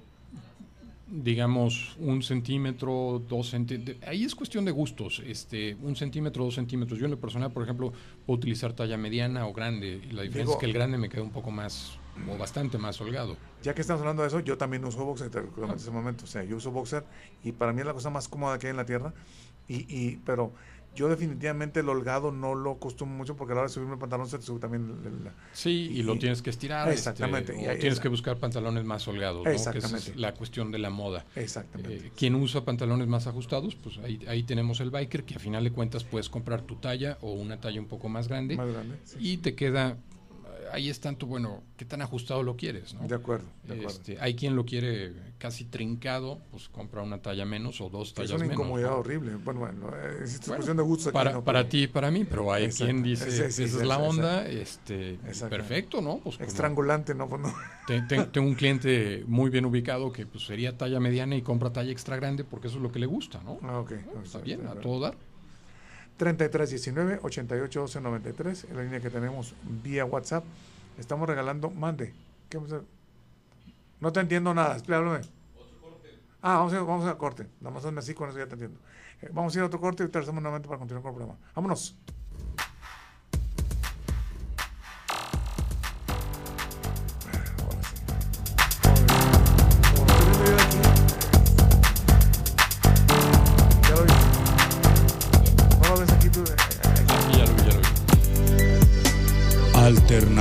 digamos, 1.12 1.96
un 2.00 2.22
centímetro, 2.22 3.22
dos 3.28 3.50
centímetros. 3.50 3.98
Ahí 4.08 4.24
es 4.24 4.36
cuestión 4.36 4.64
de 4.66 4.72
gustos. 4.72 5.22
Este, 5.26 5.76
un 5.82 5.96
centímetro, 5.96 6.46
dos 6.46 6.56
centímetros. 6.56 7.00
Yo 7.00 7.06
en 7.06 7.12
lo 7.12 7.20
personal, 7.20 7.52
por 7.52 7.64
ejemplo, 7.64 7.92
puedo 8.26 8.38
utilizar 8.38 8.74
talla 8.74 8.96
mediana 8.98 9.48
o 9.48 9.54
grande. 9.54 10.02
Y 10.08 10.12
la 10.14 10.22
diferencia 10.22 10.42
Digo- 10.42 10.54
es 10.54 10.58
que 10.60 10.66
el 10.68 10.74
grande 10.74 10.98
me 11.00 11.10
queda 11.10 11.24
un 11.24 11.32
poco 11.32 11.50
más, 11.52 11.98
o 12.32 12.38
bastante 12.38 12.78
más 12.78 13.02
holgado. 13.02 13.38
Ya 13.64 13.74
que 13.74 13.82
estamos 13.82 14.02
hablando 14.02 14.22
de 14.22 14.28
eso, 14.28 14.40
yo 14.40 14.58
también 14.58 14.86
uso 14.86 15.04
boxer, 15.04 15.32
en 15.36 15.72
ese 15.72 15.90
momento. 15.92 16.26
O 16.26 16.28
sea, 16.28 16.44
yo 16.44 16.58
uso 16.58 16.72
boxer 16.72 17.04
y 17.44 17.52
para 17.54 17.74
mí 17.74 17.80
es 17.82 17.88
la 17.88 17.94
cosa 17.94 18.10
más 18.12 18.28
cómoda 18.28 18.60
que 18.60 18.68
hay 18.68 18.72
en 18.72 18.78
la 18.78 18.86
tierra. 18.86 19.14
Y, 19.68 19.86
y, 19.94 20.18
pero 20.26 20.52
yo 20.96 21.08
definitivamente 21.08 21.80
el 21.80 21.88
holgado 21.90 22.32
no 22.32 22.56
lo 22.56 22.72
acostumbro 22.72 23.16
mucho 23.18 23.36
porque 23.36 23.54
a 23.54 23.56
la 23.56 23.62
hora 23.62 23.68
de 23.70 23.74
subirme 23.74 23.94
el 23.94 24.00
pantalón 24.00 24.28
se 24.28 24.38
te 24.38 24.44
sube 24.46 24.60
también 24.60 24.84
el- 25.06 25.32
Sí, 25.54 25.90
y 25.94 26.04
lo 26.04 26.18
tienes 26.18 26.42
que 26.42 26.50
estirar. 26.50 26.88
este, 26.90 27.00
Exactamente, 27.00 27.54
o 27.54 27.56
tienes 27.56 27.84
esa- 27.86 28.02
que 28.02 28.08
buscar 28.10 28.38
pantalones 28.38 28.84
más 28.84 29.08
holgados, 29.08 29.38
¿no? 29.38 29.44
Que 29.50 29.56
esa 29.56 29.70
Exactamente. 29.72 30.12
es 30.12 30.18
la 30.18 30.34
cuestión 30.34 30.72
de 30.72 30.80
la 30.80 30.90
moda. 30.90 31.26
Exactamente. 31.36 32.08
Eh, 32.08 32.12
quien 32.18 32.36
usa 32.36 32.66
pantalones 32.66 33.08
más 33.08 33.28
ajustados, 33.28 33.76
pues 33.76 33.98
ahí, 34.00 34.20
ahí 34.28 34.44
tenemos 34.44 34.80
el 34.82 34.90
biker, 34.92 35.24
que 35.24 35.36
a 35.36 35.40
final 35.40 35.64
de 35.64 35.72
cuentas 35.72 36.04
puedes 36.04 36.30
comprar 36.30 36.62
tu 36.64 36.76
talla 36.76 37.18
o 37.22 37.32
una 37.34 37.62
talla 37.62 37.80
un 37.80 37.88
poco 37.88 38.10
más 38.10 38.28
grande. 38.28 38.58
Más 38.58 38.70
grande, 38.72 38.98
sí. 39.06 39.18
Y 39.20 39.38
te 39.38 39.56
queda, 39.56 39.98
ahí 40.72 40.90
es 40.90 41.00
tanto, 41.00 41.26
bueno, 41.26 41.64
qué 41.78 41.86
tan 41.86 42.02
ajustado 42.02 42.44
lo 42.44 42.56
quieres, 42.56 42.94
¿no? 42.94 43.08
De 43.08 43.16
acuerdo, 43.16 43.46
de 43.64 43.74
acuerdo. 43.74 43.92
Este, 43.92 44.18
hay 44.20 44.36
quien 44.36 44.56
lo 44.56 44.66
quiere 44.66 45.14
casi 45.38 45.66
trincado, 45.66 46.40
pues 46.52 46.68
compra 46.70 47.02
una 47.02 47.22
talla 47.22 47.46
menos 47.46 47.80
o 47.82 47.90
dos 47.90 48.10
es 48.10 48.14
tallas 48.14 48.32
una 48.32 48.40
menos. 48.42 48.54
incomodidad 48.56 48.90
¿no? 48.90 48.98
horrible. 48.98 49.36
Bueno, 49.38 49.60
bueno, 49.62 49.90
eh, 49.96 50.24
es 50.24 50.40
Bueno, 50.42 50.56
cuestión 50.56 50.78
de 50.78 50.84
gustos. 50.84 51.08
aquí, 51.08 51.14
para, 51.14 51.32
¿no? 51.34 51.44
para 51.44 51.68
ti 51.70 51.84
y 51.84 51.88
para 51.88 52.12
mí, 52.12 52.26
pero 52.26 52.52
hay 52.52 52.66
Exacto. 52.66 52.86
quien 52.86 53.04
dice, 53.04 53.26
Sí, 53.26 53.38
sí, 53.38 53.64
esa 53.64 53.76
sí, 53.78 53.82
es 53.82 53.88
la 53.88 53.98
onda, 53.98 54.46
este, 54.48 55.18
perfecto, 55.50 56.02
¿no? 56.02 56.18
Pues 56.20 56.38
como- 56.38 56.48
Estrangulante, 56.48 57.16
¿no? 57.16 57.28
Pues 57.30 57.42
no. 57.42 57.54
te- 57.88 58.02
te- 58.02 58.26
tengo 58.26 58.48
un 58.48 58.56
cliente 58.56 59.24
muy 59.28 59.50
bien 59.50 59.66
ubicado 59.66 60.12
que 60.12 60.26
pues, 60.26 60.46
sería 60.46 60.78
talla 60.78 61.00
mediana 61.00 61.36
y 61.36 61.42
compra 61.42 61.72
talla 61.72 61.92
extra 61.92 62.16
grande 62.18 62.44
porque 62.44 62.68
eso 62.68 62.78
es 62.78 62.84
lo 62.84 62.92
que 62.92 63.00
le 63.00 63.06
gusta, 63.06 63.42
¿no? 63.44 63.60
Ah, 63.64 63.80
ok. 63.80 63.92
Está 64.24 64.40
bien, 64.40 64.68
a 64.68 64.76
todo 64.76 65.00
dar. 65.00 65.16
3319 66.20 67.22
88 67.24 67.80
12 67.80 68.02
93, 68.02 68.66
en 68.66 68.76
la 68.76 68.84
línea 68.84 69.00
que 69.00 69.10
tenemos 69.10 69.56
vía 69.82 70.04
WhatsApp. 70.04 70.44
Estamos 71.00 71.30
regalando, 71.30 71.70
mande. 71.70 72.14
¿Qué 72.50 72.58
vamos 72.58 72.74
a 72.74 72.76
hacer? 72.76 72.88
No 74.02 74.12
te 74.12 74.20
entiendo 74.20 74.54
nada, 74.54 74.74
explícame. 74.74 75.22
Ah, 76.42 76.58
vamos 76.58 76.74
a, 76.74 76.82
vamos 76.82 77.08
a 77.08 77.18
corte. 77.18 77.48
Nada 77.62 77.74
más 77.74 77.86
hazme 77.86 78.00
así, 78.00 78.14
con 78.14 78.30
eso 78.30 78.38
ya 78.38 78.48
te 78.48 78.54
entiendo. 78.54 78.78
Eh, 79.22 79.30
vamos 79.32 79.56
a 79.56 79.60
ir 79.60 79.64
a 79.64 79.68
otro 79.68 79.80
corte 79.80 80.04
y 80.04 80.08
regresamos 80.08 80.42
nuevamente 80.42 80.68
para 80.68 80.78
continuar 80.78 81.04
con 81.04 81.12
el 81.12 81.16
programa. 81.16 81.40
Vámonos. 81.56 81.96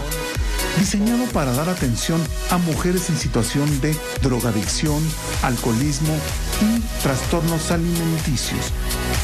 diseñado 0.80 1.26
para 1.26 1.54
dar 1.54 1.70
atención 1.70 2.20
a 2.50 2.58
mujeres 2.58 3.10
en 3.10 3.18
situación 3.18 3.82
de 3.82 3.96
drogadicción, 4.24 5.04
alcoholismo 5.44 6.18
y 6.62 6.80
trastornos 7.04 7.70
alimenticios. 7.70 8.72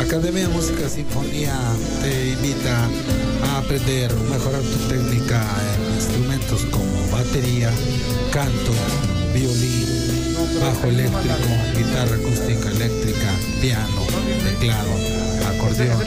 Academia 0.00 0.46
de 0.46 0.54
Música 0.54 0.88
Sinfonía 0.88 1.52
te 2.00 2.30
invita 2.30 2.88
a 3.44 3.58
aprender, 3.58 4.14
mejorar 4.30 4.62
tu 4.62 4.78
técnica 4.88 5.44
en 5.74 5.94
instrumentos 5.96 6.64
como 6.66 7.10
batería, 7.10 7.72
canto, 8.32 8.72
violín, 9.36 9.86
bajo 10.60 10.88
eléctrico, 10.88 11.48
guitarra 11.76 12.16
acústica 12.16 12.70
eléctrica, 12.70 13.34
piano, 13.60 14.06
teclado, 14.44 14.90
acordeón, 15.48 16.00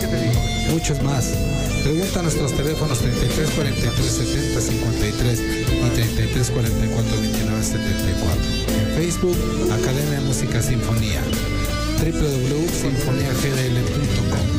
muchos 0.72 1.02
más. 1.04 1.36
Pregunta 1.84 2.20
a 2.20 2.24
nuestros 2.24 2.54
teléfonos 2.54 3.00
33 3.00 3.52
43 3.52 4.06
70 4.06 4.62
53 4.62 5.40
y 5.40 5.66
33 5.96 6.52
44 6.52 7.22
29 7.22 7.64
74. 7.64 8.36
En 8.80 8.88
Facebook, 8.96 9.38
Academia 9.72 10.20
de 10.20 10.26
Música 10.26 10.62
Sinfonía 10.62 11.22
www.sinfoniagdl.com 12.00 14.59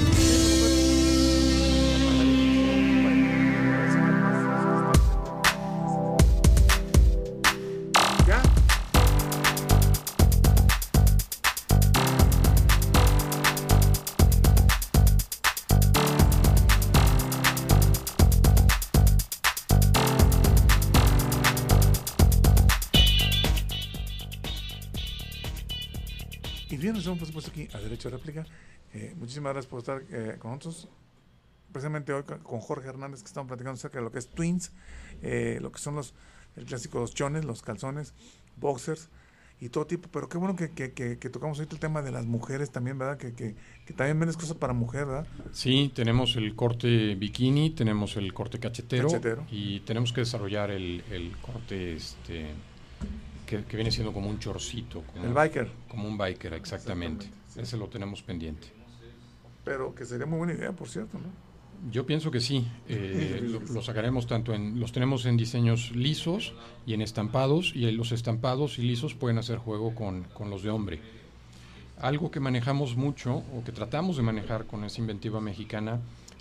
aquí 27.67 27.77
a 27.77 27.81
Derecho 27.81 28.09
a 28.09 28.13
Réplica. 28.13 28.47
Eh, 28.93 29.15
muchísimas 29.19 29.53
gracias 29.53 29.71
por 29.71 29.81
estar 29.81 30.03
eh, 30.11 30.37
con 30.39 30.51
nosotros. 30.53 30.89
Precisamente 31.73 32.13
hoy 32.13 32.25
con- 32.25 32.61
Jorge 32.61 32.89
Hernández, 32.89 33.21
que 33.23 33.27
estamos 33.29 33.47
platicando 33.49 33.75
acerca 33.77 33.99
de 33.99 34.05
lo 34.05 34.11
que 34.11 34.19
es 34.19 34.29
Twins, 34.29 34.73
eh, 35.23 35.59
lo 35.61 35.71
que 35.71 35.79
son 35.79 35.95
los 35.95 36.15
el 36.57 36.65
clásico 36.65 36.99
los 36.99 37.15
chones, 37.15 37.45
los 37.45 37.63
calzones, 37.63 38.13
boxers 38.57 39.09
y 39.61 39.69
todo 39.69 39.87
tipo. 39.87 40.09
Pero 40.11 40.29
qué 40.29 40.37
bueno 40.37 40.57
que, 40.57 40.71
que, 40.73 40.93
que, 40.93 41.17
que 41.19 41.31
tocamos 41.31 41.59
ahorita 41.59 41.77
el 41.77 41.81
tema 41.81 42.03
de 42.03 42.11
las 42.11 42.27
mujeres 42.27 42.73
también, 42.73 42.99
¿verdad? 42.99 43.19
Que, 43.19 43.33
que, 43.35 43.55
que 43.87 43.93
también 43.95 44.19
vendes 44.19 44.37
cosas 44.37 44.57
para 44.57 44.73
mujer, 44.73 45.07
¿verdad? 45.07 45.27
Sí, 45.53 45.93
tenemos 45.95 46.35
el 46.35 46.57
corte 46.57 47.15
bikini, 47.15 47.71
tenemos 47.71 48.17
el 48.17 48.35
corte 48.35 48.59
cachetero, 48.59 49.07
Cachetero. 49.07 49.47
y 49.53 49.79
tenemos 49.81 50.13
que 50.13 50.23
desarrollar 50.23 50.73
el, 50.73 51.05
el 51.13 51.37
corte 51.41 51.95
este 51.95 52.47
que, 53.47 53.65
que 53.65 53.77
viene 53.77 53.93
siendo 53.93 54.13
como 54.13 54.29
un 54.29 54.41
chorcito, 54.41 55.03
como, 55.03 55.25
El 55.25 55.33
biker. 55.33 55.71
como 55.89 56.09
un 56.09 56.19
biker, 56.19 56.55
exactamente. 56.55 57.27
Ese 57.57 57.77
lo 57.77 57.89
tenemos 57.89 58.23
pendiente. 58.23 58.69
Pero 59.65 59.95
que 59.95 60.05
sería 60.05 60.27
muy 60.27 60.39
buena 60.39 60.55
idea, 60.55 60.73
por 60.73 60.89
cierto, 60.89 61.19
¿no? 61.19 61.51
Yo 61.91 62.05
pienso 62.05 62.31
que 62.31 62.41
sí. 62.41 62.67
eh, 62.89 63.41
lo, 63.43 63.61
lo 63.61 63.83
sacaremos 63.83 64.27
tanto 64.27 64.55
en, 64.55 64.79
los 64.79 64.93
tenemos 64.93 65.25
en 65.27 65.37
diseños 65.37 65.95
lisos 65.95 66.55
y 66.87 66.95
en 66.95 67.03
estampados, 67.03 67.73
y 67.75 67.91
los 67.93 68.13
estampados 68.13 68.79
y 68.79 68.83
lisos 68.83 69.15
pueden 69.15 69.39
hacer 69.39 69.59
juego 69.59 69.95
con, 69.95 70.25
con 70.35 70.51
los 70.51 70.63
de 70.63 70.71
hombre. 70.71 71.01
Algo 72.01 72.31
que 72.31 72.41
manejamos 72.41 72.97
mucho, 72.97 73.37
o 73.37 73.63
que 73.65 73.73
tratamos 73.73 74.17
de 74.17 74.23
manejar 74.23 74.67
con 74.67 74.85
esa 74.85 75.01
inventiva 75.01 75.41
mexicana, 75.41 76.01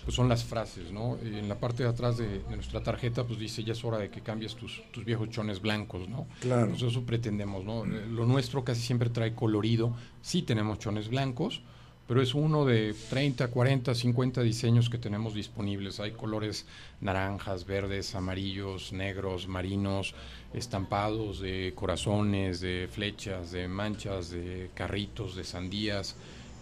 pues 0.10 0.16
son 0.16 0.28
las 0.28 0.44
frases, 0.44 0.92
¿no? 0.92 1.20
En 1.22 1.48
la 1.48 1.60
parte 1.60 1.84
de 1.84 1.90
atrás 1.90 2.18
de, 2.18 2.40
de 2.40 2.56
nuestra 2.56 2.82
tarjeta, 2.82 3.26
pues 3.26 3.38
dice, 3.38 3.64
ya 3.64 3.74
es 3.74 3.86
hora 3.86 4.00
de 4.00 4.10
que 4.10 4.22
cambies 4.22 4.56
tus, 4.56 4.82
tus 4.92 5.06
viejos 5.06 5.30
chones 5.30 5.62
blancos, 5.62 6.10
¿no? 6.10 6.26
Claro. 6.40 6.70
Pues 6.70 6.82
eso 6.82 7.04
pretendemos, 7.04 7.64
¿no? 7.64 7.86
Eh, 7.86 8.08
Lo 8.10 8.26
nuestro 8.26 8.64
casi 8.64 8.82
siempre 8.82 9.12
trae 9.12 9.36
colorido. 9.36 9.94
Sí 10.24 10.42
tenemos 10.42 10.80
chones 10.80 11.10
blancos, 11.10 11.62
pero 12.08 12.24
es 12.24 12.34
uno 12.34 12.66
de 12.66 12.96
30, 13.12 13.50
40, 13.50 13.94
50 13.94 14.42
diseños 14.42 14.90
que 14.90 14.98
tenemos 14.98 15.36
disponibles. 15.36 16.00
Hay 16.00 16.14
colores 16.14 16.66
naranjas, 17.02 17.68
verdes, 17.68 18.16
amarillos, 18.16 18.92
negros, 18.92 19.48
marinos, 19.48 20.16
estampados 20.56 21.40
de 21.40 21.74
corazones, 21.76 22.62
de 22.62 22.90
flechas, 22.92 23.52
de 23.52 23.68
manchas, 23.68 24.32
de 24.32 24.72
carritos, 24.74 25.36
de 25.36 25.44
sandías. 25.44 26.16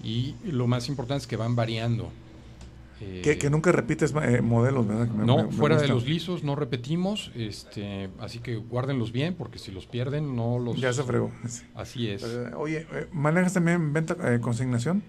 Y 0.04 0.36
lo 0.44 0.68
más 0.68 0.90
importante 0.90 1.22
es 1.22 1.28
que 1.28 1.38
van 1.38 1.56
variando. 1.56 2.12
Eh, 3.00 3.22
Que, 3.24 3.38
que 3.38 3.50
nunca 3.50 3.72
repites 3.72 4.14
eh, 4.24 4.42
modelos, 4.42 4.88
¿verdad? 4.88 5.08
Me- 5.10 5.26
no, 5.26 5.38
me- 5.38 5.44
me 5.44 5.52
fuera 5.52 5.78
de 5.78 5.88
los 5.88 6.06
lisos 6.08 6.44
no 6.44 6.56
repetimos, 6.56 7.32
este, 7.36 8.10
así 8.20 8.40
que 8.40 8.56
guárdenlos 8.56 9.12
bien 9.12 9.36
porque 9.36 9.60
si 9.60 9.72
los 9.72 9.86
pierden 9.86 10.36
no 10.36 10.58
los... 10.58 10.78
Ya 10.80 10.92
se 10.94 11.04
fregó. 11.04 11.32
Así 11.76 12.10
es. 12.10 12.24
Eh, 12.24 12.52
Oye, 12.56 12.88
eh, 12.92 13.08
¿manejas 13.12 13.54
también 13.54 13.94
venta 13.94 14.16
eh, 14.34 14.40
consignación? 14.40 15.04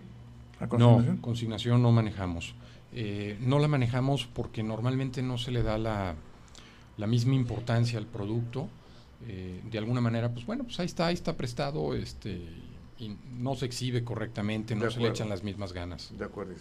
¿A 0.61 0.65
No, 0.67 0.69
consignación? 0.69 1.17
consignación 1.19 1.83
no 1.83 1.91
manejamos. 1.93 2.55
Eh, 2.93 3.39
no 3.41 3.59
la 3.59 3.69
manejamos 3.69 4.27
porque 4.27 4.63
normalmente 4.63 5.23
no 5.23 5.39
se 5.39 5.51
le 5.51 5.63
da 5.63 5.79
la, 5.79 6.15
la 6.99 7.07
misma 7.07 7.35
importancia 7.35 7.99
al 7.99 8.07
producto. 8.07 8.69
Eh, 9.27 9.63
de 9.71 9.79
alguna 9.79 10.01
manera, 10.01 10.33
pues 10.33 10.45
bueno, 10.47 10.65
pues 10.65 10.79
ahí 10.81 10.87
está, 10.87 11.07
ahí 11.07 11.15
está 11.15 11.37
prestado, 11.37 11.95
este, 11.95 12.41
y 12.99 13.17
no 13.33 13.55
se 13.57 13.67
exhibe 13.67 14.05
correctamente, 14.05 14.75
no 14.77 14.85
De 14.85 14.91
se 14.91 15.01
le 15.01 15.09
echan 15.09 15.29
las 15.29 15.43
mismas 15.43 15.73
ganas. 15.73 16.13
De 16.17 16.25
acuerdo. 16.25 16.55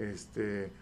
Este, 0.00 0.72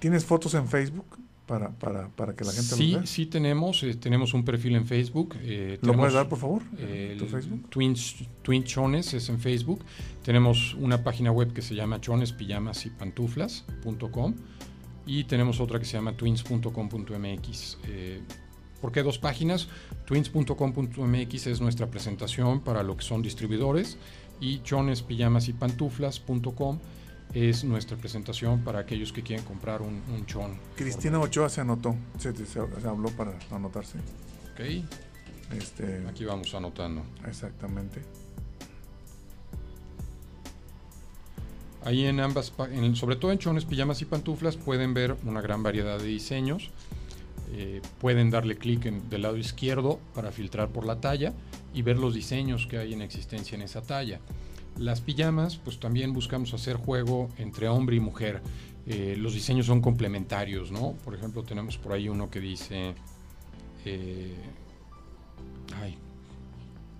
¿Tienes 0.00 0.24
fotos 0.24 0.54
en 0.54 0.66
Facebook 0.68 1.06
para, 1.46 1.70
para, 1.70 2.08
para 2.08 2.34
que 2.34 2.44
la 2.44 2.52
gente 2.52 2.74
Sí, 2.74 2.94
vea? 2.94 3.06
sí 3.06 3.26
tenemos, 3.26 3.82
eh, 3.82 3.94
tenemos 3.94 4.32
un 4.34 4.44
perfil 4.44 4.76
en 4.76 4.86
Facebook. 4.86 5.36
eh, 5.42 5.78
¿Lo 5.82 5.94
puedes 5.94 6.14
dar, 6.14 6.28
por 6.28 6.38
favor? 6.38 6.62
El 6.78 7.18
¿Tu 7.18 7.26
Facebook? 7.26 7.68
Twins, 7.68 8.16
Twin 8.42 8.64
Chones 8.64 9.12
es 9.14 9.28
en 9.28 9.38
Facebook. 9.38 9.84
Tenemos 10.22 10.74
una 10.74 11.02
página 11.04 11.30
web 11.30 11.52
que 11.52 11.62
se 11.62 11.74
llama 11.74 12.00
chones, 12.00 12.32
pijamas 12.32 12.86
y 12.86 12.90
pantuflas.com 12.90 14.34
y 15.06 15.24
tenemos 15.24 15.60
otra 15.60 15.78
que 15.78 15.84
se 15.84 15.92
llama 15.94 16.16
twins.com.mx. 16.16 17.78
Eh, 17.88 18.20
¿Por 18.80 18.90
qué 18.92 19.02
dos 19.02 19.18
páginas? 19.18 19.68
Twins.com.mx 20.06 21.46
es 21.46 21.60
nuestra 21.60 21.88
presentación 21.90 22.60
para 22.60 22.82
lo 22.82 22.96
que 22.96 23.04
son 23.04 23.22
distribuidores 23.22 23.96
y 24.40 24.60
chones, 24.62 25.02
pijamas 25.02 25.48
y 25.48 25.52
pantuflas.com 25.52 26.78
es 27.34 27.64
nuestra 27.64 27.96
presentación 27.96 28.62
para 28.62 28.80
aquellos 28.80 29.12
que 29.12 29.22
quieren 29.22 29.44
comprar 29.44 29.80
un, 29.82 30.02
un 30.14 30.26
chon. 30.26 30.58
Cristina 30.76 31.18
Ochoa 31.18 31.48
se 31.48 31.60
anotó, 31.62 31.96
se, 32.18 32.34
se- 32.34 32.46
se 32.46 32.58
habló 32.88 33.10
para 33.10 33.32
anotarse. 33.50 33.98
Ok, 34.52 34.84
Este, 35.56 36.04
aquí 36.08 36.24
vamos 36.24 36.54
anotando. 36.54 37.02
exactamente. 37.26 38.02
Ahí 41.84 42.04
en 42.06 42.20
ambas, 42.20 42.52
en- 42.70 42.94
sobre 42.94 43.16
todo 43.16 43.32
en 43.32 43.38
chones, 43.38 43.64
pijamas 43.64 44.00
y 44.02 44.04
pantuflas, 44.04 44.56
pueden 44.56 44.94
ver 44.94 45.16
una 45.24 45.40
gran 45.40 45.62
variedad 45.62 45.98
de 45.98 46.06
diseños. 46.06 46.70
Eh, 47.54 47.82
pueden 48.00 48.30
darle 48.30 48.56
clic 48.56 48.86
en- 48.86 49.08
del 49.10 49.22
lado 49.22 49.36
izquierdo 49.36 49.98
para 50.14 50.30
filtrar 50.30 50.68
por 50.70 50.86
la 50.86 51.00
talla 51.00 51.32
y 51.74 51.82
ver 51.82 51.98
los 51.98 52.14
diseños 52.14 52.66
que 52.66 52.78
hay 52.78 52.92
en 52.94 53.02
existencia 53.02 53.56
en 53.56 53.62
esa 53.62 53.82
talla. 53.82 54.20
Las 54.78 55.00
pijamas, 55.00 55.56
pues 55.56 55.78
también 55.78 56.12
buscamos 56.12 56.54
hacer 56.54 56.76
juego 56.76 57.28
entre 57.38 57.68
hombre 57.68 57.96
y 57.96 58.00
mujer. 58.00 58.40
Eh, 58.86 59.14
los 59.18 59.34
diseños 59.34 59.66
son 59.66 59.80
complementarios, 59.80 60.72
¿no? 60.72 60.92
Por 61.04 61.14
ejemplo, 61.14 61.42
tenemos 61.44 61.78
por 61.78 61.92
ahí 61.92 62.08
uno 62.08 62.30
que 62.30 62.40
dice... 62.40 62.94
eh, 63.84 64.34
ay, 65.80 65.96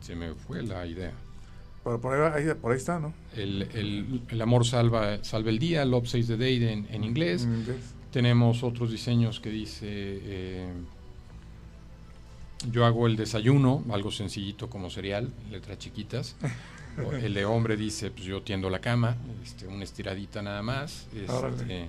se 0.00 0.14
me 0.14 0.34
fue 0.34 0.62
la 0.62 0.86
idea. 0.86 1.12
Por, 1.82 2.00
por, 2.00 2.14
ahí, 2.14 2.20
va- 2.20 2.34
ahí- 2.52 2.54
por 2.60 2.70
ahí 2.72 2.78
está, 2.78 3.00
¿no? 3.00 3.12
El, 3.34 3.62
el- 3.74 4.22
el 4.28 4.42
amor 4.42 4.64
salva, 4.64 5.24
salva 5.24 5.50
el 5.50 5.58
día, 5.58 5.84
Love 5.84 6.06
Saves 6.06 6.28
the 6.28 6.36
Day 6.36 6.62
en, 6.64 6.86
en 6.90 7.02
inglés. 7.04 7.44
En 7.44 7.56
inglés. 7.56 7.76
Tenemos 8.12 8.62
otros 8.62 8.90
diseños 8.92 9.40
que 9.40 9.50
dice, 9.50 9.86
eh, 9.88 10.72
yo 12.70 12.84
hago 12.84 13.06
el 13.08 13.16
desayuno, 13.16 13.82
algo 13.90 14.12
sencillito 14.12 14.68
como 14.70 14.90
cereal, 14.90 15.32
letras 15.50 15.78
chiquitas. 15.78 16.36
El 17.22 17.34
de 17.34 17.44
hombre 17.44 17.76
dice, 17.76 18.10
pues 18.10 18.24
yo 18.24 18.42
tiendo 18.42 18.68
la 18.70 18.80
cama, 18.80 19.16
este, 19.42 19.66
una 19.66 19.84
estiradita 19.84 20.42
nada 20.42 20.62
más. 20.62 21.06
Este, 21.14 21.88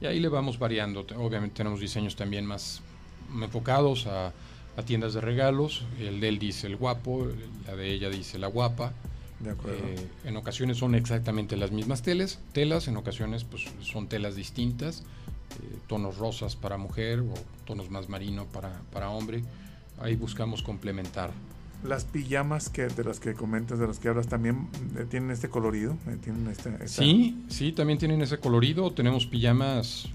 y 0.00 0.06
ahí 0.06 0.20
le 0.20 0.28
vamos 0.28 0.58
variando. 0.58 1.04
Te- 1.04 1.14
Obviamente 1.14 1.56
tenemos 1.56 1.80
diseños 1.80 2.16
también 2.16 2.44
más 2.44 2.82
enfocados 3.34 4.06
a, 4.06 4.32
a 4.76 4.82
tiendas 4.84 5.14
de 5.14 5.20
regalos. 5.20 5.84
El 5.98 6.20
de 6.20 6.28
él 6.28 6.38
dice 6.38 6.66
el 6.66 6.76
guapo, 6.76 7.26
la 7.66 7.76
de 7.76 7.90
ella 7.92 8.10
dice 8.10 8.38
la 8.38 8.48
guapa. 8.48 8.92
De 9.40 9.50
acuerdo. 9.50 9.78
Eh, 9.86 10.06
en 10.24 10.36
ocasiones 10.36 10.78
son 10.78 10.94
exactamente 10.94 11.56
las 11.56 11.70
mismas 11.70 12.02
telas, 12.02 12.38
telas 12.52 12.88
en 12.88 12.96
ocasiones 12.96 13.44
pues 13.44 13.64
son 13.82 14.08
telas 14.08 14.34
distintas, 14.34 15.00
eh, 15.00 15.76
tonos 15.86 16.16
rosas 16.16 16.56
para 16.56 16.78
mujer 16.78 17.20
o 17.20 17.34
tonos 17.66 17.90
más 17.90 18.08
marino 18.08 18.46
para, 18.46 18.80
para 18.92 19.10
hombre. 19.10 19.42
Ahí 20.00 20.14
buscamos 20.16 20.62
complementar. 20.62 21.30
Las 21.86 22.04
pijamas 22.04 22.68
que 22.68 22.86
de 22.88 23.04
las 23.04 23.20
que 23.20 23.34
comentas, 23.34 23.78
de 23.78 23.86
las 23.86 23.98
que 23.98 24.08
hablas, 24.08 24.26
también 24.28 24.68
eh, 24.98 25.04
tienen 25.08 25.30
este 25.30 25.48
colorido. 25.48 25.96
eh, 26.08 26.16
tienen 26.22 26.46
esta- 26.48 26.86
Sí, 26.88 27.44
sí, 27.48 27.72
también 27.72 27.98
tienen 27.98 28.20
ese 28.22 28.38
colorido. 28.38 28.92
Tenemos 28.92 29.26
pijamas, 29.26 30.08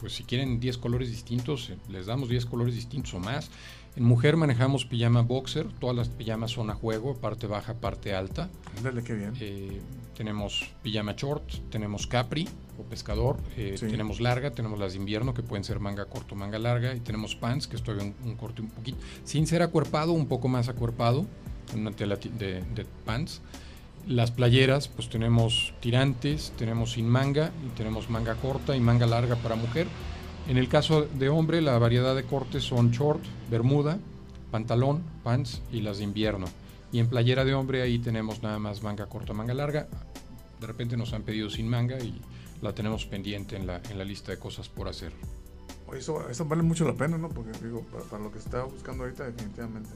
pues 0.00 0.14
si 0.14 0.24
quieren 0.24 0.58
10 0.58 0.78
colores 0.78 1.10
distintos, 1.10 1.70
eh, 1.70 1.76
les 1.90 2.06
damos 2.06 2.28
10 2.28 2.46
colores 2.46 2.74
distintos 2.74 3.12
o 3.14 3.18
más. 3.18 3.50
En 3.94 4.04
mujer 4.04 4.36
manejamos 4.38 4.86
pijama 4.86 5.20
boxer, 5.20 5.66
todas 5.78 5.94
las 5.94 6.08
pijamas 6.08 6.50
son 6.52 6.70
a 6.70 6.74
juego, 6.74 7.14
parte 7.16 7.46
baja, 7.46 7.74
parte 7.74 8.14
alta. 8.14 8.48
Ándale, 8.78 9.02
qué 9.04 9.12
bien. 9.12 9.34
Eh, 9.38 9.82
tenemos 10.16 10.70
pijama 10.82 11.12
short, 11.14 11.44
tenemos 11.70 12.06
capri 12.06 12.48
o 12.78 12.84
pescador, 12.84 13.36
eh, 13.56 13.76
Sí. 13.78 13.86
tenemos 13.88 14.20
larga, 14.20 14.50
tenemos 14.52 14.78
las 14.78 14.92
de 14.94 14.98
invierno 14.98 15.34
que 15.34 15.42
pueden 15.42 15.62
ser 15.62 15.78
manga 15.78 16.06
corto, 16.06 16.34
manga 16.34 16.58
larga 16.58 16.94
y 16.94 17.00
tenemos 17.00 17.34
pants 17.36 17.66
que 17.66 17.76
es 17.76 17.82
todavía 17.82 18.06
un, 18.22 18.30
un 18.30 18.36
corte 18.36 18.62
un 18.62 18.70
poquito, 18.70 18.96
sin 19.24 19.46
ser 19.46 19.60
acuerpado, 19.60 20.12
un 20.12 20.26
poco 20.26 20.48
más 20.48 20.70
acuerpado, 20.70 21.26
una 21.76 21.90
tela 21.90 22.16
de, 22.16 22.62
de 22.62 22.86
pants. 23.04 23.42
Las 24.06 24.30
playeras, 24.32 24.88
pues 24.88 25.08
tenemos 25.10 25.74
tirantes, 25.80 26.52
tenemos 26.56 26.92
sin 26.92 27.08
manga 27.08 27.52
y 27.64 27.68
tenemos 27.76 28.08
manga 28.10 28.34
corta 28.36 28.74
y 28.74 28.80
manga 28.80 29.06
larga 29.06 29.36
para 29.36 29.54
mujer. 29.54 29.86
En 30.48 30.58
el 30.58 30.68
caso 30.68 31.06
de 31.06 31.28
hombre, 31.28 31.60
la 31.62 31.78
variedad 31.78 32.16
de 32.16 32.24
cortes 32.24 32.64
son 32.64 32.90
short, 32.90 33.22
bermuda, 33.50 33.98
pantalón, 34.50 35.02
pants 35.22 35.62
y 35.70 35.80
las 35.80 35.98
de 35.98 36.04
invierno. 36.04 36.46
Y 36.90 36.98
en 36.98 37.08
playera 37.08 37.44
de 37.44 37.54
hombre 37.54 37.80
ahí 37.80 37.98
tenemos 37.98 38.42
nada 38.42 38.58
más 38.58 38.82
manga 38.82 39.06
corta, 39.06 39.32
manga 39.32 39.54
larga. 39.54 39.88
De 40.60 40.66
repente 40.66 40.96
nos 40.96 41.12
han 41.12 41.22
pedido 41.22 41.48
sin 41.48 41.68
manga 41.68 41.98
y 41.98 42.20
la 42.60 42.74
tenemos 42.74 43.06
pendiente 43.06 43.56
en 43.56 43.66
la, 43.66 43.80
en 43.88 43.98
la 43.98 44.04
lista 44.04 44.32
de 44.32 44.38
cosas 44.38 44.68
por 44.68 44.88
hacer. 44.88 45.12
Eso, 45.96 46.28
eso 46.28 46.44
vale 46.44 46.62
mucho 46.62 46.86
la 46.86 46.94
pena, 46.94 47.18
¿no? 47.18 47.28
Porque 47.28 47.50
digo, 47.62 47.82
para, 47.90 48.04
para 48.04 48.22
lo 48.22 48.32
que 48.32 48.38
estaba 48.38 48.64
buscando 48.64 49.04
ahorita, 49.04 49.24
definitivamente. 49.24 49.90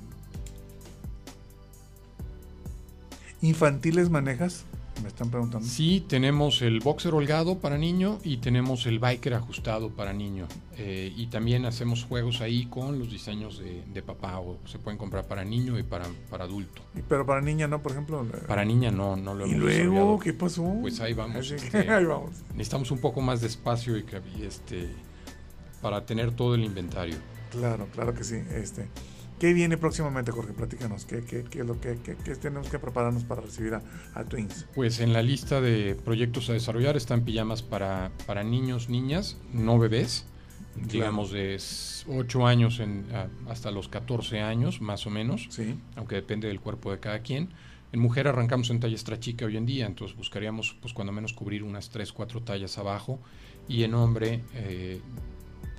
¿Infantiles 3.40 4.10
manejas? 4.10 4.64
Me 5.02 5.08
están 5.08 5.30
preguntando. 5.30 5.66
Sí, 5.66 6.04
tenemos 6.08 6.62
el 6.62 6.80
boxer 6.80 7.14
holgado 7.14 7.58
para 7.58 7.76
niño 7.78 8.18
y 8.24 8.38
tenemos 8.38 8.86
el 8.86 8.98
biker 8.98 9.34
ajustado 9.34 9.90
para 9.90 10.12
niño. 10.12 10.46
Eh, 10.78 11.12
y 11.16 11.26
también 11.26 11.64
hacemos 11.66 12.04
juegos 12.04 12.40
ahí 12.40 12.66
con 12.66 12.98
los 12.98 13.10
diseños 13.10 13.58
de, 13.58 13.82
de 13.92 14.02
papá 14.02 14.38
o 14.40 14.58
se 14.66 14.78
pueden 14.78 14.96
comprar 14.98 15.26
para 15.26 15.44
niño 15.44 15.78
y 15.78 15.82
para, 15.82 16.06
para 16.30 16.44
adulto. 16.44 16.82
Y- 16.96 17.02
Pero 17.02 17.26
para 17.26 17.40
niña, 17.40 17.68
¿no? 17.68 17.82
Por 17.82 17.92
ejemplo. 17.92 18.24
Para 18.48 18.64
niña 18.64 18.90
no, 18.90 19.16
no 19.16 19.34
lo 19.34 19.46
¿Y 19.46 19.50
hemos 19.50 19.60
luego 19.62 19.78
desarrollado. 19.82 20.18
qué 20.18 20.32
pasó? 20.32 20.74
Pues 20.80 21.00
ahí 21.00 21.12
vamos, 21.12 21.50
este, 21.50 21.78
ahí 21.90 22.04
vamos. 22.04 22.30
Necesitamos 22.52 22.90
un 22.90 22.98
poco 22.98 23.20
más 23.20 23.40
de 23.42 23.48
espacio 23.48 23.96
y, 23.98 24.04
y 24.38 24.42
este, 24.44 24.88
para 25.82 26.04
tener 26.06 26.32
todo 26.32 26.54
el 26.54 26.64
inventario. 26.64 27.16
Claro, 27.50 27.86
claro 27.92 28.12
que 28.14 28.24
sí. 28.24 28.36
Este, 28.50 28.88
¿Qué 29.38 29.52
viene 29.52 29.76
próximamente, 29.76 30.32
Jorge? 30.32 30.54
Platícanos. 30.54 31.04
¿Qué, 31.04 31.22
qué, 31.22 31.62
lo 31.64 31.78
qué- 31.78 31.98
qué 32.02 32.36
tenemos 32.36 32.68
que 32.70 32.78
prepararnos 32.78 33.24
para 33.24 33.42
recibir 33.42 33.74
a, 33.74 33.82
a 34.14 34.24
Twins? 34.24 34.66
Pues 34.74 34.98
en 35.00 35.12
la 35.12 35.20
lista 35.22 35.60
de 35.60 35.94
proyectos 35.94 36.48
a 36.48 36.54
desarrollar 36.54 36.96
están 36.96 37.22
pijamas 37.22 37.62
para, 37.62 38.10
para 38.26 38.42
niños, 38.44 38.88
niñas, 38.88 39.36
no 39.52 39.78
bebés, 39.78 40.24
digamos 40.74 41.32
de 41.32 41.58
8 42.08 42.46
años 42.46 42.80
en, 42.80 43.04
a- 43.14 43.28
hasta 43.50 43.70
los 43.70 43.88
14 43.88 44.40
años, 44.40 44.80
más 44.80 45.06
o 45.06 45.10
menos, 45.10 45.48
Sí. 45.50 45.74
aunque 45.96 46.14
depende 46.14 46.48
del 46.48 46.60
cuerpo 46.60 46.90
de 46.90 46.98
cada 47.00 47.18
quien. 47.20 47.50
En 47.92 48.00
mujer 48.00 48.28
arrancamos 48.28 48.70
en 48.70 48.80
talla 48.80 48.94
extra 48.94 49.20
chica 49.20 49.44
hoy 49.44 49.58
en 49.58 49.66
día, 49.66 49.86
entonces 49.86 50.16
buscaríamos 50.16 50.76
pues 50.80 50.94
cuando 50.94 51.12
menos 51.12 51.34
cubrir 51.34 51.62
unas 51.62 51.90
3, 51.90 52.10
4 52.12 52.42
tallas 52.42 52.78
abajo. 52.78 53.20
Y 53.68 53.82
en 53.82 53.94
hombre 53.94 54.42
eh, 54.54 55.00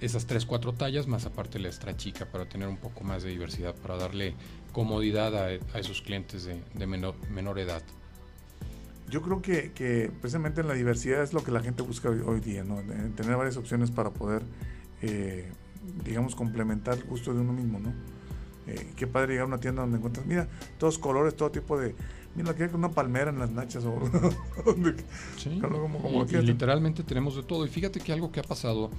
esas 0.02 0.26
3, 0.28 0.46
4 0.46 0.74
tallas, 0.74 1.08
más 1.08 1.26
aparte 1.26 1.60
la 1.60 1.68
extra 1.70 1.96
chica 1.98 2.26
para 2.26 2.48
tener 2.48 2.68
un 2.68 2.78
poco 2.78 3.04
más 3.04 3.24
de 3.24 3.30
diversidad, 3.30 3.74
para 3.76 3.98
darle 3.98 4.36
comodidad 4.72 5.36
a, 5.36 5.46
a 5.48 5.80
esos 5.80 6.02
clientes 6.02 6.44
de, 6.46 6.62
de 6.74 6.88
menor, 6.88 7.16
menor 7.30 7.58
edad. 7.60 7.82
Yo 9.10 9.22
creo 9.22 9.42
que, 9.42 9.72
que 9.72 10.12
precisamente 10.22 10.64
la 10.64 10.74
diversidad 10.74 11.24
es 11.24 11.34
lo 11.34 11.44
que 11.44 11.52
la 11.52 11.62
gente 11.62 11.82
busca 11.82 12.10
hoy, 12.10 12.20
hoy 12.26 12.40
día, 12.42 12.64
¿no? 12.64 12.80
En 12.82 13.14
tener 13.16 13.38
varias 13.38 13.56
opciones 13.56 13.90
para 13.90 14.10
poder, 14.12 14.44
eh, 15.02 15.50
digamos, 16.04 16.36
complementar 16.36 16.98
el 16.98 17.04
gusto 17.06 17.34
de 17.34 17.40
uno 17.40 17.54
mismo, 17.54 17.80
¿no? 17.80 17.94
Eh, 18.68 18.92
qué 18.98 19.08
padre 19.08 19.30
llegar 19.30 19.46
a 19.46 19.48
una 19.48 19.60
tienda 19.60 19.82
donde 19.82 19.96
encuentras, 19.98 20.26
mira, 20.26 20.48
todos 20.78 21.00
colores, 21.00 21.36
todo 21.38 21.50
tipo 21.52 21.78
de... 21.80 21.96
Mira, 22.36 22.52
aquí 22.52 22.64
hay 22.64 22.70
una 22.74 22.90
palmera 22.90 23.32
en 23.32 23.40
las 23.40 23.50
nachas 23.50 23.86
o... 23.86 23.98
donde- 24.66 24.96
Sí, 25.38 25.58
Como- 25.62 26.00
como- 26.02 26.26
y- 26.26 26.36
y 26.36 26.42
literalmente 26.42 27.02
tenemos 27.04 27.38
de 27.38 27.44
todo. 27.44 27.66
Y 27.66 27.70
fíjate 27.70 28.02
que 28.02 28.12
algo 28.12 28.30
que 28.34 28.42
ha 28.42 28.44
pasado, 28.44 28.92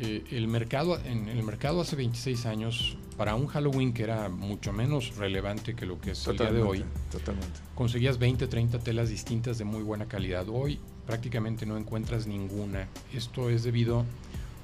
eh, 0.00 0.24
el 0.30 0.48
mercado, 0.48 0.98
en 1.04 1.28
el 1.28 1.42
mercado 1.42 1.80
hace 1.80 1.96
26 1.96 2.46
años, 2.46 2.96
para 3.16 3.34
un 3.34 3.46
Halloween 3.46 3.92
que 3.92 4.02
era 4.02 4.28
mucho 4.28 4.72
menos 4.72 5.16
relevante 5.16 5.74
que 5.74 5.86
lo 5.86 6.00
que 6.00 6.12
es 6.12 6.26
el 6.26 6.36
día 6.36 6.52
de 6.52 6.62
hoy, 6.62 6.84
Totalmente. 7.10 7.60
conseguías 7.74 8.18
20, 8.18 8.46
30 8.46 8.78
telas 8.80 9.08
distintas 9.08 9.58
de 9.58 9.64
muy 9.64 9.82
buena 9.82 10.06
calidad. 10.06 10.46
Hoy 10.48 10.78
prácticamente 11.06 11.64
no 11.66 11.76
encuentras 11.76 12.26
ninguna. 12.26 12.88
Esto 13.14 13.48
es 13.48 13.62
debido, 13.62 14.04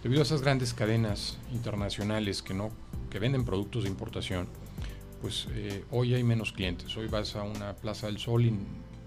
debido 0.02 0.20
a 0.20 0.24
esas 0.24 0.42
grandes 0.42 0.74
cadenas 0.74 1.38
internacionales 1.52 2.42
que, 2.42 2.52
no, 2.54 2.70
que 3.10 3.18
venden 3.18 3.44
productos 3.44 3.84
de 3.84 3.88
importación. 3.88 4.46
Pues 5.20 5.46
eh, 5.52 5.84
hoy 5.90 6.14
hay 6.14 6.24
menos 6.24 6.52
clientes. 6.52 6.96
Hoy 6.96 7.08
vas 7.08 7.36
a 7.36 7.42
una 7.42 7.74
Plaza 7.74 8.06
del 8.06 8.18
Sol 8.18 8.44
y 8.44 8.54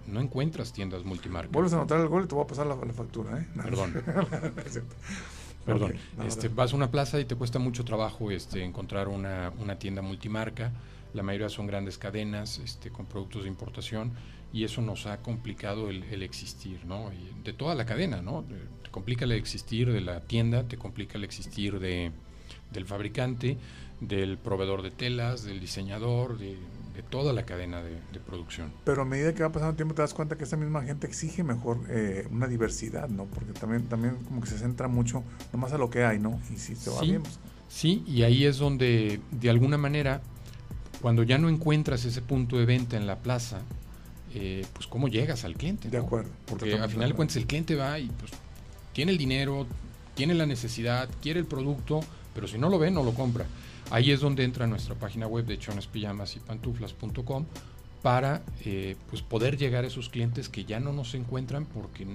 no 0.08 0.22
encuentras 0.22 0.72
tiendas 0.72 1.04
multimarca. 1.04 1.50
Vuelves 1.52 1.74
a 1.74 1.78
anotar 1.78 2.00
el 2.00 2.08
gol 2.08 2.24
y 2.24 2.28
te 2.28 2.36
voy 2.36 2.46
a 2.46 2.48
pasar 2.48 2.68
la, 2.68 2.76
la 2.76 2.94
factura, 2.94 3.40
¿eh? 3.40 3.48
Perdón. 3.56 3.94
Perdón. 5.66 5.96
No, 6.18 6.24
este, 6.26 6.50
no. 6.50 6.56
vas 6.56 6.74
a 6.74 6.76
una 6.76 6.92
plaza 6.92 7.20
y 7.20 7.26
te 7.26 7.36
cuesta 7.36 7.60
mucho 7.60 7.84
trabajo 7.86 8.32
este, 8.32 8.64
encontrar 8.64 9.08
una, 9.08 9.52
una 9.60 9.78
tienda 9.80 10.02
multimarca. 10.02 10.72
La 11.14 11.24
mayoría 11.24 11.50
son 11.50 11.66
grandes 11.68 11.98
cadenas 11.98 12.60
este, 12.60 12.90
con 12.92 13.06
productos 13.06 13.44
de 13.44 13.50
importación 13.50 14.12
y 14.54 14.64
eso 14.64 14.82
nos 14.82 15.06
ha 15.06 15.18
complicado 15.22 15.90
el, 15.90 16.04
el 16.04 16.24
existir, 16.24 16.86
¿no? 16.86 17.12
Y 17.14 17.44
de 17.44 17.54
toda 17.54 17.74
la 17.76 17.86
cadena, 17.86 18.22
¿no? 18.22 18.44
De- 18.44 18.56
Te 18.84 18.92
complica 18.92 19.26
el 19.26 19.32
existir 19.34 19.92
de 19.92 20.02
la 20.02 20.22
tienda, 20.22 20.64
te 20.68 20.78
complica 20.78 21.18
el 21.18 21.24
existir 21.24 21.80
de, 21.80 22.12
del 22.72 22.86
fabricante, 22.86 23.58
del 24.02 24.38
proveedor 24.38 24.82
de 24.82 24.92
telas, 24.92 25.44
del 25.44 25.60
diseñador, 25.60 26.38
de, 26.38 26.58
de 26.96 27.04
toda 27.04 27.34
la 27.34 27.44
cadena 27.46 27.82
de, 27.82 27.92
de 27.92 28.20
producción. 28.26 28.72
Pero 28.86 29.02
a 29.02 29.06
medida 29.06 29.34
que 29.34 29.44
va 29.44 29.50
pasando 29.52 29.72
el 29.72 29.76
tiempo 29.76 29.94
te 29.96 30.02
das 30.02 30.14
cuenta 30.14 30.38
que 30.38 30.46
esa 30.46 30.56
misma 30.58 30.82
gente 30.84 31.08
exige 31.08 31.44
mejor 31.44 31.80
eh, 31.90 32.28
una 32.32 32.48
diversidad, 32.48 33.10
¿no? 33.10 33.26
Porque 33.26 33.52
también, 33.54 33.84
también 33.88 34.16
como 34.28 34.42
que 34.42 34.48
se 34.48 34.58
centra 34.58 34.88
mucho 34.88 35.24
nomás 35.52 35.74
a 35.74 35.78
lo 35.78 35.90
que 35.90 36.06
hay, 36.06 36.20
¿no? 36.20 36.40
Y 36.54 36.58
si 36.58 36.76
te 36.76 36.90
va 36.90 37.00
Sí. 37.00 37.06
bien, 37.10 37.22
pues, 37.22 37.40
Sí, 37.68 38.04
y 38.08 38.22
ahí 38.24 38.46
es 38.46 38.58
donde, 38.58 39.20
de 39.32 39.50
alguna 39.50 39.78
manera, 39.78 40.22
cuando 41.02 41.24
ya 41.24 41.38
no 41.38 41.50
encuentras 41.50 42.06
ese 42.06 42.22
punto 42.22 42.58
de 42.58 42.66
venta 42.66 42.96
en 42.96 43.06
la 43.08 43.18
plaza, 43.18 43.60
eh, 44.34 44.66
pues 44.74 44.88
cómo 44.88 45.08
llegas 45.10 45.44
al 45.44 45.56
cliente. 45.56 45.90
De 45.90 45.98
¿no? 45.98 46.06
acuerdo. 46.06 46.30
Porque 46.46 46.74
al 46.76 46.90
final 46.90 47.10
de 47.10 47.16
cuentas 47.16 47.36
el 47.38 47.46
cliente 47.48 47.76
va 47.76 48.00
y 48.00 48.08
pues 48.08 48.32
tiene 48.94 49.12
el 49.12 49.18
dinero, 49.18 49.68
tiene 50.14 50.36
la 50.36 50.46
necesidad, 50.46 51.10
quiere 51.22 51.40
el 51.40 51.46
producto, 51.46 52.00
pero 52.34 52.48
si 52.48 52.58
no 52.58 52.70
lo 52.70 52.80
ve, 52.80 52.92
no 52.92 53.04
lo 53.04 53.14
compra. 53.14 53.46
Ahí 53.92 54.12
es 54.12 54.20
donde 54.20 54.44
entra 54.44 54.68
nuestra 54.68 54.96
página 54.96 55.28
web 55.28 55.46
de 55.46 55.58
chones, 55.58 55.88
pijamas 55.88 56.36
y 56.36 56.40
pantuflas.com 56.40 57.46
para 58.02 58.44
eh, 58.64 58.96
pues 59.10 59.22
poder 59.22 59.58
llegar 59.58 59.84
a 59.84 59.88
esos 59.88 60.10
clientes 60.10 60.50
que 60.50 60.66
ya 60.66 60.80
no 60.80 60.94
nos 60.94 61.16
encuentran 61.16 61.66
porque 61.66 62.06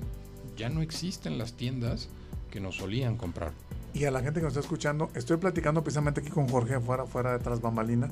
ya 0.56 0.68
no 0.68 0.82
existen 0.82 1.38
las 1.38 1.54
tiendas 1.54 2.08
que 2.50 2.60
nos 2.60 2.76
solían 2.76 3.16
comprar. 3.16 3.52
Y 3.92 4.04
a 4.04 4.10
la 4.10 4.20
gente 4.20 4.40
que 4.40 4.44
nos 4.44 4.52
está 4.52 4.60
escuchando, 4.60 5.10
estoy 5.14 5.38
platicando 5.38 5.82
precisamente 5.82 6.20
aquí 6.20 6.30
con 6.30 6.48
Jorge, 6.48 6.78
fuera, 6.80 7.06
fuera 7.06 7.32
de 7.32 7.38
tras 7.40 7.60
bambalina, 7.60 8.08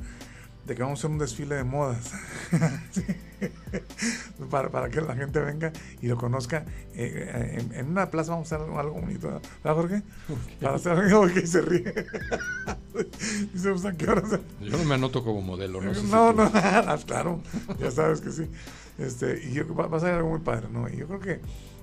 de 0.66 0.74
que 0.74 0.82
vamos 0.82 0.98
a 0.98 1.00
hacer 1.00 1.10
un 1.10 1.18
desfile 1.18 1.54
de 1.56 1.64
modas. 1.64 2.12
Sí. 2.90 3.02
para, 4.50 4.68
para 4.70 4.88
que 4.88 5.00
la 5.00 5.14
gente 5.14 5.40
venga 5.40 5.72
y 6.00 6.06
lo 6.08 6.16
conozca. 6.16 6.64
Eh, 6.94 7.30
eh, 7.34 7.58
en, 7.60 7.74
en 7.74 7.86
una 7.90 8.10
plaza 8.10 8.32
vamos 8.32 8.50
a 8.52 8.56
hacer 8.56 8.66
algo, 8.66 8.78
algo 8.80 9.00
bonito, 9.00 9.28
¿verdad 9.28 9.74
Jorge? 9.80 10.02
Para 10.60 10.74
hacer 10.76 10.92
algo 10.92 11.26
que 11.28 11.46
se 11.46 11.60
ríe. 11.62 11.92
Dice, 13.52 13.70
pues, 13.70 13.84
¿a 13.84 13.92
qué 13.96 14.08
hora 14.08 14.22
Yo 14.60 14.76
no 14.76 14.84
me 14.84 14.94
anoto 14.94 15.22
como 15.22 15.40
modelo, 15.40 15.80
no 15.80 15.94
sé 15.94 16.00
si 16.00 16.06
No, 16.08 16.32
tú- 16.32 16.38
no, 16.42 16.50
ah, 16.54 16.98
claro, 17.06 17.40
ya 17.78 17.90
sabes 17.90 18.20
que 18.20 18.32
sí. 18.32 18.50
Este, 18.98 19.40
y 19.48 19.52
yo- 19.52 19.74
va, 19.74 19.86
va 19.86 19.98
a 19.98 20.00
ser 20.00 20.14
algo 20.14 20.30
muy 20.30 20.40
padre, 20.40 20.66
¿no? 20.72 20.88
Y 20.88 20.96
yo 20.96 21.06
creo 21.06 21.20
que 21.20 21.40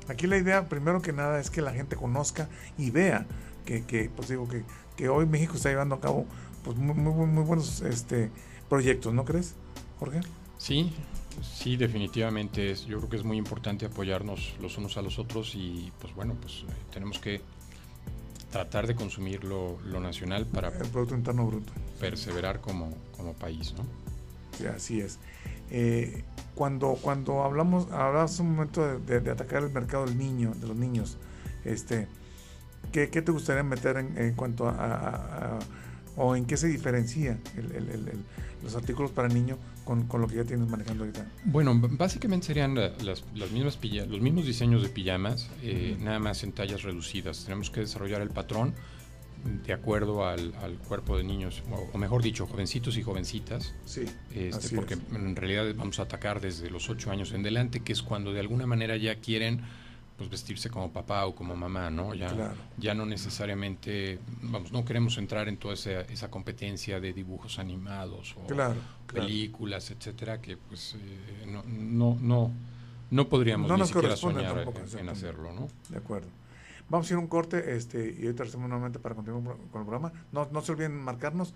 aquí 0.09 0.27
la 0.27 0.37
idea, 0.37 0.67
primero 0.67 1.01
que 1.01 1.13
nada, 1.13 1.39
es 1.39 1.49
que 1.49 1.61
la 1.61 1.71
gente 1.71 1.95
conozca 1.95 2.49
y 2.77 2.91
vea 2.91 3.25
que, 3.65 3.83
que 3.85 4.09
pues 4.13 4.27
digo, 4.29 4.47
que, 4.49 4.63
que 4.97 5.07
hoy 5.09 5.25
México 5.25 5.55
está 5.55 5.69
llevando 5.69 5.95
a 5.95 6.01
cabo 6.01 6.25
pues 6.63 6.75
muy, 6.77 6.95
muy, 6.95 7.25
muy 7.27 7.43
buenos 7.43 7.81
este, 7.81 8.29
proyectos, 8.69 9.13
¿no 9.13 9.23
crees, 9.23 9.53
Jorge? 9.99 10.19
Sí, 10.57 10.91
sí, 11.41 11.77
definitivamente. 11.77 12.71
Es, 12.71 12.85
yo 12.85 12.97
creo 12.97 13.09
que 13.09 13.17
es 13.17 13.23
muy 13.23 13.37
importante 13.37 13.85
apoyarnos 13.85 14.55
los 14.61 14.77
unos 14.77 14.97
a 14.97 15.01
los 15.01 15.19
otros 15.19 15.53
y 15.55 15.91
pues 15.99 16.13
bueno, 16.15 16.35
pues 16.41 16.63
eh, 16.67 16.73
tenemos 16.93 17.19
que 17.19 17.41
tratar 18.51 18.87
de 18.87 18.95
consumir 18.95 19.43
lo, 19.43 19.77
lo 19.85 19.99
nacional 19.99 20.45
para 20.45 20.69
El 20.69 20.87
Producto 20.87 21.15
Interno 21.15 21.45
Bruto. 21.45 21.73
perseverar 21.99 22.61
como, 22.61 22.93
como 23.17 23.33
país, 23.33 23.73
¿no? 23.77 23.83
Sí, 24.57 24.65
así 24.67 25.01
es. 25.01 25.19
Eh, 25.69 26.23
cuando, 26.53 26.93
cuando 27.01 27.43
hablamos, 27.43 27.91
hablabas 27.91 28.39
un 28.39 28.55
momento 28.55 28.85
de, 28.85 28.99
de- 28.99 29.19
de 29.19 29.31
atacar 29.31 29.63
el 29.63 29.71
mercado 29.71 30.05
del 30.05 30.17
niño, 30.17 30.53
de 30.55 30.67
los 30.67 30.77
niños, 30.77 31.17
este, 31.65 32.07
¿qué, 32.93 33.09
qué 33.09 33.21
te 33.21 33.31
gustaría 33.33 33.63
meter 33.63 33.97
en, 33.97 34.17
en 34.17 34.35
cuanto 34.35 34.67
a, 34.69 34.71
a- 34.71 35.55
a- 35.55 35.59
o 36.17 36.35
en 36.35 36.45
qué 36.45 36.57
se 36.57 36.67
diferencia 36.67 37.37
el- 37.57 37.71
el- 37.71 37.89
el- 37.89 38.07
el- 38.09 38.23
los 38.63 38.75
artículos 38.75 39.11
para 39.11 39.27
niño 39.27 39.57
con, 39.83 40.07
con 40.07 40.21
lo 40.21 40.27
que 40.27 40.35
ya 40.37 40.43
tienes 40.43 40.67
manejando 40.69 41.03
ahorita? 41.03 41.25
Bueno, 41.45 41.79
básicamente 41.79 42.47
serían 42.47 42.73
la- 42.75 42.93
las, 43.03 43.23
las 43.35 43.51
mismas 43.51 43.77
pilla- 43.77 44.05
los 44.05 44.21
mismos 44.21 44.45
diseños 44.45 44.81
de 44.81 44.89
pijamas, 44.89 45.49
eh, 45.61 45.97
nada 45.99 46.19
más 46.19 46.43
en 46.43 46.51
tallas 46.51 46.81
reducidas. 46.83 47.43
Tenemos 47.45 47.69
que 47.69 47.81
desarrollar 47.81 48.21
el 48.21 48.29
patrón 48.29 48.73
de 49.63 49.73
acuerdo 49.73 50.25
al, 50.27 50.55
al 50.55 50.77
cuerpo 50.79 51.17
de 51.17 51.23
niños, 51.23 51.61
o, 51.71 51.87
o 51.93 51.97
mejor 51.99 52.23
dicho, 52.23 52.47
jovencitos 52.47 52.97
y 52.97 53.03
jovencitas. 53.03 53.75
Sí, 53.85 54.05
Este, 54.33 54.75
porque 54.75 54.95
es. 54.95 54.99
en 55.13 55.35
realidad 55.35 55.65
vamos 55.77 55.99
a 55.99 56.03
atacar 56.03 56.41
desde 56.41 56.71
los 56.71 56.89
8 56.89 57.11
años 57.11 57.31
en 57.33 57.43
delante, 57.43 57.81
que 57.81 57.93
es 57.93 58.01
cuando 58.01 58.33
de 58.33 58.39
alguna 58.39 58.65
manera 58.65 58.97
ya 58.97 59.15
quieren 59.17 59.61
pues 60.17 60.29
vestirse 60.29 60.69
como 60.69 60.91
papá 60.91 61.25
o 61.25 61.35
como 61.35 61.55
mamá, 61.55 61.89
¿no? 61.89 62.13
Ya, 62.13 62.29
Claro. 62.29 62.55
ya 62.77 62.93
no 62.93 63.05
necesariamente, 63.05 64.19
vamos, 64.43 64.71
no 64.71 64.85
queremos 64.85 65.17
entrar 65.17 65.47
en 65.49 65.57
toda 65.57 65.73
esa, 65.73 66.01
esa 66.01 66.29
competencia 66.31 66.99
de 67.01 67.11
dibujos 67.11 67.59
animados 67.59 68.35
o 68.37 68.47
Claro, 68.47 68.75
claro. 69.07 69.25
películas, 69.27 69.91
etcétera, 69.91 70.39
que 70.41 70.55
pues 70.57 70.95
eh, 70.97 71.45
no, 71.47 71.63
no, 71.67 72.17
no, 72.21 72.51
no 73.11 73.27
podríamos 73.27 73.67
No 73.67 73.73
ni 73.75 73.79
nos 73.81 73.89
siquiera 73.89 74.15
soñar 74.15 74.55
tampoco, 74.55 74.79
en- 74.97 75.09
hacerlo, 75.09 75.51
¿no? 75.53 75.67
De 75.89 75.97
acuerdo. 75.97 76.27
Vamos 76.87 77.09
a 77.09 77.13
ir 77.13 77.17
a 77.17 77.19
un 77.19 77.27
corte 77.27 77.75
este, 77.75 78.15
y 78.17 78.25
ahorita 78.25 78.43
hacemos 78.43 78.69
nuevamente 78.69 78.99
para 78.99 79.15
continuar 79.15 79.57
con 79.71 79.81
el 79.81 79.87
programa. 79.87 80.13
No, 80.31 80.47
no 80.51 80.61
se 80.61 80.71
olviden 80.71 80.95
marcarnos 80.95 81.53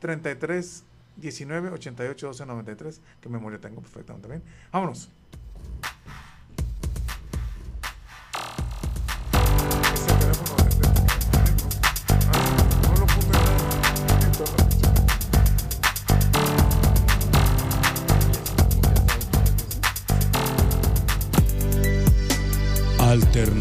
33 0.00 0.84
19 1.16 1.70
88 1.70 2.26
12 2.26 2.46
93. 2.46 3.00
Qué 3.20 3.28
memoria 3.28 3.58
tengo 3.60 3.80
perfectamente 3.80 4.28
bien. 4.28 4.42
Vámonos. 4.72 5.08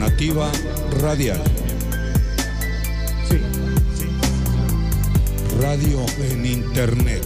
Alternativa 0.01 0.51
radial. 0.99 1.39
Sí, 3.29 3.37
sí. 3.99 5.61
Radio 5.61 6.03
en 6.19 6.43
Internet. 6.43 7.21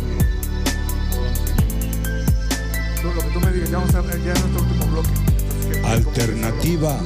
Tú, 3.01 3.07
lo 3.13 3.21
que 3.21 3.27
tú 3.33 3.39
me 3.39 3.51
digas, 3.53 3.69
ya 3.69 3.77
vamos 3.77 3.95
a 3.95 4.01
ya 4.01 4.15
en 4.17 4.23
nuestro 4.25 4.61
último 4.61 4.85
bloque. 4.87 5.09
Entonces, 5.09 5.77
¿qué- 5.81 5.87
Alternativa 5.87 6.99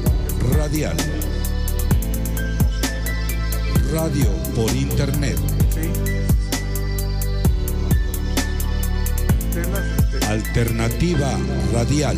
radial. 0.57 0.97
Radio 3.93 4.27
por 4.55 4.71
Internet. 4.75 5.37
Sí. 5.75 5.91
Este, 9.59 10.25
Alternativa 10.25 11.31
radial. 11.73 12.17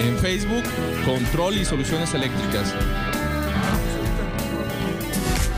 En 0.00 0.18
Facebook, 0.18 0.64
Control 1.04 1.58
y 1.58 1.64
Soluciones 1.64 2.12
Eléctricas. 2.14 2.74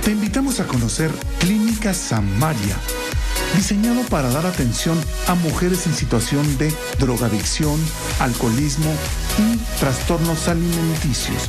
Te 0.04 0.10
invitamos 0.10 0.60
a 0.60 0.66
conocer 0.66 1.10
Clínica 1.38 1.94
Samaria, 1.94 2.76
diseñado 3.56 4.02
para 4.10 4.30
dar 4.30 4.44
atención 4.44 5.00
a 5.28 5.34
mujeres 5.34 5.86
en 5.86 5.94
situación 5.94 6.58
de 6.58 6.70
drogadicción, 6.98 7.80
alcoholismo 8.20 8.92
y 9.38 9.56
trastornos 9.80 10.46
alimenticios. 10.48 11.48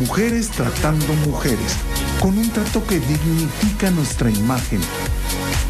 Mujeres 0.00 0.50
tratando 0.50 1.06
mujeres, 1.26 1.76
con 2.20 2.36
un 2.36 2.50
trato 2.50 2.84
que 2.84 2.98
dignifica 2.98 3.92
nuestra 3.92 4.28
imagen. 4.28 4.80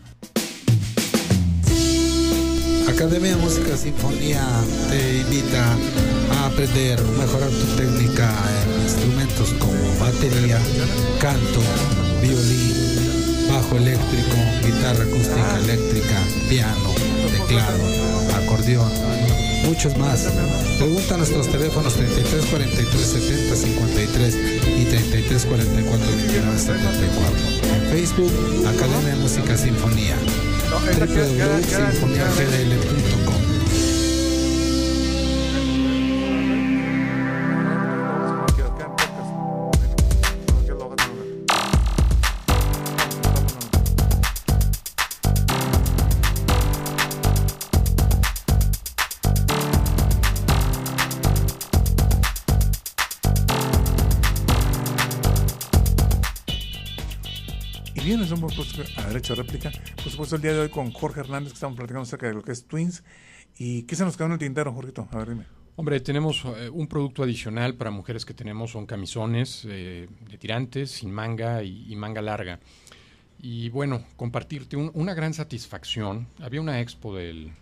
Academia 2.89 3.35
de 3.35 3.43
Música 3.43 3.77
Sinfonía 3.77 4.47
te 4.89 5.19
invita 5.19 5.77
a 6.35 6.47
aprender, 6.47 7.03
mejorar 7.19 7.49
tu 7.49 7.67
técnica 7.77 8.33
en 8.63 8.83
instrumentos 8.83 9.53
como 9.59 9.99
batería, 9.99 10.61
canto, 11.21 11.61
violín, 12.23 12.75
bajo 13.49 13.77
eléctrico, 13.77 14.37
guitarra 14.65 15.05
acústica 15.05 15.59
eléctrica, 15.59 16.23
piano, 16.49 16.95
teclado, 17.31 17.85
acordeón, 18.37 18.91
muchos 19.67 19.97
más. 19.99 20.29
Pregunta 20.79 21.15
a 21.15 21.19
nuestros 21.19 21.49
teléfonos 21.49 21.95
33 21.95 22.47
43 22.47 23.03
70 23.03 23.57
53 23.57 24.39
y 24.79 24.85
33 24.85 25.47
44 25.47 26.17
29 26.17 26.59
74. 26.59 27.37
En 27.75 27.83
Facebook, 27.91 28.33
Academia 28.67 29.15
de 29.15 29.17
Música 29.17 29.57
Sinfonía 29.57 30.17
www.sinfoniagdl.com 30.73 33.02
puesto 58.75 59.01
a 59.01 59.07
derecho 59.07 59.35
réplica. 59.35 59.71
Por 59.97 60.11
supuesto, 60.11 60.37
el 60.37 60.43
día 60.43 60.53
de 60.53 60.61
hoy 60.61 60.69
con 60.69 60.93
Jorge 60.93 61.21
Hernández, 61.21 61.53
que 61.53 61.55
estamos 61.55 61.77
platicando 61.77 62.03
acerca 62.03 62.27
de 62.27 62.35
lo 62.35 62.43
que 62.43 62.53
es 62.53 62.67
Twins. 62.67 63.03
¿Y 63.59 63.83
qué 63.83 63.97
se 63.97 64.05
nos 64.05 64.17
quedó 64.17 64.27
en 64.27 64.33
el 64.33 64.39
tintero, 64.39 64.73
Jorgito? 64.73 65.09
A 65.11 65.19
ver, 65.19 65.29
dime. 65.31 65.45
Hombre, 65.77 66.01
tenemos 66.01 66.45
eh, 66.45 66.69
un 66.71 66.87
producto 66.87 67.23
adicional 67.23 67.75
para 67.75 67.91
mujeres 67.91 68.25
que 68.25 68.35
tenemos, 68.35 68.71
son 68.71 68.87
camisones 68.87 69.67
eh, 69.69 70.09
de 70.29 70.39
tirantes, 70.39 70.91
sin 70.91 71.11
manga 71.11 71.63
y, 71.63 71.91
y, 71.91 71.97
manga 71.97 72.23
larga. 72.23 72.61
Y 73.41 73.69
bueno, 73.71 74.05
compartirte 74.17 74.77
un, 74.77 74.91
una 74.95 75.15
gran 75.15 75.35
satisfacción. 75.35 76.29
Había 76.41 76.61
una 76.61 76.81
expo 76.81 77.17
del, 77.17 77.53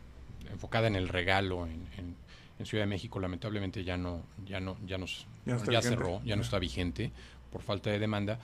enfocada 0.50 0.86
en 0.86 0.96
el 0.96 1.08
regalo 1.08 1.66
en, 1.66 1.86
en, 1.96 2.16
en, 2.58 2.66
Ciudad 2.66 2.84
de 2.84 2.88
México, 2.88 3.20
lamentablemente 3.20 3.84
ya 3.84 3.96
no, 3.96 4.22
ya 4.44 4.60
no, 4.60 4.76
ya 4.86 4.98
nos, 4.98 5.26
Ya 5.46 5.54
no 5.54 5.72
ya 5.72 5.82
cerró, 5.82 6.22
ya 6.24 6.36
no 6.36 6.42
está 6.42 6.58
vigente 6.58 7.10
por 7.50 7.62
falta 7.62 7.90
de 7.90 7.98
demanda. 7.98 8.38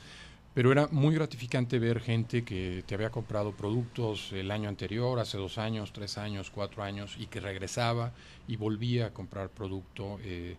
Pero 0.57 0.73
era 0.73 0.89
muy 0.91 1.15
gratificante 1.15 1.79
ver 1.79 2.01
gente 2.01 2.43
que 2.43 2.83
te 2.87 2.95
había 2.95 3.11
comprado 3.11 3.53
productos 3.53 4.33
el 4.33 4.51
año 4.51 4.71
anterior, 4.71 5.19
hace 5.19 5.37
dos 5.37 5.59
años, 5.59 5.93
tres 5.93 6.17
años, 6.17 6.51
cuatro 6.51 6.83
años, 6.83 7.15
y 7.19 7.27
que 7.27 7.41
regresaba 7.41 8.15
y 8.49 8.57
volvía 8.57 9.09
a 9.09 9.11
comprar 9.13 9.51
producto. 9.51 10.19
Eh, 10.25 10.57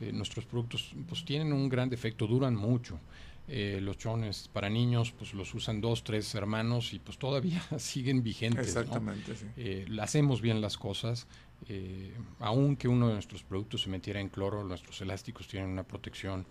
eh, 0.00 0.12
nuestros 0.12 0.44
productos 0.44 0.94
pues 1.08 1.24
tienen 1.24 1.52
un 1.52 1.68
gran 1.68 1.90
defecto, 1.90 2.28
duran 2.28 2.54
mucho. 2.54 3.00
Eh, 3.48 3.80
los 3.82 3.98
chones 3.98 4.48
para 4.52 4.70
niños 4.70 5.10
pues 5.10 5.34
los 5.34 5.52
usan 5.52 5.80
dos, 5.80 6.04
tres 6.04 6.32
hermanos 6.36 6.94
y 6.94 7.00
pues 7.00 7.18
todavía 7.18 7.60
siguen 7.78 8.22
vigentes. 8.22 8.72
¿no? 8.72 8.80
Exactamente, 8.82 9.34
sí. 9.34 9.46
Eh, 9.56 9.86
hacemos 10.00 10.40
bien 10.40 10.60
las 10.60 10.78
cosas. 10.78 11.26
Eh, 11.68 12.14
aunque 12.38 12.86
uno 12.86 13.08
de 13.08 13.14
nuestros 13.14 13.42
productos 13.42 13.82
se 13.82 13.90
metiera 13.90 14.20
en 14.20 14.28
cloro, 14.28 14.62
nuestros 14.62 15.00
elásticos 15.00 15.48
tienen 15.48 15.70
una 15.70 15.82
protección 15.82 16.46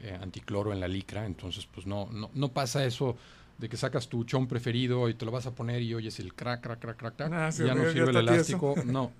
eh, 0.00 0.18
anticloro 0.20 0.72
en 0.72 0.80
la 0.80 0.88
licra, 0.88 1.26
entonces 1.26 1.66
pues 1.66 1.86
no, 1.86 2.08
no, 2.12 2.30
no 2.34 2.48
pasa 2.48 2.84
eso 2.84 3.16
de 3.58 3.68
que 3.68 3.76
sacas 3.76 4.08
tu 4.08 4.24
chón 4.24 4.46
preferido 4.46 5.08
y 5.08 5.14
te 5.14 5.24
lo 5.26 5.30
vas 5.32 5.46
a 5.46 5.54
poner 5.54 5.82
y 5.82 5.92
oyes 5.94 6.18
el 6.20 6.32
crack, 6.34 6.62
crack, 6.62 6.78
crack, 6.80 6.96
crack, 6.96 7.16
crack, 7.16 7.32
Ah, 7.32 7.52
sí, 7.52 7.64
ya 7.66 7.74
no 7.74 7.84
ya 7.84 7.92
sirve 7.92 8.06
el 8.10 8.12
tieso. 8.12 8.20
elástico. 8.20 8.74
No, 8.86 9.12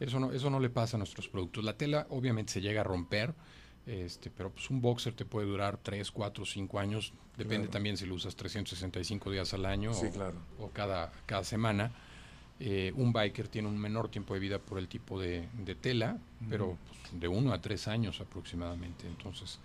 eso 0.00 0.18
no, 0.20 0.32
eso 0.32 0.48
no 0.50 0.58
le 0.60 0.70
pasa 0.70 0.96
a 0.96 0.98
nuestros 0.98 1.28
productos. 1.28 1.62
La 1.64 1.74
tela 1.76 2.06
obviamente 2.10 2.52
se 2.54 2.60
llega 2.62 2.80
a 2.80 2.84
romper, 2.84 3.34
este, 3.86 4.30
pero 4.30 4.50
pues 4.50 4.70
un 4.70 4.80
boxer 4.80 5.12
te 5.12 5.26
puede 5.26 5.46
durar 5.46 5.76
3, 5.82 6.10
4, 6.10 6.46
5 6.46 6.78
años, 6.78 7.12
depende 7.36 7.66
Claro. 7.66 7.70
también 7.72 7.96
si 7.98 8.06
lo 8.06 8.14
usas 8.14 8.34
365 8.36 9.30
días 9.30 9.52
al 9.52 9.66
año 9.66 9.92
Sí, 9.92 10.06
o, 10.06 10.10
claro. 10.10 10.38
o 10.58 10.70
cada, 10.70 11.12
cada 11.26 11.44
semana. 11.44 11.92
Eh, 12.60 12.92
un 12.96 13.12
biker 13.12 13.48
tiene 13.48 13.68
un 13.68 13.76
menor 13.76 14.08
tiempo 14.08 14.32
de 14.32 14.40
vida 14.40 14.58
por 14.60 14.78
el 14.78 14.86
tipo 14.88 15.20
de, 15.20 15.46
de 15.64 15.74
tela, 15.74 16.16
pero 16.48 16.78
pues, 16.88 17.20
de 17.20 17.28
uno 17.28 17.52
a 17.52 17.60
tres 17.60 17.88
años 17.88 18.20
aproximadamente. 18.20 19.06
Entonces, 19.08 19.58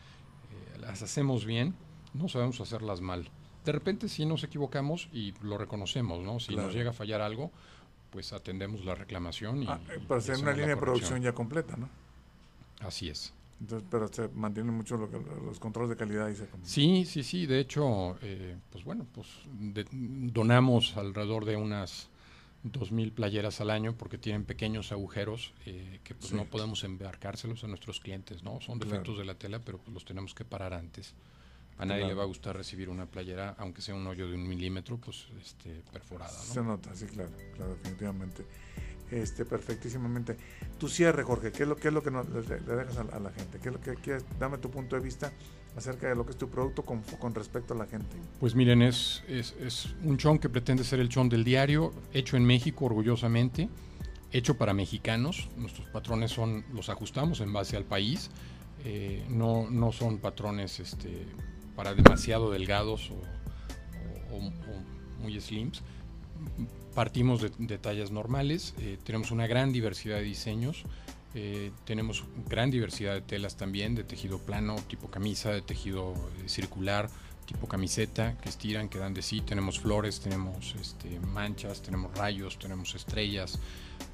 las 0.79 1.01
hacemos 1.01 1.45
bien, 1.45 1.75
no 2.13 2.27
sabemos 2.29 2.59
hacerlas 2.61 3.01
mal. 3.01 3.29
De 3.65 3.71
repente 3.71 4.07
sí 4.09 4.25
nos 4.25 4.43
equivocamos 4.43 5.09
y 5.13 5.33
lo 5.43 5.57
reconocemos, 5.57 6.23
¿no? 6.23 6.39
Si 6.39 6.53
Claro. 6.53 6.67
nos 6.67 6.75
llega 6.75 6.91
a 6.91 6.93
fallar 6.93 7.21
algo, 7.21 7.51
pues 8.09 8.33
atendemos 8.33 8.83
la 8.85 8.95
reclamación 8.95 9.63
y, 9.63 9.67
Ah, 9.67 9.79
eh, 9.89 9.99
pero 10.07 10.19
hacer 10.19 10.37
una 10.37 10.51
línea 10.53 10.69
de 10.69 10.77
producción 10.77 11.21
ya 11.21 11.33
completa, 11.33 11.75
¿no? 11.77 11.89
Así 12.79 13.09
es. 13.09 13.33
Entonces, 13.61 13.85
pero 13.91 14.07
se 14.07 14.29
mantienen 14.29 14.73
mucho 14.73 14.95
lo 14.95 15.09
que- 15.11 15.19
los 15.45 15.59
controles 15.59 15.89
de 15.89 15.97
calidad. 15.97 16.29
Y 16.29 16.35
se, 16.35 16.47
Sí, 16.63 17.05
sí, 17.05 17.23
sí. 17.23 17.45
De 17.45 17.59
hecho, 17.59 18.17
eh, 18.21 18.55
pues 18.71 18.85
bueno, 18.85 19.05
pues 19.13 19.27
de- 19.59 19.85
donamos 19.91 20.95
alrededor 20.95 21.43
de 21.43 21.57
unas 21.57 22.09
2.000 22.63 23.11
playeras 23.13 23.61
al 23.61 23.69
año 23.69 23.95
porque 23.97 24.17
tienen 24.17 24.43
pequeños 24.43 24.91
agujeros 24.91 25.53
eh, 25.65 25.99
que 26.03 26.13
pues 26.15 26.29
Sí. 26.31 26.35
no 26.35 26.45
podemos 26.45 26.83
embarcárselos 26.83 27.63
a 27.63 27.67
nuestros 27.67 27.99
clientes, 28.01 28.43
¿no? 28.43 28.59
Son 28.61 28.77
Claro. 28.79 28.91
defectos 28.91 29.17
de 29.17 29.25
la 29.25 29.35
tela, 29.35 29.59
pero 29.59 29.77
pues 29.77 29.93
los 29.93 30.03
tenemos 30.05 30.33
que 30.33 30.43
parar 30.45 30.73
antes. 30.73 31.13
A 31.77 31.85
nadie 31.85 32.01
Claro. 32.01 32.13
le 32.13 32.17
va 32.17 32.23
a 32.23 32.27
gustar 32.27 32.57
recibir 32.57 32.89
una 32.89 33.05
playera, 33.05 33.55
aunque 33.57 33.81
sea 33.81 33.95
un 33.95 34.05
hoyo 34.05 34.27
de 34.27 34.35
un 34.35 34.45
milímetro, 34.45 34.97
pues 34.97 35.27
este, 35.41 35.81
perforada, 35.93 36.33
¿no? 36.37 36.53
Se 36.53 36.61
nota, 36.61 36.93
sí, 36.93 37.05
claro, 37.05 37.31
claro, 37.55 37.75
definitivamente. 37.75 38.45
Este, 39.09 39.45
perfectísimamente. 39.45 40.35
Tu 40.77 40.87
cierre, 40.89 41.23
Jorge, 41.23 41.51
¿qué 41.53 41.63
es 41.63 41.69
lo, 41.69 41.75
qué 41.77 41.87
es 41.87 41.93
lo 41.93 42.03
que 42.03 42.11
nos- 42.11 42.27
le, 42.29 42.41
le 42.59 42.75
dejas 42.75 42.97
a, 42.97 43.03
la- 43.05 43.15
a 43.15 43.19
la 43.21 43.31
gente? 43.31 43.59
¿Qué 43.59 43.69
es 43.69 43.73
lo 43.73 43.81
que 43.81 43.95
quieres? 43.95 44.23
Dame 44.37 44.57
tu 44.57 44.69
punto 44.69 44.95
de 44.97 45.01
vista 45.01 45.31
acerca 45.75 46.07
de 46.09 46.15
lo 46.15 46.25
que 46.25 46.31
es 46.31 46.37
tu 46.37 46.49
producto 46.49 46.83
con, 46.83 47.01
con 47.19 47.33
respecto 47.35 47.73
a 47.73 47.77
la 47.77 47.85
gente. 47.85 48.15
Pues 48.39 48.55
miren, 48.55 48.81
es, 48.81 49.23
es, 49.27 49.55
es 49.61 49.95
un 50.03 50.17
chon 50.17 50.39
que 50.39 50.49
pretende 50.49 50.83
ser 50.83 50.99
el 50.99 51.09
chon 51.09 51.29
del 51.29 51.43
diario, 51.43 51.93
hecho 52.13 52.35
en 52.37 52.43
México 52.45 52.85
orgullosamente, 52.85 53.69
hecho 54.31 54.57
para 54.57 54.73
mexicanos. 54.73 55.47
Nuestros 55.57 55.87
patrones 55.89 56.31
son, 56.31 56.65
los 56.73 56.89
ajustamos 56.89 57.39
en 57.41 57.53
base 57.53 57.77
al 57.77 57.85
país, 57.85 58.29
eh, 58.83 59.23
no, 59.29 59.69
no 59.69 59.91
son 59.91 60.17
patrones 60.19 60.79
este, 60.79 61.25
para 61.75 61.93
demasiado 61.93 62.51
delgados 62.51 63.11
o, 63.11 63.15
o- 64.33 64.37
o- 64.37 64.47
o 64.47 65.21
muy 65.21 65.39
slims. 65.39 65.81
Partimos 66.95 67.41
de, 67.41 67.51
de 67.57 67.77
tallas 67.77 68.11
normales, 68.11 68.73
eh, 68.79 68.97
tenemos 69.03 69.31
una 69.31 69.47
gran 69.47 69.71
diversidad 69.71 70.17
de 70.17 70.23
diseños, 70.23 70.83
eh, 71.35 71.71
tenemos 71.85 72.23
gran 72.47 72.71
diversidad 72.71 73.13
de 73.13 73.21
telas 73.21 73.55
también, 73.55 73.95
de 73.95 74.03
tejido 74.03 74.39
plano, 74.39 74.75
tipo 74.87 75.09
camisa, 75.09 75.51
de 75.51 75.61
tejido 75.61 76.13
eh, 76.13 76.49
circular, 76.49 77.09
tipo 77.45 77.67
camiseta, 77.67 78.37
que 78.37 78.49
estiran, 78.49 78.89
que 78.89 78.97
dan 78.97 79.13
de 79.13 79.21
sí. 79.21 79.41
Tenemos 79.41 79.79
flores, 79.79 80.19
tenemos 80.19 80.75
este, 80.79 81.19
manchas, 81.19 81.81
tenemos 81.81 82.15
rayos, 82.17 82.57
tenemos 82.57 82.95
estrellas, 82.95 83.59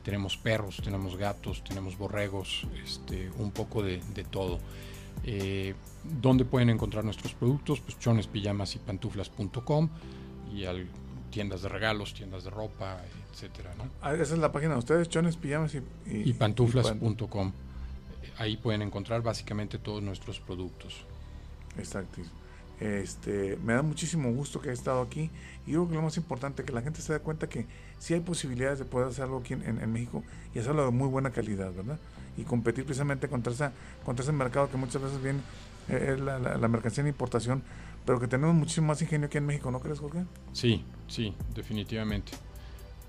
tenemos 0.04 0.38
perros, 0.38 0.82
tenemos 0.84 1.16
gatos, 1.16 1.64
tenemos 1.64 1.98
borregos, 1.98 2.68
este, 2.84 3.30
un 3.38 3.52
poco 3.52 3.82
de, 3.82 4.00
todo. 4.30 4.60
Eh, 5.24 5.74
¿Dónde 6.04 6.44
pueden 6.46 6.70
encontrar 6.70 7.06
nuestros 7.06 7.34
productos? 7.34 7.80
Pues 7.80 7.98
chones, 7.98 8.28
pijamas 8.28 8.76
y 8.76 8.80
pantuflas.com 8.80 9.90
y 10.54 10.66
al, 10.66 10.88
tiendas 11.32 11.62
de 11.62 11.70
regalos, 11.70 12.14
tiendas 12.14 12.44
de 12.44 12.50
ropa, 12.50 13.02
etcétera, 13.36 13.74
¿no? 13.78 13.84
Ah, 14.02 14.14
esa 14.14 14.34
es 14.34 14.40
la 14.40 14.52
página 14.52 14.74
de 14.74 14.80
ustedes, 14.80 15.10
chones, 15.10 15.36
pijamas 15.36 15.76
y, 15.76 15.82
y 16.08 16.34
pantuflas.com. 16.34 17.52
Ahí 18.38 18.56
pueden 18.58 18.82
encontrar 18.82 19.22
básicamente 19.22 19.78
todos 19.78 20.02
nuestros 20.02 20.40
productos. 20.40 21.04
Exacto. 21.78 22.22
Este, 22.80 23.58
me 23.64 23.74
da 23.74 23.82
muchísimo 23.82 24.32
gusto 24.34 24.60
que 24.60 24.70
haya 24.70 24.74
estado 24.78 25.02
aquí 25.02 25.30
y 25.66 25.72
yo 25.72 25.80
creo 25.84 25.90
que 25.90 25.96
lo 25.96 26.02
más 26.02 26.18
importante 26.18 26.64
que 26.64 26.74
la 26.74 26.82
gente 26.82 27.02
se 27.02 27.14
dé 27.14 27.20
cuenta 27.20 27.48
que 27.48 27.66
sí 28.00 28.14
hay 28.14 28.20
posibilidades 28.20 28.80
de 28.80 28.86
poder 28.86 29.08
hacer 29.10 29.24
algo 29.26 29.38
aquí 29.40 29.54
en, 29.54 29.64
en- 29.64 29.82
en 29.82 29.92
México 29.94 30.24
y 30.54 30.60
hacerlo 30.60 30.86
de 30.86 30.92
muy 30.92 31.08
buena 31.08 31.30
calidad, 31.32 31.74
¿verdad? 31.74 32.00
Y 32.38 32.44
competir 32.44 32.84
precisamente 32.86 33.30
contra, 33.30 33.54
esa, 33.54 33.72
contra 34.06 34.24
ese 34.24 34.34
mercado 34.34 34.70
que 34.70 34.76
muchas 34.78 35.02
veces 35.02 35.22
viene 35.24 35.40
eh, 35.90 36.14
es 36.16 36.20
la, 36.20 36.38
la- 36.40 36.58
la 36.58 36.68
mercancía 36.68 37.02
en 37.02 37.08
importación, 37.08 37.64
pero 38.06 38.20
que 38.20 38.28
tenemos 38.28 38.54
muchísimo 38.56 38.88
más 38.88 39.02
ingenio 39.02 39.28
aquí 39.28 39.38
en 39.38 39.46
México, 39.46 39.72
¿no 39.72 39.80
crees, 39.80 40.00
Jorge? 40.00 40.26
Sí, 40.52 40.84
sí, 41.08 41.34
definitivamente. 41.54 42.34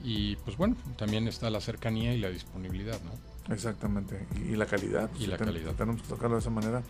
Y 0.05 0.37
pues 0.37 0.57
bueno, 0.57 0.77
también 0.97 1.27
está 1.29 1.51
la 1.51 1.61
cercanía 1.61 2.15
y 2.15 2.19
la 2.21 2.29
disponibilidad, 2.31 2.99
¿no? 3.03 3.55
Exactamente, 3.55 4.27
y, 4.37 4.53
y 4.53 4.57
la 4.57 4.67
calidad. 4.67 5.11
Y 5.19 5.27
la 5.27 5.37
ten- 5.37 5.47
calidad. 5.47 5.73
Tenemos 5.75 6.03
que 6.03 6.09
tocarlo 6.09 6.37
de 6.37 6.41
esa 6.41 6.51
manera, 6.51 6.83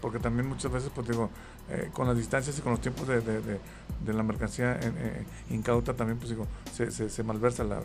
porque 0.00 0.18
también 0.18 0.46
muchas 0.48 0.70
veces, 0.72 0.90
pues 0.94 1.08
digo, 1.08 1.30
eh, 1.70 1.90
con 1.92 2.06
las 2.06 2.16
distancias 2.16 2.58
y 2.58 2.62
con 2.62 2.72
los 2.72 2.80
tiempos 2.80 3.08
de, 3.08 3.20
de- 3.20 3.40
de- 3.40 3.60
de 4.04 4.12
la 4.12 4.22
mercancía 4.22 4.74
eh, 4.74 4.92
eh, 4.96 5.24
incauta, 5.50 5.94
también, 5.94 6.18
pues 6.18 6.30
digo, 6.30 6.46
se, 6.72 6.90
se, 6.90 7.08
se 7.10 7.22
malversa 7.22 7.64
la, 7.64 7.80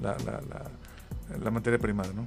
la, 0.00 0.16
la, 0.18 0.40
la- 0.42 1.38
la 1.42 1.50
materia 1.50 1.78
prima, 1.78 2.02
¿no? 2.14 2.26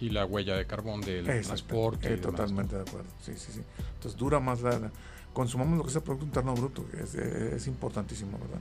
Y 0.00 0.10
la 0.10 0.26
huella 0.26 0.56
de 0.56 0.66
carbón 0.66 1.00
del 1.00 1.28
Exacto, 1.28 1.46
transporte. 1.48 2.14
eh, 2.14 2.16
totalmente 2.18 2.76
de 2.76 2.82
acuerdo, 2.82 3.08
sí, 3.22 3.32
sí, 3.36 3.52
sí. 3.52 3.60
Entonces 3.96 4.18
dura 4.18 4.40
más 4.40 4.60
la... 4.62 4.78
la- 4.78 4.90
consumamos 5.32 5.76
lo 5.78 5.82
que 5.84 5.90
es 5.90 5.96
el 5.96 6.02
Producto 6.02 6.26
Interno 6.26 6.54
Bruto, 6.54 6.86
que 6.90 7.02
es, 7.02 7.14
es 7.16 7.66
importantísimo, 7.66 8.38
¿verdad? 8.38 8.60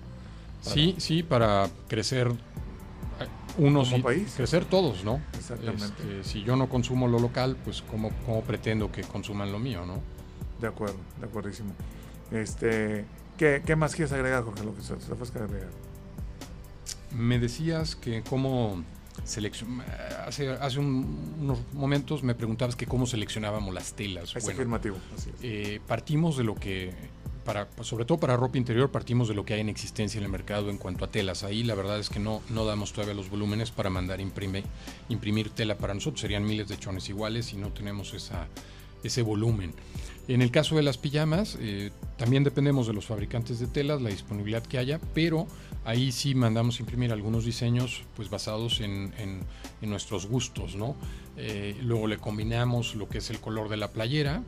Sí, 0.61 0.95
sí, 0.97 1.21
para 1.21 1.69
crecer 1.87 2.31
unos 3.57 3.87
Como 3.89 3.99
y 3.99 4.03
país. 4.03 4.33
crecer 4.35 4.65
todos, 4.65 5.03
¿no? 5.03 5.21
Exactamente. 5.37 5.83
Este, 5.85 6.23
si 6.23 6.43
yo 6.43 6.55
no 6.55 6.69
consumo 6.69 7.07
lo 7.07 7.19
local, 7.19 7.55
pues 7.63 7.81
cómo, 7.81 8.09
cómo 8.25 8.41
pretendo 8.41 8.91
que 8.91 9.01
consuman 9.03 9.51
lo 9.51 9.59
mío, 9.59 9.85
¿no? 9.85 9.99
De 10.59 10.67
acuerdo, 10.67 10.97
de 11.19 11.25
acuerdísimo. 11.27 11.71
Este, 12.31 13.05
¿qué, 13.37 13.61
qué 13.65 13.75
más 13.75 13.95
quieres 13.95 14.11
agregar, 14.13 14.43
Jorge? 14.43 14.63
Lo 14.63 14.73
que 14.75 14.81
se, 14.81 14.93
agregar. 14.93 15.69
Me 17.15 17.37
decías 17.39 17.95
que 17.95 18.23
cómo 18.23 18.83
seleccion... 19.23 19.81
hace, 20.25 20.49
hace 20.49 20.79
un- 20.79 21.35
unos 21.41 21.59
momentos 21.73 22.23
me 22.23 22.33
preguntabas 22.33 22.75
que 22.75 22.87
cómo 22.87 23.05
seleccionábamos 23.05 23.73
las 23.73 23.93
telas. 23.93 24.35
Es 24.35 24.43
Bueno, 24.43 24.57
afirmativo, 24.57 24.97
así 25.15 25.29
es. 25.29 25.35
eh, 25.43 25.81
partimos 25.87 26.37
de 26.37 26.43
lo 26.43 26.55
que, 26.55 26.91
para, 27.43 27.67
sobre 27.81 28.05
todo 28.05 28.19
para 28.19 28.37
ropa 28.37 28.57
interior, 28.57 28.91
partimos 28.91 29.27
de 29.27 29.33
lo 29.33 29.45
que 29.45 29.53
hay 29.53 29.61
en 29.61 29.69
existencia 29.69 30.17
en 30.17 30.23
el 30.25 30.31
mercado 30.31 30.69
en 30.69 30.77
cuanto 30.77 31.05
a 31.05 31.11
telas. 31.11 31.43
Ahí 31.43 31.63
la 31.63 31.75
verdad 31.75 31.99
es 31.99 32.09
que 32.09 32.19
no, 32.19 32.41
no 32.49 32.65
damos 32.65 32.93
todavía 32.93 33.13
los 33.13 33.29
volúmenes 33.29 33.71
para 33.71 33.89
mandar 33.89 34.19
imprimir 35.09 35.49
tela 35.49 35.77
para 35.77 35.93
nosotros. 35.93 36.21
Serían 36.21 36.45
miles 36.45 36.67
de 36.67 36.77
chones 36.77 37.09
iguales 37.09 37.53
y 37.53 37.57
no 37.57 37.69
tenemos 37.69 38.13
esa, 38.13 38.47
ese 39.03 39.21
volumen. 39.21 39.73
En 40.29 40.41
el 40.41 40.51
caso 40.51 40.77
de 40.77 40.83
las 40.83 40.97
pijamas, 40.97 41.57
eh, 41.59 41.91
también 42.17 42.45
dependemos 42.45 42.87
de 42.87 42.93
los 42.93 43.05
fabricantes 43.05 43.59
de 43.59 43.67
telas, 43.67 44.01
la 44.01 44.09
disponibilidad 44.09 44.63
que 44.63 44.77
haya, 44.77 45.01
pero 45.13 45.47
ahí 45.83 46.13
sí 46.13 46.33
mandamos 46.33 46.79
imprimir 46.79 47.11
algunos 47.11 47.43
diseños 47.43 48.03
pues 48.15 48.29
basados 48.29 48.79
en, 48.79 49.13
en- 49.17 49.41
en 49.81 49.89
nuestros 49.89 50.27
gustos, 50.27 50.75
¿no? 50.77 50.95
Eh, 51.35 51.75
luego 51.81 52.07
le 52.07 52.19
combinamos 52.19 52.95
lo 52.95 53.09
que 53.09 53.17
es 53.17 53.29
el 53.31 53.39
color 53.41 53.67
de 53.67 53.75
la 53.75 53.89
playera 53.91 54.43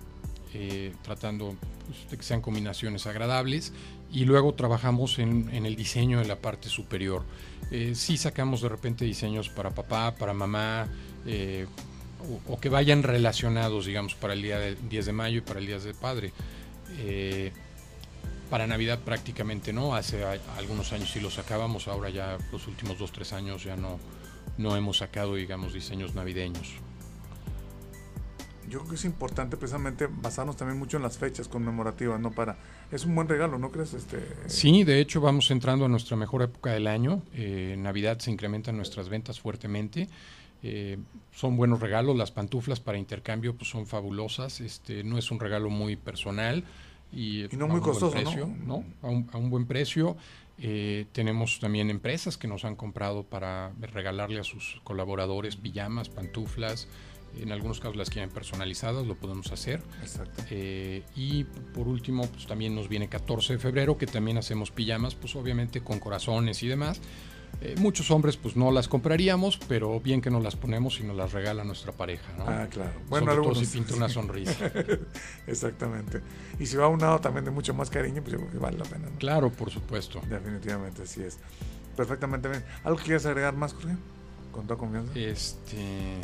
eh, 0.57 0.93
tratando 1.03 1.55
pues, 1.85 2.09
de 2.09 2.17
que 2.17 2.23
sean 2.23 2.39
combinaciones 2.41 3.05
agradables 3.07 3.73
y 4.11 4.23
luego 4.23 4.53
trabajamos 4.53 5.19
en, 5.19 5.49
el 5.53 5.75
diseño 5.75 6.19
de 6.19 6.25
la 6.25 6.37
parte 6.37 6.69
superior. 6.69 7.23
Eh, 7.71 7.93
sí 7.95 8.15
sacamos 8.15 8.61
de 8.61 8.69
repente 8.69 9.03
diseños 9.03 9.49
para 9.49 9.71
papá, 9.71 10.15
para 10.15 10.33
mamá, 10.33 10.87
eh, 11.25 11.67
o, 12.47 12.57
que 12.57 12.69
vayan 12.69 13.03
relacionados, 13.03 13.85
digamos, 13.85 14.15
para 14.15 14.33
el 14.33 14.41
día 14.41 14.57
del 14.57 14.77
10 14.87 15.07
de 15.07 15.11
mayo 15.11 15.37
y 15.39 15.41
para 15.41 15.59
el 15.59 15.67
día 15.67 15.79
del 15.79 15.95
padre. 15.95 16.31
Eh, 16.99 17.51
para 18.49 18.67
Navidad 18.67 18.99
prácticamente 18.99 19.73
no, 19.73 19.95
hace 19.95 20.23
algunos 20.57 20.93
años 20.93 21.11
sí 21.11 21.19
lo 21.19 21.29
sacábamos, 21.29 21.89
ahora 21.89 22.09
ya 22.09 22.37
los 22.51 22.67
últimos 22.67 22.97
dos, 22.97 23.11
tres 23.11 23.33
años 23.33 23.63
ya 23.63 23.75
no, 23.75 23.99
no 24.57 24.77
hemos 24.77 24.99
sacado, 24.99 25.35
digamos, 25.35 25.73
diseños 25.73 26.15
navideños. 26.15 26.75
Yo 28.69 28.79
creo 28.79 28.89
que 28.89 28.95
es 28.95 29.05
importante 29.05 29.57
precisamente 29.57 30.07
basarnos 30.07 30.57
también 30.57 30.79
mucho 30.79 30.97
en 30.97 31.03
las 31.03 31.17
fechas 31.17 31.47
conmemorativas, 31.47 32.19
¿no? 32.19 32.31
Para, 32.31 32.57
es 32.91 33.05
un 33.05 33.15
buen 33.15 33.27
regalo, 33.27 33.57
¿no 33.57 33.71
crees? 33.71 33.93
Este, 33.93 34.19
Sí, 34.47 34.83
de 34.83 34.99
hecho 34.99 35.21
vamos 35.21 35.51
entrando 35.51 35.85
a 35.85 35.89
nuestra 35.89 36.15
mejor 36.17 36.43
época 36.43 36.71
del 36.71 36.87
año. 36.87 37.21
Eh, 37.33 37.71
en 37.73 37.83
Navidad 37.83 38.19
se 38.19 38.31
incrementan 38.31 38.77
nuestras 38.77 39.09
ventas 39.09 39.39
fuertemente. 39.39 40.07
Eh, 40.63 40.97
son 41.31 41.57
buenos 41.57 41.79
regalos, 41.79 42.15
las 42.15 42.31
pantuflas 42.31 42.79
para 42.79 42.97
intercambio 42.97 43.55
pues, 43.55 43.69
son 43.69 43.85
fabulosas. 43.85 44.61
Este, 44.61 45.03
no 45.03 45.17
es 45.17 45.29
un 45.31 45.39
regalo 45.39 45.69
muy 45.69 45.95
personal 45.95 46.63
y, 47.11 47.45
Y 47.45 47.57
no 47.57 47.67
muy 47.67 47.81
costoso, 47.81 48.17
¿no? 48.65 48.83
A, 49.01 49.07
un, 49.07 49.29
a 49.31 49.37
un 49.37 49.49
buen 49.49 49.65
precio. 49.65 50.17
Eh, 50.57 51.05
tenemos 51.11 51.59
también 51.59 51.89
empresas 51.89 52.37
que 52.37 52.47
nos 52.47 52.63
han 52.63 52.75
comprado 52.75 53.23
para 53.23 53.73
regalarle 53.81 54.39
a 54.39 54.43
sus 54.43 54.79
colaboradores 54.83 55.55
pijamas, 55.55 56.09
pantuflas. 56.09 56.87
En 57.39 57.51
algunos 57.51 57.79
casos 57.79 57.95
las 57.95 58.09
quieren 58.09 58.29
personalizadas, 58.29 59.05
lo 59.05 59.15
podemos 59.15 59.51
hacer. 59.51 59.81
Exacto. 60.01 60.43
Eh, 60.49 61.03
y 61.15 61.43
por 61.43 61.87
último, 61.87 62.27
pues 62.27 62.47
también 62.47 62.75
nos 62.75 62.87
viene 62.87 63.09
14 63.09 63.53
de 63.53 63.59
febrero, 63.59 63.97
que 63.97 64.07
también 64.07 64.37
hacemos 64.37 64.71
pijamas, 64.71 65.15
pues 65.15 65.35
obviamente 65.35 65.81
con 65.81 65.99
corazones 65.99 66.63
y 66.63 66.67
demás. 66.67 67.01
Eh, 67.61 67.75
muchos 67.77 68.11
hombres 68.11 68.35
pues 68.35 68.55
no 68.57 68.69
las 68.71 68.87
compraríamos, 68.87 69.57
pero 69.69 69.99
bien 70.01 70.19
que 70.21 70.29
nos 70.29 70.43
las 70.43 70.55
ponemos 70.55 70.99
y 70.99 71.03
nos 71.03 71.15
las 71.15 71.31
regala 71.31 71.63
nuestra 71.63 71.93
pareja, 71.93 72.33
¿no? 72.37 72.45
Ah, 72.47 72.67
claro. 72.69 72.91
Bueno, 73.07 73.27
Sobre 73.27 73.37
todo 73.37 73.49
algunos. 73.49 73.67
si 73.69 73.77
pinta 73.77 73.95
una 73.95 74.09
sonrisa. 74.09 74.71
Exactamente. 75.47 76.21
Y 76.59 76.65
si 76.65 76.75
va 76.75 76.87
unado 76.87 77.19
también 77.19 77.45
de 77.45 77.51
mucho 77.51 77.73
más 77.73 77.89
cariño, 77.89 78.21
pues 78.21 78.33
yo 78.33 78.39
creo 78.39 78.51
que 78.51 78.57
vale 78.57 78.77
la 78.77 78.85
pena. 78.85 79.09
¿no? 79.09 79.17
claro, 79.17 79.49
por 79.51 79.71
supuesto. 79.71 80.21
Definitivamente, 80.27 81.03
así 81.03 81.23
es. 81.23 81.37
Perfectamente 81.95 82.49
bien. 82.49 82.63
¿Algo 82.83 82.97
que 82.97 83.05
quieras 83.05 83.25
agregar 83.25 83.55
más, 83.55 83.73
Jorge? 83.73 83.95
Con 84.51 84.67
toda 84.67 84.77
confianza. 84.77 85.17
Este. 85.17 86.19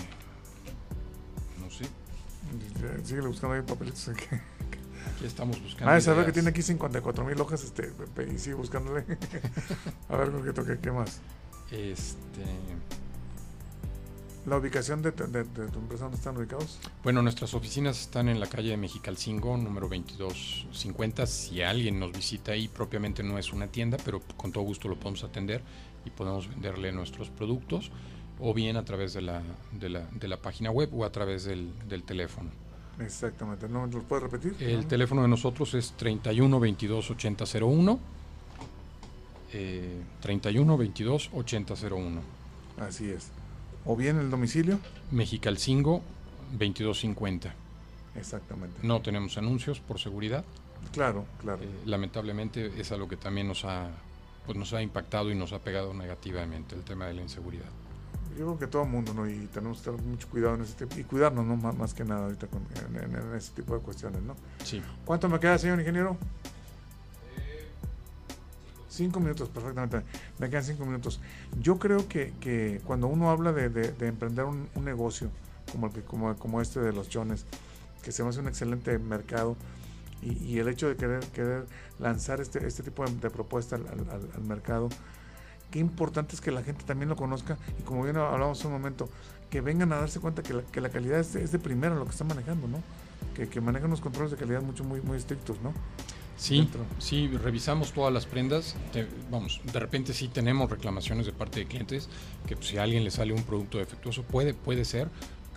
Sigue 3.03 3.21
buscando 3.21 3.55
ahí 3.55 3.61
papelitos. 3.61 4.07
aquí. 4.09 4.25
aquí 5.15 5.25
estamos 5.25 5.61
buscando. 5.61 5.91
Ah, 5.91 5.97
es 5.97 6.03
saber 6.03 6.25
que 6.25 6.31
tiene 6.31 6.49
aquí 6.49 6.61
54 6.61 7.23
mil 7.25 7.39
hojas 7.39 7.63
este, 7.63 7.91
y 8.33 8.37
sigue 8.37 8.55
buscándole. 8.55 9.05
A 10.09 10.15
ver, 10.17 10.31
Jorge, 10.31 10.53
toque, 10.53 10.79
¿qué 10.81 10.91
más? 10.91 11.19
Este. 11.71 12.43
La 14.47 14.57
ubicación 14.57 15.03
de, 15.03 15.11
tu- 15.11 15.27
de- 15.31 15.43
de 15.43 15.67
tu 15.67 15.77
empresa, 15.79 16.05
¿dónde 16.05 16.17
están 16.17 16.35
ubicados? 16.35 16.79
Bueno, 17.03 17.21
nuestras 17.21 17.53
oficinas 17.53 17.99
están 18.01 18.27
en 18.27 18.39
la 18.39 18.47
calle 18.47 18.69
de 18.71 18.77
Mexicalcingo, 18.77 19.55
número 19.55 19.87
2250. 19.87 21.27
Si 21.27 21.61
alguien 21.61 21.99
nos 21.99 22.11
visita 22.11 22.53
ahí, 22.53 22.67
propiamente 22.67 23.21
no 23.21 23.37
es 23.37 23.53
una 23.53 23.67
tienda, 23.67 23.97
pero 24.03 24.19
con 24.37 24.51
todo 24.51 24.63
gusto 24.63 24.87
lo 24.87 24.95
podemos 24.99 25.23
atender 25.23 25.61
y 26.05 26.09
podemos 26.09 26.49
venderle 26.49 26.91
nuestros 26.91 27.29
productos, 27.29 27.91
o 28.41 28.53
bien 28.53 28.75
a 28.77 28.83
través 28.83 29.13
de 29.13 29.21
la, 29.21 29.41
de 29.71 29.89
la, 29.89 30.01
de 30.11 30.27
la 30.27 30.37
página 30.37 30.71
web 30.71 30.89
o 30.93 31.05
a 31.05 31.11
través 31.11 31.43
del, 31.45 31.71
del 31.87 32.03
teléfono. 32.03 32.49
Exactamente. 32.99 33.69
¿No 33.69 33.85
lo 33.87 34.01
puedes 34.03 34.23
repetir? 34.23 34.55
El 34.59 34.81
¿No? 34.81 34.87
teléfono 34.87 35.21
de 35.21 35.27
nosotros 35.27 35.73
es 35.73 35.93
31 35.93 36.59
22 36.59 37.11
8001. 37.11 37.99
Eh, 39.53 40.01
31 40.21 40.77
22 40.77 41.29
8001. 41.33 42.21
Así 42.79 43.09
es. 43.09 43.29
O 43.85 43.95
bien 43.95 44.17
el 44.17 44.29
domicilio. 44.29 44.79
Mexicalcingo 45.11 46.01
2250. 46.51 47.53
Exactamente. 48.15 48.79
No 48.83 49.01
tenemos 49.01 49.37
anuncios 49.37 49.79
por 49.79 49.99
seguridad. 49.99 50.43
Claro, 50.91 51.25
claro. 51.39 51.63
Eh, 51.63 51.69
lamentablemente 51.85 52.71
es 52.79 52.91
algo 52.91 53.07
que 53.07 53.17
también 53.17 53.47
nos 53.47 53.65
ha, 53.65 53.89
pues 54.45 54.57
nos 54.57 54.73
ha 54.73 54.81
impactado 54.81 55.31
y 55.31 55.35
nos 55.35 55.53
ha 55.53 55.59
pegado 55.59 55.93
negativamente 55.93 56.75
el 56.75 56.83
tema 56.83 57.05
de 57.07 57.13
la 57.13 57.21
inseguridad. 57.21 57.69
Yo 58.37 58.45
creo 58.45 58.59
que 58.59 58.67
todo 58.67 58.83
el 58.83 58.89
mundo, 58.89 59.13
¿no? 59.13 59.29
Y 59.29 59.47
tenemos 59.53 59.79
que 59.79 59.85
tener 59.91 60.01
mucho 60.05 60.27
cuidado 60.29 60.55
en 60.55 60.61
ese 60.61 60.73
tipo, 60.73 60.97
y 60.97 61.03
cuidarnos, 61.03 61.45
¿no? 61.45 61.55
Más, 61.57 61.75
más 61.77 61.93
que 61.93 62.03
nada 62.05 62.23
ahorita 62.25 62.47
con, 62.47 62.61
en, 62.95 63.35
ese 63.35 63.51
tipo 63.53 63.75
de 63.75 63.81
cuestiones, 63.81 64.21
¿no? 64.23 64.35
Sí. 64.63 64.81
¿Cuánto 65.05 65.27
me 65.29 65.39
queda, 65.39 65.57
señor 65.57 65.79
ingeniero? 65.79 66.17
Cinco 68.89 69.19
minutos, 69.19 69.49
perfectamente. 69.49 70.01
Me 70.39 70.49
quedan 70.49 70.63
cinco 70.63 70.85
minutos. 70.85 71.21
Yo 71.59 71.79
creo 71.79 72.07
que, 72.07 72.33
que 72.41 72.81
cuando 72.85 73.07
uno 73.07 73.31
habla 73.31 73.53
de, 73.53 73.69
de- 73.69 73.91
de 73.93 74.07
emprender 74.07 74.45
un, 74.45 74.67
un 74.75 74.85
negocio 74.85 75.29
como, 75.71 75.87
el 75.87 75.93
que, 75.93 76.01
como, 76.01 76.35
como 76.37 76.61
este 76.61 76.79
de 76.81 76.91
los 76.91 77.07
chones, 77.09 77.45
que 78.03 78.11
se 78.11 78.23
me 78.23 78.29
hace 78.29 78.39
un 78.39 78.47
excelente 78.47 78.97
mercado, 78.99 79.55
y, 80.21 80.33
y 80.43 80.59
el 80.59 80.67
hecho 80.67 80.87
de 80.89 80.95
querer, 80.97 81.23
querer 81.27 81.65
lanzar 81.99 82.41
este, 82.41 82.65
este 82.67 82.83
tipo 82.83 83.05
de, 83.05 83.15
de 83.15 83.29
propuesta 83.29 83.75
al- 83.77 83.85
al 84.35 84.43
mercado, 84.43 84.89
qué 85.71 85.79
importante 85.79 86.35
es 86.35 86.41
que 86.41 86.51
la 86.51 86.61
gente 86.63 86.83
también 86.85 87.09
lo 87.09 87.15
conozca 87.15 87.57
y 87.79 87.83
como 87.83 88.03
bien 88.03 88.17
hablábamos 88.17 88.59
hace 88.59 88.67
un 88.67 88.73
momento, 88.73 89.09
que 89.49 89.61
vengan 89.61 89.91
a 89.93 89.97
darse 89.97 90.19
cuenta 90.19 90.43
que 90.43 90.53
la, 90.53 90.61
que 90.63 90.79
la 90.81 90.89
calidad 90.89 91.19
es 91.19 91.33
de, 91.33 91.43
es 91.43 91.51
de 91.51 91.59
primera 91.59 91.95
lo 91.95 92.05
que 92.05 92.11
están 92.11 92.27
manejando, 92.27 92.67
¿no? 92.67 92.77
Que, 93.35 93.47
que 93.49 93.59
manejan 93.61 93.87
unos 93.87 94.01
controles 94.01 94.31
de 94.31 94.37
calidad 94.37 94.61
mucho, 94.61 94.83
muy, 94.83 95.01
muy 95.01 95.17
estrictos, 95.17 95.57
¿no? 95.61 95.73
Sí, 96.37 96.57
Dentro. 96.57 96.81
sí, 96.97 97.27
revisamos 97.27 97.91
todas 97.91 98.11
las 98.11 98.25
prendas. 98.25 98.75
Te- 98.91 99.07
vamos, 99.29 99.61
de 99.71 99.79
repente 99.79 100.13
sí 100.13 100.27
tenemos 100.27 100.69
reclamaciones 100.71 101.25
de 101.27 101.33
parte 101.33 101.59
de 101.59 101.67
clientes 101.67 102.09
que 102.47 102.55
pues, 102.55 102.69
si 102.69 102.77
a 102.77 102.83
alguien 102.83 103.03
le 103.03 103.11
sale 103.11 103.31
un 103.33 103.43
producto 103.43 103.77
defectuoso, 103.77 104.23
puede, 104.23 104.53
puede 104.53 104.83
ser, 104.85 105.07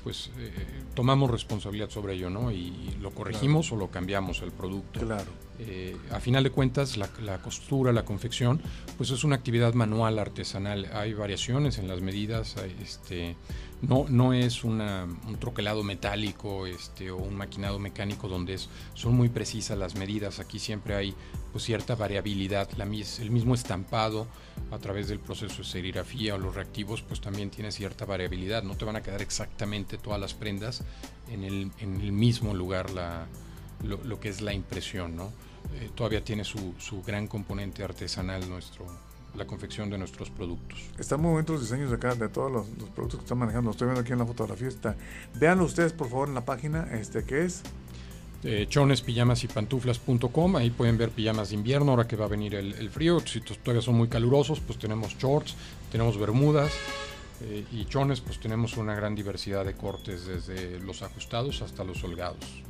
pues 0.04 0.30
eh, 0.38 0.52
tomamos 0.94 1.30
responsabilidad 1.30 1.88
sobre 1.88 2.14
ello, 2.14 2.28
¿no? 2.28 2.52
Y, 2.52 2.94
lo 3.00 3.10
corregimos 3.10 3.72
o 3.72 3.76
lo 3.76 3.90
cambiamos 3.90 4.42
el 4.42 4.52
producto. 4.52 5.00
Claro. 5.00 5.30
Eh, 5.58 5.96
a 6.10 6.20
final 6.20 6.44
de 6.44 6.50
cuentas, 6.50 6.96
la, 6.96 7.08
la 7.22 7.40
costura, 7.40 7.92
la 7.92 8.04
confección, 8.04 8.62
pues 8.96 9.10
es 9.10 9.24
una 9.24 9.36
actividad 9.36 9.74
manual, 9.74 10.18
artesanal. 10.18 10.88
Hay 10.92 11.14
variaciones 11.14 11.78
en 11.78 11.88
las 11.88 12.00
medidas, 12.00 12.56
hay, 12.58 12.76
este, 12.82 13.36
no, 13.88 14.06
no 14.08 14.32
es 14.32 14.64
un 14.64 14.80
troquelado 15.38 15.82
metálico 15.82 16.66
este, 16.66 17.10
o 17.10 17.16
un 17.16 17.36
maquinado 17.36 17.78
mecánico 17.78 18.28
donde 18.28 18.58
son 18.94 19.14
muy 19.14 19.28
precisas 19.28 19.78
las 19.78 19.94
medidas. 19.94 20.38
Aquí 20.38 20.58
siempre 20.58 20.94
hay 20.94 21.14
pues, 21.52 21.64
cierta 21.64 21.94
variabilidad. 21.94 22.68
El 22.78 23.30
mismo 23.30 23.54
estampado 23.54 24.26
a 24.70 24.78
través 24.78 25.08
del 25.08 25.20
proceso 25.20 25.58
de 25.58 25.64
serigrafía 25.64 26.34
o 26.34 26.38
los 26.38 26.54
reactivos, 26.54 27.02
pues 27.02 27.20
también 27.20 27.50
tiene 27.50 27.72
cierta 27.72 28.04
variabilidad. 28.04 28.62
No 28.62 28.76
te 28.76 28.84
van 28.84 28.96
a 28.96 29.02
quedar 29.02 29.22
exactamente 29.22 29.98
todas 29.98 30.20
las 30.20 30.34
prendas 30.34 30.82
en 31.30 31.44
el, 31.44 32.12
mismo 32.12 32.54
lugar 32.54 32.90
lo, 32.90 34.20
que 34.20 34.28
es 34.28 34.40
la 34.40 34.52
impresión. 34.52 35.18
Eh, 35.74 35.90
todavía 35.94 36.22
tiene 36.22 36.44
su 36.44 37.02
gran 37.06 37.26
componente 37.26 37.82
artesanal 37.82 38.48
nuestro, 38.48 38.86
la 39.36 39.46
confección 39.46 39.90
de 39.90 39.98
nuestros 39.98 40.30
productos. 40.30 40.78
Están 40.98 41.20
muy 41.20 41.32
bonitos 41.32 41.54
los 41.56 41.62
diseños 41.62 41.90
de 41.90 41.96
acá, 41.96 42.14
de 42.14 42.28
todos 42.28 42.50
los, 42.52 42.68
los 42.78 42.88
productos 42.90 43.20
que 43.20 43.24
están 43.24 43.38
manejando. 43.38 43.70
Estoy 43.70 43.86
viendo 43.86 44.00
aquí 44.02 44.12
en 44.12 44.18
la 44.18 44.26
fotografía. 44.26 44.68
Está. 44.68 44.96
Véanlo 45.34 45.64
ustedes, 45.64 45.92
por 45.92 46.08
favor, 46.08 46.28
en 46.28 46.34
la 46.34 46.44
página, 46.44 46.88
este, 46.92 47.24
que 47.24 47.44
es 47.44 47.62
Eh, 48.46 48.66
chones, 48.68 49.00
pijamas 49.00 49.42
y 49.42 49.48
pantuflas.com, 49.48 50.56
ahí 50.56 50.68
pueden 50.68 50.98
ver 50.98 51.08
pijamas 51.08 51.48
de 51.48 51.54
invierno, 51.54 51.92
ahora 51.92 52.06
que 52.06 52.14
va 52.14 52.26
a 52.26 52.28
venir 52.28 52.54
el, 52.54 52.74
el 52.74 52.90
frío, 52.90 53.18
si 53.20 53.40
todavía 53.40 53.80
son 53.80 53.94
muy 53.94 54.08
calurosos, 54.08 54.60
pues 54.60 54.78
tenemos 54.78 55.16
shorts, 55.16 55.54
tenemos 55.90 56.18
bermudas 56.18 56.70
eh, 57.40 57.64
y 57.72 57.86
chones, 57.86 58.20
pues 58.20 58.38
tenemos 58.38 58.76
una 58.76 58.94
gran 58.94 59.14
diversidad 59.14 59.64
de 59.64 59.72
cortes, 59.72 60.26
desde 60.26 60.78
los 60.80 61.00
ajustados 61.00 61.62
hasta 61.62 61.84
los 61.84 62.04
holgados. 62.04 62.62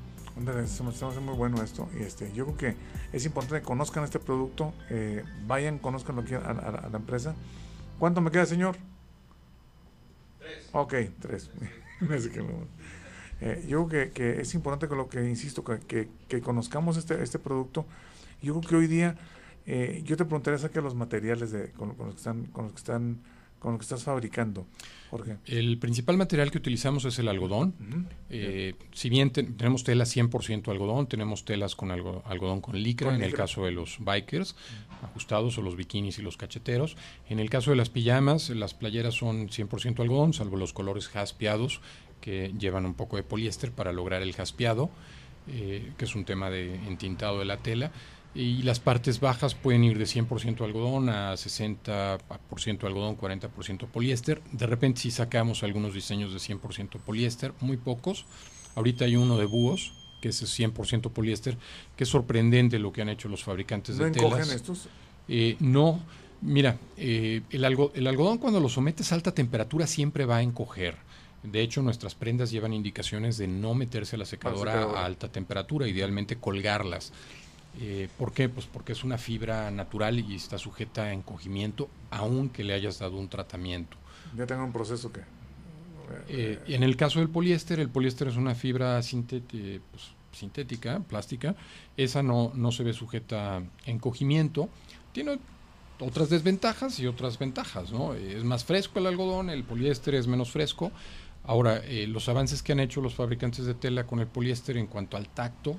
Se 0.67 0.83
me 0.83 0.91
hace 0.91 1.21
muy 1.21 1.35
bueno 1.35 1.63
esto. 1.63 1.89
Y 1.99 2.03
este, 2.03 2.33
yo 2.33 2.45
creo 2.47 2.57
que 2.57 2.77
es 3.13 3.25
importante 3.25 3.61
que 3.61 3.67
conozcan 3.67 4.03
este 4.05 4.19
producto, 4.19 4.73
eh, 4.91 5.23
vayan, 5.47 5.79
conozcan 5.79 6.17
lo 6.17 6.25
que 6.25 6.35
a, 6.35 6.39
a- 6.41 6.51
a 6.87 6.89
la 6.89 6.97
empresa. 6.99 7.35
¿Cuánto 8.01 8.21
me 8.21 8.31
queda, 8.33 8.45
señor? 8.45 8.77
Tres. 10.41 10.69
Ok, 10.73 10.95
tres. 11.21 11.51
No- 12.01 12.85
Eh, 13.41 13.65
yo 13.69 13.87
creo 13.89 14.07
que, 14.07 14.13
que 14.13 14.41
es 14.41 14.55
importante 14.55 14.89
que 14.89 14.95
lo 14.95 15.09
que 15.09 15.29
insisto, 15.29 15.65
que, 15.65 15.79
que- 15.81 16.09
que 16.29 16.41
conozcamos 16.41 16.97
este, 16.97 17.21
este 17.23 17.39
producto. 17.39 17.85
Yo 18.41 18.55
creo 18.61 18.69
que 18.71 18.77
hoy 18.77 18.87
día, 18.87 19.17
eh, 19.67 20.03
yo 20.05 20.17
te 20.17 20.25
preguntaría 20.25 20.57
acerca 20.57 20.77
de 20.77 20.83
los 20.83 20.95
materiales 20.95 21.51
de, 21.51 21.71
con, 21.73 21.95
con 21.95 22.07
los 22.07 22.15
que 22.15 22.19
están, 22.21 22.45
con 22.47 22.65
los 22.65 22.73
que 22.73 22.79
están, 22.79 23.19
con 23.65 23.73
los 23.73 23.79
que 23.81 23.85
estás 23.85 24.05
fabricando, 24.05 24.67
Jorge. 25.11 25.39
El 25.47 25.79
principal 25.79 26.19
material 26.19 26.51
que 26.51 26.59
utilizamos 26.59 27.07
es 27.07 27.19
el 27.19 27.29
algodón. 27.29 27.75
Eh, 28.29 28.75
si 28.93 29.09
bien 29.09 29.31
te- 29.31 29.43
tenemos 29.43 29.85
telas 29.85 30.11
100% 30.15 30.71
algodón, 30.71 31.07
tenemos 31.09 31.47
telas 31.47 31.75
con 31.75 31.91
algo- 31.91 32.23
algodón 32.27 32.61
con 32.61 32.81
licra, 32.81 33.07
Con 33.09 33.17
en 33.17 33.23
el 33.23 33.33
caso 33.33 33.65
de 33.65 33.71
los 33.73 33.97
bikers 34.01 34.55
ajustados 35.03 35.57
o 35.57 35.63
los 35.63 35.77
bikinis 35.77 36.19
y 36.19 36.23
los 36.23 36.37
cacheteros. 36.37 36.97
En 37.31 37.41
el 37.41 37.49
caso 37.49 37.71
de 37.71 37.77
las 37.77 37.89
pijamas, 37.89 38.51
las 38.51 38.75
playeras 38.75 39.15
son 39.15 39.49
100% 39.49 40.03
algodón, 40.03 40.35
salvo 40.35 40.57
los 40.59 40.73
colores 40.75 41.09
jaspeados 41.09 41.81
que 42.21 42.53
llevan 42.59 42.85
un 42.85 42.95
poco 42.95 43.17
de 43.17 43.23
poliéster 43.23 43.73
para 43.73 43.93
lograr 43.93 44.21
el 44.23 44.35
jaspeado. 44.35 44.91
eh, 45.47 45.93
que 45.99 46.07
es 46.07 46.15
un 46.15 46.25
tema 46.25 46.49
de 46.49 46.75
entintado 46.87 47.39
de 47.39 47.45
la 47.45 47.59
tela. 47.59 47.93
Y 48.35 48.63
las 48.63 48.81
partes 48.81 49.21
bajas 49.21 49.55
pueden 49.55 49.85
ir 49.85 49.97
de 49.97 50.07
100% 50.07 50.63
algodón 50.65 51.09
a 51.09 51.35
60% 51.35 52.85
algodón, 52.85 53.17
40% 53.17 53.87
poliéster. 53.87 54.43
De 54.53 54.67
repente 54.67 55.01
sí 55.03 55.11
sacamos 55.11 55.63
algunos 55.63 55.95
diseños 55.95 56.33
de 56.33 56.39
100% 56.41 56.99
poliéster, 57.01 57.53
muy 57.61 57.77
pocos. 57.77 58.27
Ahorita 58.75 59.05
hay 59.05 59.15
uno 59.17 59.39
de 59.39 59.45
búhos, 59.47 59.93
que 60.21 60.31
es 60.31 60.43
100% 60.59 61.11
poliéster, 61.13 61.57
que 61.97 62.05
es 62.05 62.11
sorprendente 62.11 62.79
lo 62.79 62.93
que 62.93 63.03
han 63.03 63.09
hecho 63.09 63.29
los 63.29 63.45
fabricantes 63.45 63.97
¿No 63.99 64.05
de 64.07 64.11
telas. 64.11 64.51
estos? 64.51 64.89
Eh, 65.29 65.57
no, 65.61 66.01
mira, 66.41 66.77
eh, 66.97 67.43
el, 67.51 67.65
algo- 67.65 67.93
el 67.95 68.07
algodón 68.09 68.39
cuando 68.39 68.59
lo 68.59 68.69
sometes 68.69 69.13
a 69.13 69.15
alta 69.15 69.33
temperatura 69.33 69.87
siempre 69.87 70.25
va 70.25 70.39
a 70.39 70.43
encoger. 70.43 70.97
De 71.45 71.61
hecho, 71.61 71.83
nuestras 71.83 72.15
prendas 72.15 72.51
llevan 72.51 72.73
indicaciones 72.73 73.37
de 73.37 73.47
no 73.47 73.75
meterse 73.75 74.17
a 74.17 74.19
la 74.19 74.25
secadora 74.25 74.73
secadora. 74.73 75.01
a 75.03 75.05
alta 75.05 75.29
temperatura, 75.31 75.87
idealmente 75.87 76.37
colgarlas. 76.37 77.13
Eh, 77.81 78.09
¿Por 78.19 78.33
qué? 78.33 78.49
Pues 78.49 78.67
porque 78.67 78.93
es 78.93 79.05
una 79.05 79.19
fibra 79.19 79.71
natural 79.71 80.19
y 80.21 80.35
está 80.35 80.59
sujeta 80.59 81.05
a 81.05 81.13
encogimiento, 81.13 81.89
aunque 82.11 82.65
le 82.65 82.75
hayas 82.75 82.99
dado 82.99 83.17
un 83.17 83.29
tratamiento. 83.29 83.97
Ya 84.37 84.47
tengo 84.47 84.65
un 84.65 84.73
proceso 84.73 85.13
que... 85.13 85.21
Eh, 86.29 86.61
y 86.67 86.75
en 86.75 86.83
el 86.83 86.97
caso 86.97 87.19
del 87.19 87.31
poliéster, 87.31 87.81
el 87.81 87.89
poliéster 87.89 88.29
es 88.29 88.37
una 88.37 88.55
fibra 88.55 89.01
pues, 89.01 90.15
sintética, 90.33 91.01
plástica. 91.01 91.57
Esa 91.97 92.23
no, 92.23 92.53
no 92.55 92.73
se 92.73 92.85
ve 92.85 92.93
sujeta 92.93 93.57
a 93.57 93.63
encogimiento. 93.87 94.69
Tiene 95.13 95.39
otras 95.99 96.29
desventajas 96.29 96.99
y 97.01 97.07
otras 97.07 97.39
ventajas, 97.39 97.91
¿no? 97.91 98.15
Es 98.15 98.45
más 98.45 98.65
fresco 98.65 98.99
el 98.99 99.07
algodón, 99.07 99.51
el 99.51 99.65
poliéster 99.65 100.15
es 100.15 100.27
menos 100.27 100.51
fresco. 100.51 100.93
Ahora, 101.45 101.79
eh, 101.85 102.07
los 102.07 102.29
avances 102.29 102.63
que 102.63 102.73
han 102.73 102.81
hecho 102.81 103.01
los 103.01 103.15
fabricantes 103.15 103.65
de 103.67 103.75
tela 103.75 104.07
con 104.07 104.21
el 104.21 104.27
poliéster 104.27 104.77
en 104.77 104.87
cuanto 104.87 105.17
al 105.17 105.29
tacto 105.29 105.77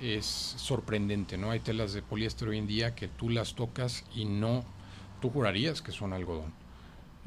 es 0.00 0.24
sorprendente, 0.24 1.36
¿no? 1.36 1.50
Hay 1.50 1.60
telas 1.60 1.92
de 1.92 2.02
poliéster 2.02 2.48
hoy 2.48 2.58
en 2.58 2.66
día 2.66 2.94
que 2.94 3.08
tú 3.08 3.30
las 3.30 3.54
tocas 3.54 4.04
y 4.14 4.24
no, 4.24 4.64
tú 5.20 5.30
jurarías 5.30 5.82
que 5.82 5.92
son 5.92 6.12
algodón. 6.12 6.52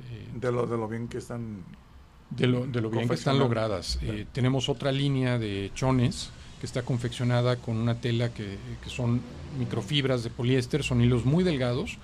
Eh, 0.09 0.27
De 0.35 0.51
lo, 0.51 0.65
de 0.65 0.77
lo 0.77 0.87
bien 0.87 1.07
que 1.07 1.17
están... 1.17 1.63
de 2.29 2.47
lo, 2.47 2.65
de 2.65 2.81
lo 2.81 2.89
bien 2.89 3.07
que 3.07 3.15
están 3.15 3.39
logradas. 3.39 3.99
Eh, 4.01 4.25
tenemos 4.31 4.69
otra 4.69 4.91
línea 4.91 5.37
de 5.37 5.71
chones 5.75 6.31
que 6.59 6.65
está 6.65 6.83
confeccionada 6.83 7.55
con 7.57 7.77
una 7.77 7.95
tela 7.95 8.33
que, 8.33 8.57
que 8.83 8.89
son 8.89 9.21
microfibras 9.57 10.23
de 10.23 10.29
poliéster, 10.29 10.83
son 10.83 11.01
hilos 11.01 11.25
muy 11.25 11.43
delgados. 11.43 11.97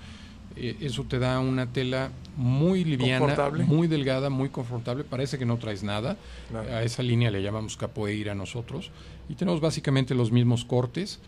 Eh, 0.60 0.76
eso 0.80 1.04
te 1.04 1.18
da 1.18 1.38
una 1.40 1.72
tela 1.72 2.10
muy 2.36 2.84
liviana, 2.84 3.20
muy 3.66 3.86
delgada, 3.88 4.28
muy 4.30 4.48
confortable. 4.48 5.04
Parece 5.04 5.38
que 5.38 5.46
no 5.46 5.56
traes 5.58 5.82
nada. 5.82 6.16
Claro. 6.50 6.68
A 6.74 6.82
esa 6.82 7.02
línea 7.02 7.30
le 7.30 7.42
llamamos 7.42 7.76
capoeira 7.76 8.34
nosotros. 8.34 8.90
Y 9.28 9.34
tenemos 9.34 9.60
básicamente 9.60 10.14
los 10.14 10.32
mismos 10.32 10.64
cortes 10.64 11.20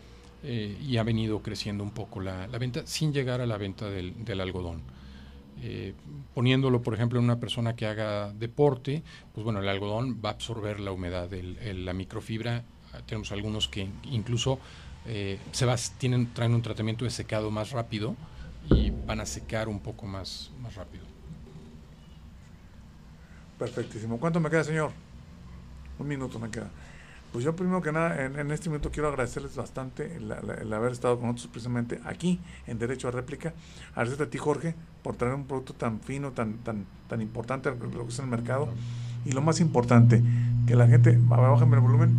eh, 0.43 0.77
y 0.81 0.97
ha 0.97 1.03
venido 1.03 1.41
creciendo 1.41 1.83
un 1.83 1.91
poco 1.91 2.19
la, 2.19 2.47
la 2.47 2.57
venta 2.57 2.81
sin 2.85 3.13
llegar 3.13 3.41
a 3.41 3.45
la 3.45 3.57
venta 3.57 3.89
del, 3.89 4.25
del 4.25 4.41
algodón. 4.41 4.81
Eh, 5.63 5.93
poniéndolo, 6.33 6.81
por 6.81 6.93
ejemplo, 6.95 7.19
en 7.19 7.25
una 7.25 7.39
persona 7.39 7.75
que 7.75 7.85
haga 7.85 8.33
deporte, 8.33 9.03
pues 9.33 9.43
bueno, 9.43 9.59
el 9.59 9.69
algodón 9.69 10.19
va 10.23 10.29
a 10.29 10.33
absorber 10.33 10.79
la 10.79 10.91
humedad, 10.91 11.31
el- 11.33 11.57
el- 11.59 11.85
la 11.85 11.93
microfibra. 11.93 12.63
Ah, 12.93 12.99
Tenemos 13.05 13.31
algunos 13.31 13.67
que 13.67 13.87
incluso 14.11 14.59
eh, 15.05 15.37
se 15.51 15.65
va, 15.65 15.75
tienen, 15.97 16.33
traen 16.33 16.53
un 16.53 16.61
tratamiento 16.61 17.05
de 17.05 17.11
secado 17.11 17.49
más 17.51 17.71
rápido 17.71 18.15
y 18.69 18.91
van 18.91 19.19
a 19.19 19.25
secar 19.25 19.67
un 19.67 19.79
poco 19.79 20.05
más, 20.05 20.51
más 20.61 20.75
rápido. 20.75 21.03
Perfectísimo. 23.59 24.19
¿Cuánto 24.19 24.39
me 24.39 24.49
queda, 24.49 24.63
señor? 24.63 24.91
Un 25.99 26.07
minuto 26.07 26.39
me 26.39 26.49
queda. 26.49 26.69
Pues 27.31 27.45
yo 27.45 27.55
primero 27.55 27.81
que 27.81 27.91
nada, 27.93 28.25
en, 28.25 28.37
en 28.37 28.51
este 28.51 28.69
minuto 28.69 28.91
quiero 28.91 29.07
agradecerles 29.07 29.55
bastante 29.55 30.17
el, 30.17 30.31
el- 30.31 30.49
el 30.63 30.73
haber 30.73 30.91
estado 30.91 31.17
con 31.17 31.27
nosotros 31.27 31.51
precisamente 31.51 32.01
aquí 32.03 32.39
en 32.67 32.77
Derecho 32.77 33.07
a 33.07 33.11
Réplica. 33.11 33.53
Agradecerte 33.91 34.23
a 34.23 34.29
ti, 34.29 34.37
Jorge, 34.37 34.75
por 35.03 35.15
traer 35.15 35.35
un 35.35 35.45
producto 35.45 35.73
tan 35.73 36.01
fino, 36.01 36.31
tan, 36.31 36.57
tan, 36.57 36.85
tan 37.07 37.21
importante 37.21 37.69
lo 37.71 37.79
que 38.05 38.09
es 38.09 38.19
el 38.19 38.27
mercado. 38.27 38.67
Y 39.23 39.31
lo 39.31 39.41
más 39.41 39.59
importante, 39.61 40.21
que 40.67 40.75
la 40.75 40.87
gente, 40.87 41.17
bájame 41.21 41.75
el 41.75 41.81
volumen, 41.81 42.17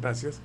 gracias, 0.00 0.40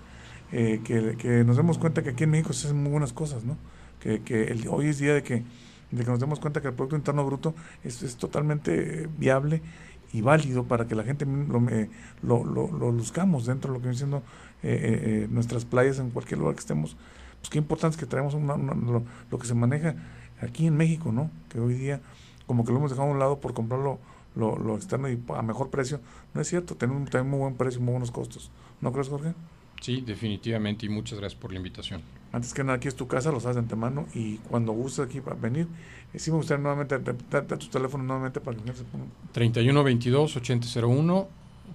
eh, 0.53 0.79
que, 0.83 1.17
que 1.17 1.43
nos 1.43 1.57
demos 1.57 1.77
cuenta 1.77 2.01
que 2.01 2.11
aquí 2.11 2.23
en 2.23 2.31
México 2.31 2.53
se 2.53 2.67
hacen 2.67 2.81
muy 2.81 2.91
buenas 2.91 3.11
cosas, 3.11 3.43
¿no? 3.43 3.57
Que, 3.99 4.21
que 4.21 4.43
el- 4.45 4.67
hoy 4.69 4.87
es 4.87 4.97
día 4.99 5.13
de 5.13 5.23
que, 5.23 5.43
de 5.91 6.03
que 6.03 6.09
nos 6.09 6.19
demos 6.19 6.39
cuenta 6.39 6.61
que 6.61 6.67
el 6.69 6.73
Producto 6.73 6.95
Interno 6.95 7.25
Bruto 7.25 7.53
es, 7.83 8.01
es 8.03 8.15
totalmente 8.17 9.07
viable 9.17 9.61
y 10.13 10.21
válido 10.21 10.63
para 10.63 10.87
que 10.87 10.95
la 10.95 11.03
gente 11.03 11.25
lo, 11.25 11.59
me- 11.59 11.89
lo, 12.23 12.43
lo, 12.43 12.71
lo 12.71 12.91
luzcamos 12.91 13.45
dentro 13.45 13.71
de 13.71 13.77
lo 13.77 13.81
que 13.81 13.87
viene 13.89 13.97
siendo 13.97 14.17
eh, 14.17 14.21
eh, 14.63 15.01
eh, 15.23 15.27
nuestras 15.29 15.65
playas 15.65 15.99
en 15.99 16.09
cualquier 16.11 16.39
lugar 16.39 16.55
que 16.55 16.61
estemos. 16.61 16.95
Pues 17.41 17.49
qué 17.49 17.57
importante 17.57 17.95
es 17.95 17.99
que 17.99 18.05
traemos 18.05 18.33
una- 18.33 18.57
lo, 18.57 19.03
que 19.39 19.47
se 19.47 19.53
maneja 19.53 19.95
aquí 20.41 20.67
en 20.67 20.75
México, 20.77 21.11
¿no? 21.11 21.29
Que 21.49 21.59
hoy 21.59 21.73
día 21.75 22.01
como 22.47 22.65
que 22.65 22.71
lo 22.71 22.79
hemos 22.79 22.89
dejado 22.91 23.07
a 23.09 23.11
un 23.11 23.19
lado 23.19 23.39
por 23.39 23.53
comprarlo 23.53 23.99
lo, 24.35 24.57
lo 24.57 24.75
externo 24.75 25.09
y 25.09 25.21
a 25.35 25.41
mejor 25.41 25.69
precio. 25.69 25.99
No 26.33 26.41
es 26.41 26.47
cierto, 26.47 26.75
tenemos 26.75 27.09
también 27.09 27.29
muy 27.29 27.39
buen 27.39 27.55
precio 27.55 27.79
y 27.79 27.83
muy 27.83 27.91
buenos 27.91 28.11
costos. 28.11 28.49
¿No 28.81 28.91
crees, 28.91 29.09
Jorge? 29.09 29.33
Sí, 29.81 30.01
definitivamente 30.01 30.85
y 30.85 30.89
muchas 30.89 31.19
gracias 31.19 31.39
por 31.39 31.51
la 31.51 31.57
invitación. 31.57 32.01
Antes 32.31 32.53
que 32.53 32.63
nada, 32.63 32.77
aquí 32.77 32.87
es 32.87 32.95
tu 32.95 33.07
casa, 33.07 33.31
lo 33.31 33.39
sabes 33.39 33.55
de 33.55 33.61
antemano 33.61 34.05
y 34.13 34.37
cuando 34.37 34.71
gustes 34.71 35.05
aquí 35.05 35.21
para 35.21 35.35
venir, 35.35 35.67
eh, 36.13 36.19
sí 36.19 36.31
me 36.31 36.37
gustaría 36.37 36.61
nuevamente 36.61 36.99
darte 37.29 37.57
tu 37.57 37.67
teléfono 37.67 38.03
nuevamente 38.03 38.39
para 38.39 38.57
que 38.57 38.73
se 38.73 38.83
ponga 38.83 39.05
31 39.31 39.83
22 39.83 40.35
8001 40.37 41.27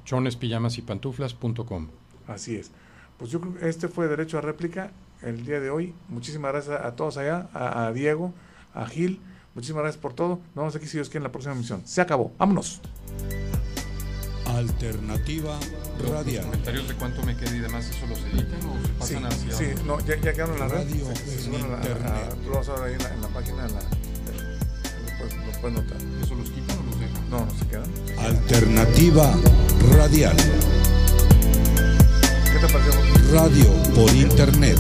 chones, 0.05 0.37
pijamas 0.37 0.79
y 0.79 0.83
pantuflas.com. 0.83 1.89
Así 2.29 2.57
es. 2.57 2.71
Pues 3.19 3.31
yo 3.31 3.41
creo 3.41 3.55
que 3.55 3.69
este 3.69 3.89
fue 3.89 4.09
Derecho 4.09 4.39
a 4.39 4.41
Réplica 4.41 4.93
el 5.23 5.45
día 5.45 5.61
de 5.61 5.71
hoy. 5.71 5.95
Muchísimas 6.09 6.53
gracias 6.53 6.81
a 6.81 6.95
todos 6.95 7.17
allá, 7.17 7.49
a, 7.53 7.87
a 7.87 7.93
Diego, 7.93 8.33
a 8.75 8.87
Gil. 8.87 9.21
Muchísimas 9.55 9.83
gracias 9.83 10.01
por 10.01 10.15
todo. 10.15 10.41
Nos 10.55 10.57
vemos 10.57 10.77
aquí 10.77 10.87
si 10.87 10.97
Dios 10.99 11.09
quiere 11.09 11.19
en 11.19 11.25
la 11.25 11.33
próxima 11.33 11.55
emisión. 11.55 11.83
Se 11.85 12.01
acabó. 12.01 12.33
Vámonos. 12.39 12.81
Alternativa 14.57 15.59
Radial. 16.11 16.45
comentarios 16.45 16.89
de 16.89 16.95
cuánto 16.95 17.23
me 17.25 17.37
queda 17.37 17.55
y 17.55 17.59
demás, 17.61 17.87
¿eso 17.87 18.07
los 18.07 18.19
editan 18.21 18.61
o 18.69 18.77
se 18.81 19.09
Sí, 19.09 19.15
pasan 19.15 19.27
hacia 19.27 19.57
sí, 19.57 19.65
no, 19.87 19.99
ya, 20.01 20.17
ya 20.21 20.33
quedaron 20.33 20.55
en 20.55 20.61
la 20.61 20.69
red. 20.69 20.85
Radio 20.85 21.07
Se- 21.15 21.39
se 21.39 21.47
en 21.47 21.53
la- 21.53 21.59
a- 21.59 21.81
internet. 21.81 22.37
tú 22.45 22.51
lo 22.51 22.57
vas 22.57 22.69
a 22.69 22.73
ver 22.75 22.83
ahí 22.85 22.93
en 22.95 23.03
la, 23.03 23.15
en 23.15 23.21
la 23.23 23.29
página. 23.29 23.67
En 23.67 23.75
la, 23.75 23.81
lo, 23.81 25.19
puedes, 25.19 25.35
lo 25.47 25.61
puedes 25.61 25.75
notar. 25.77 25.97
¿Eso 26.23 26.35
los 26.35 26.51
quitan 26.51 26.79
o 26.79 26.83
los 26.91 27.01
dejan? 27.01 27.31
No, 27.31 27.45
no 27.47 27.53
se 27.59 27.67
quedan. 27.67 27.91
Alternativa 28.19 29.35
Radial. 29.97 30.37
¿Qué 32.53 32.59
te 32.67 32.73
pareció? 32.73 32.93
Radio 33.33 33.67
por 33.95 34.11
Internet. 34.15 34.79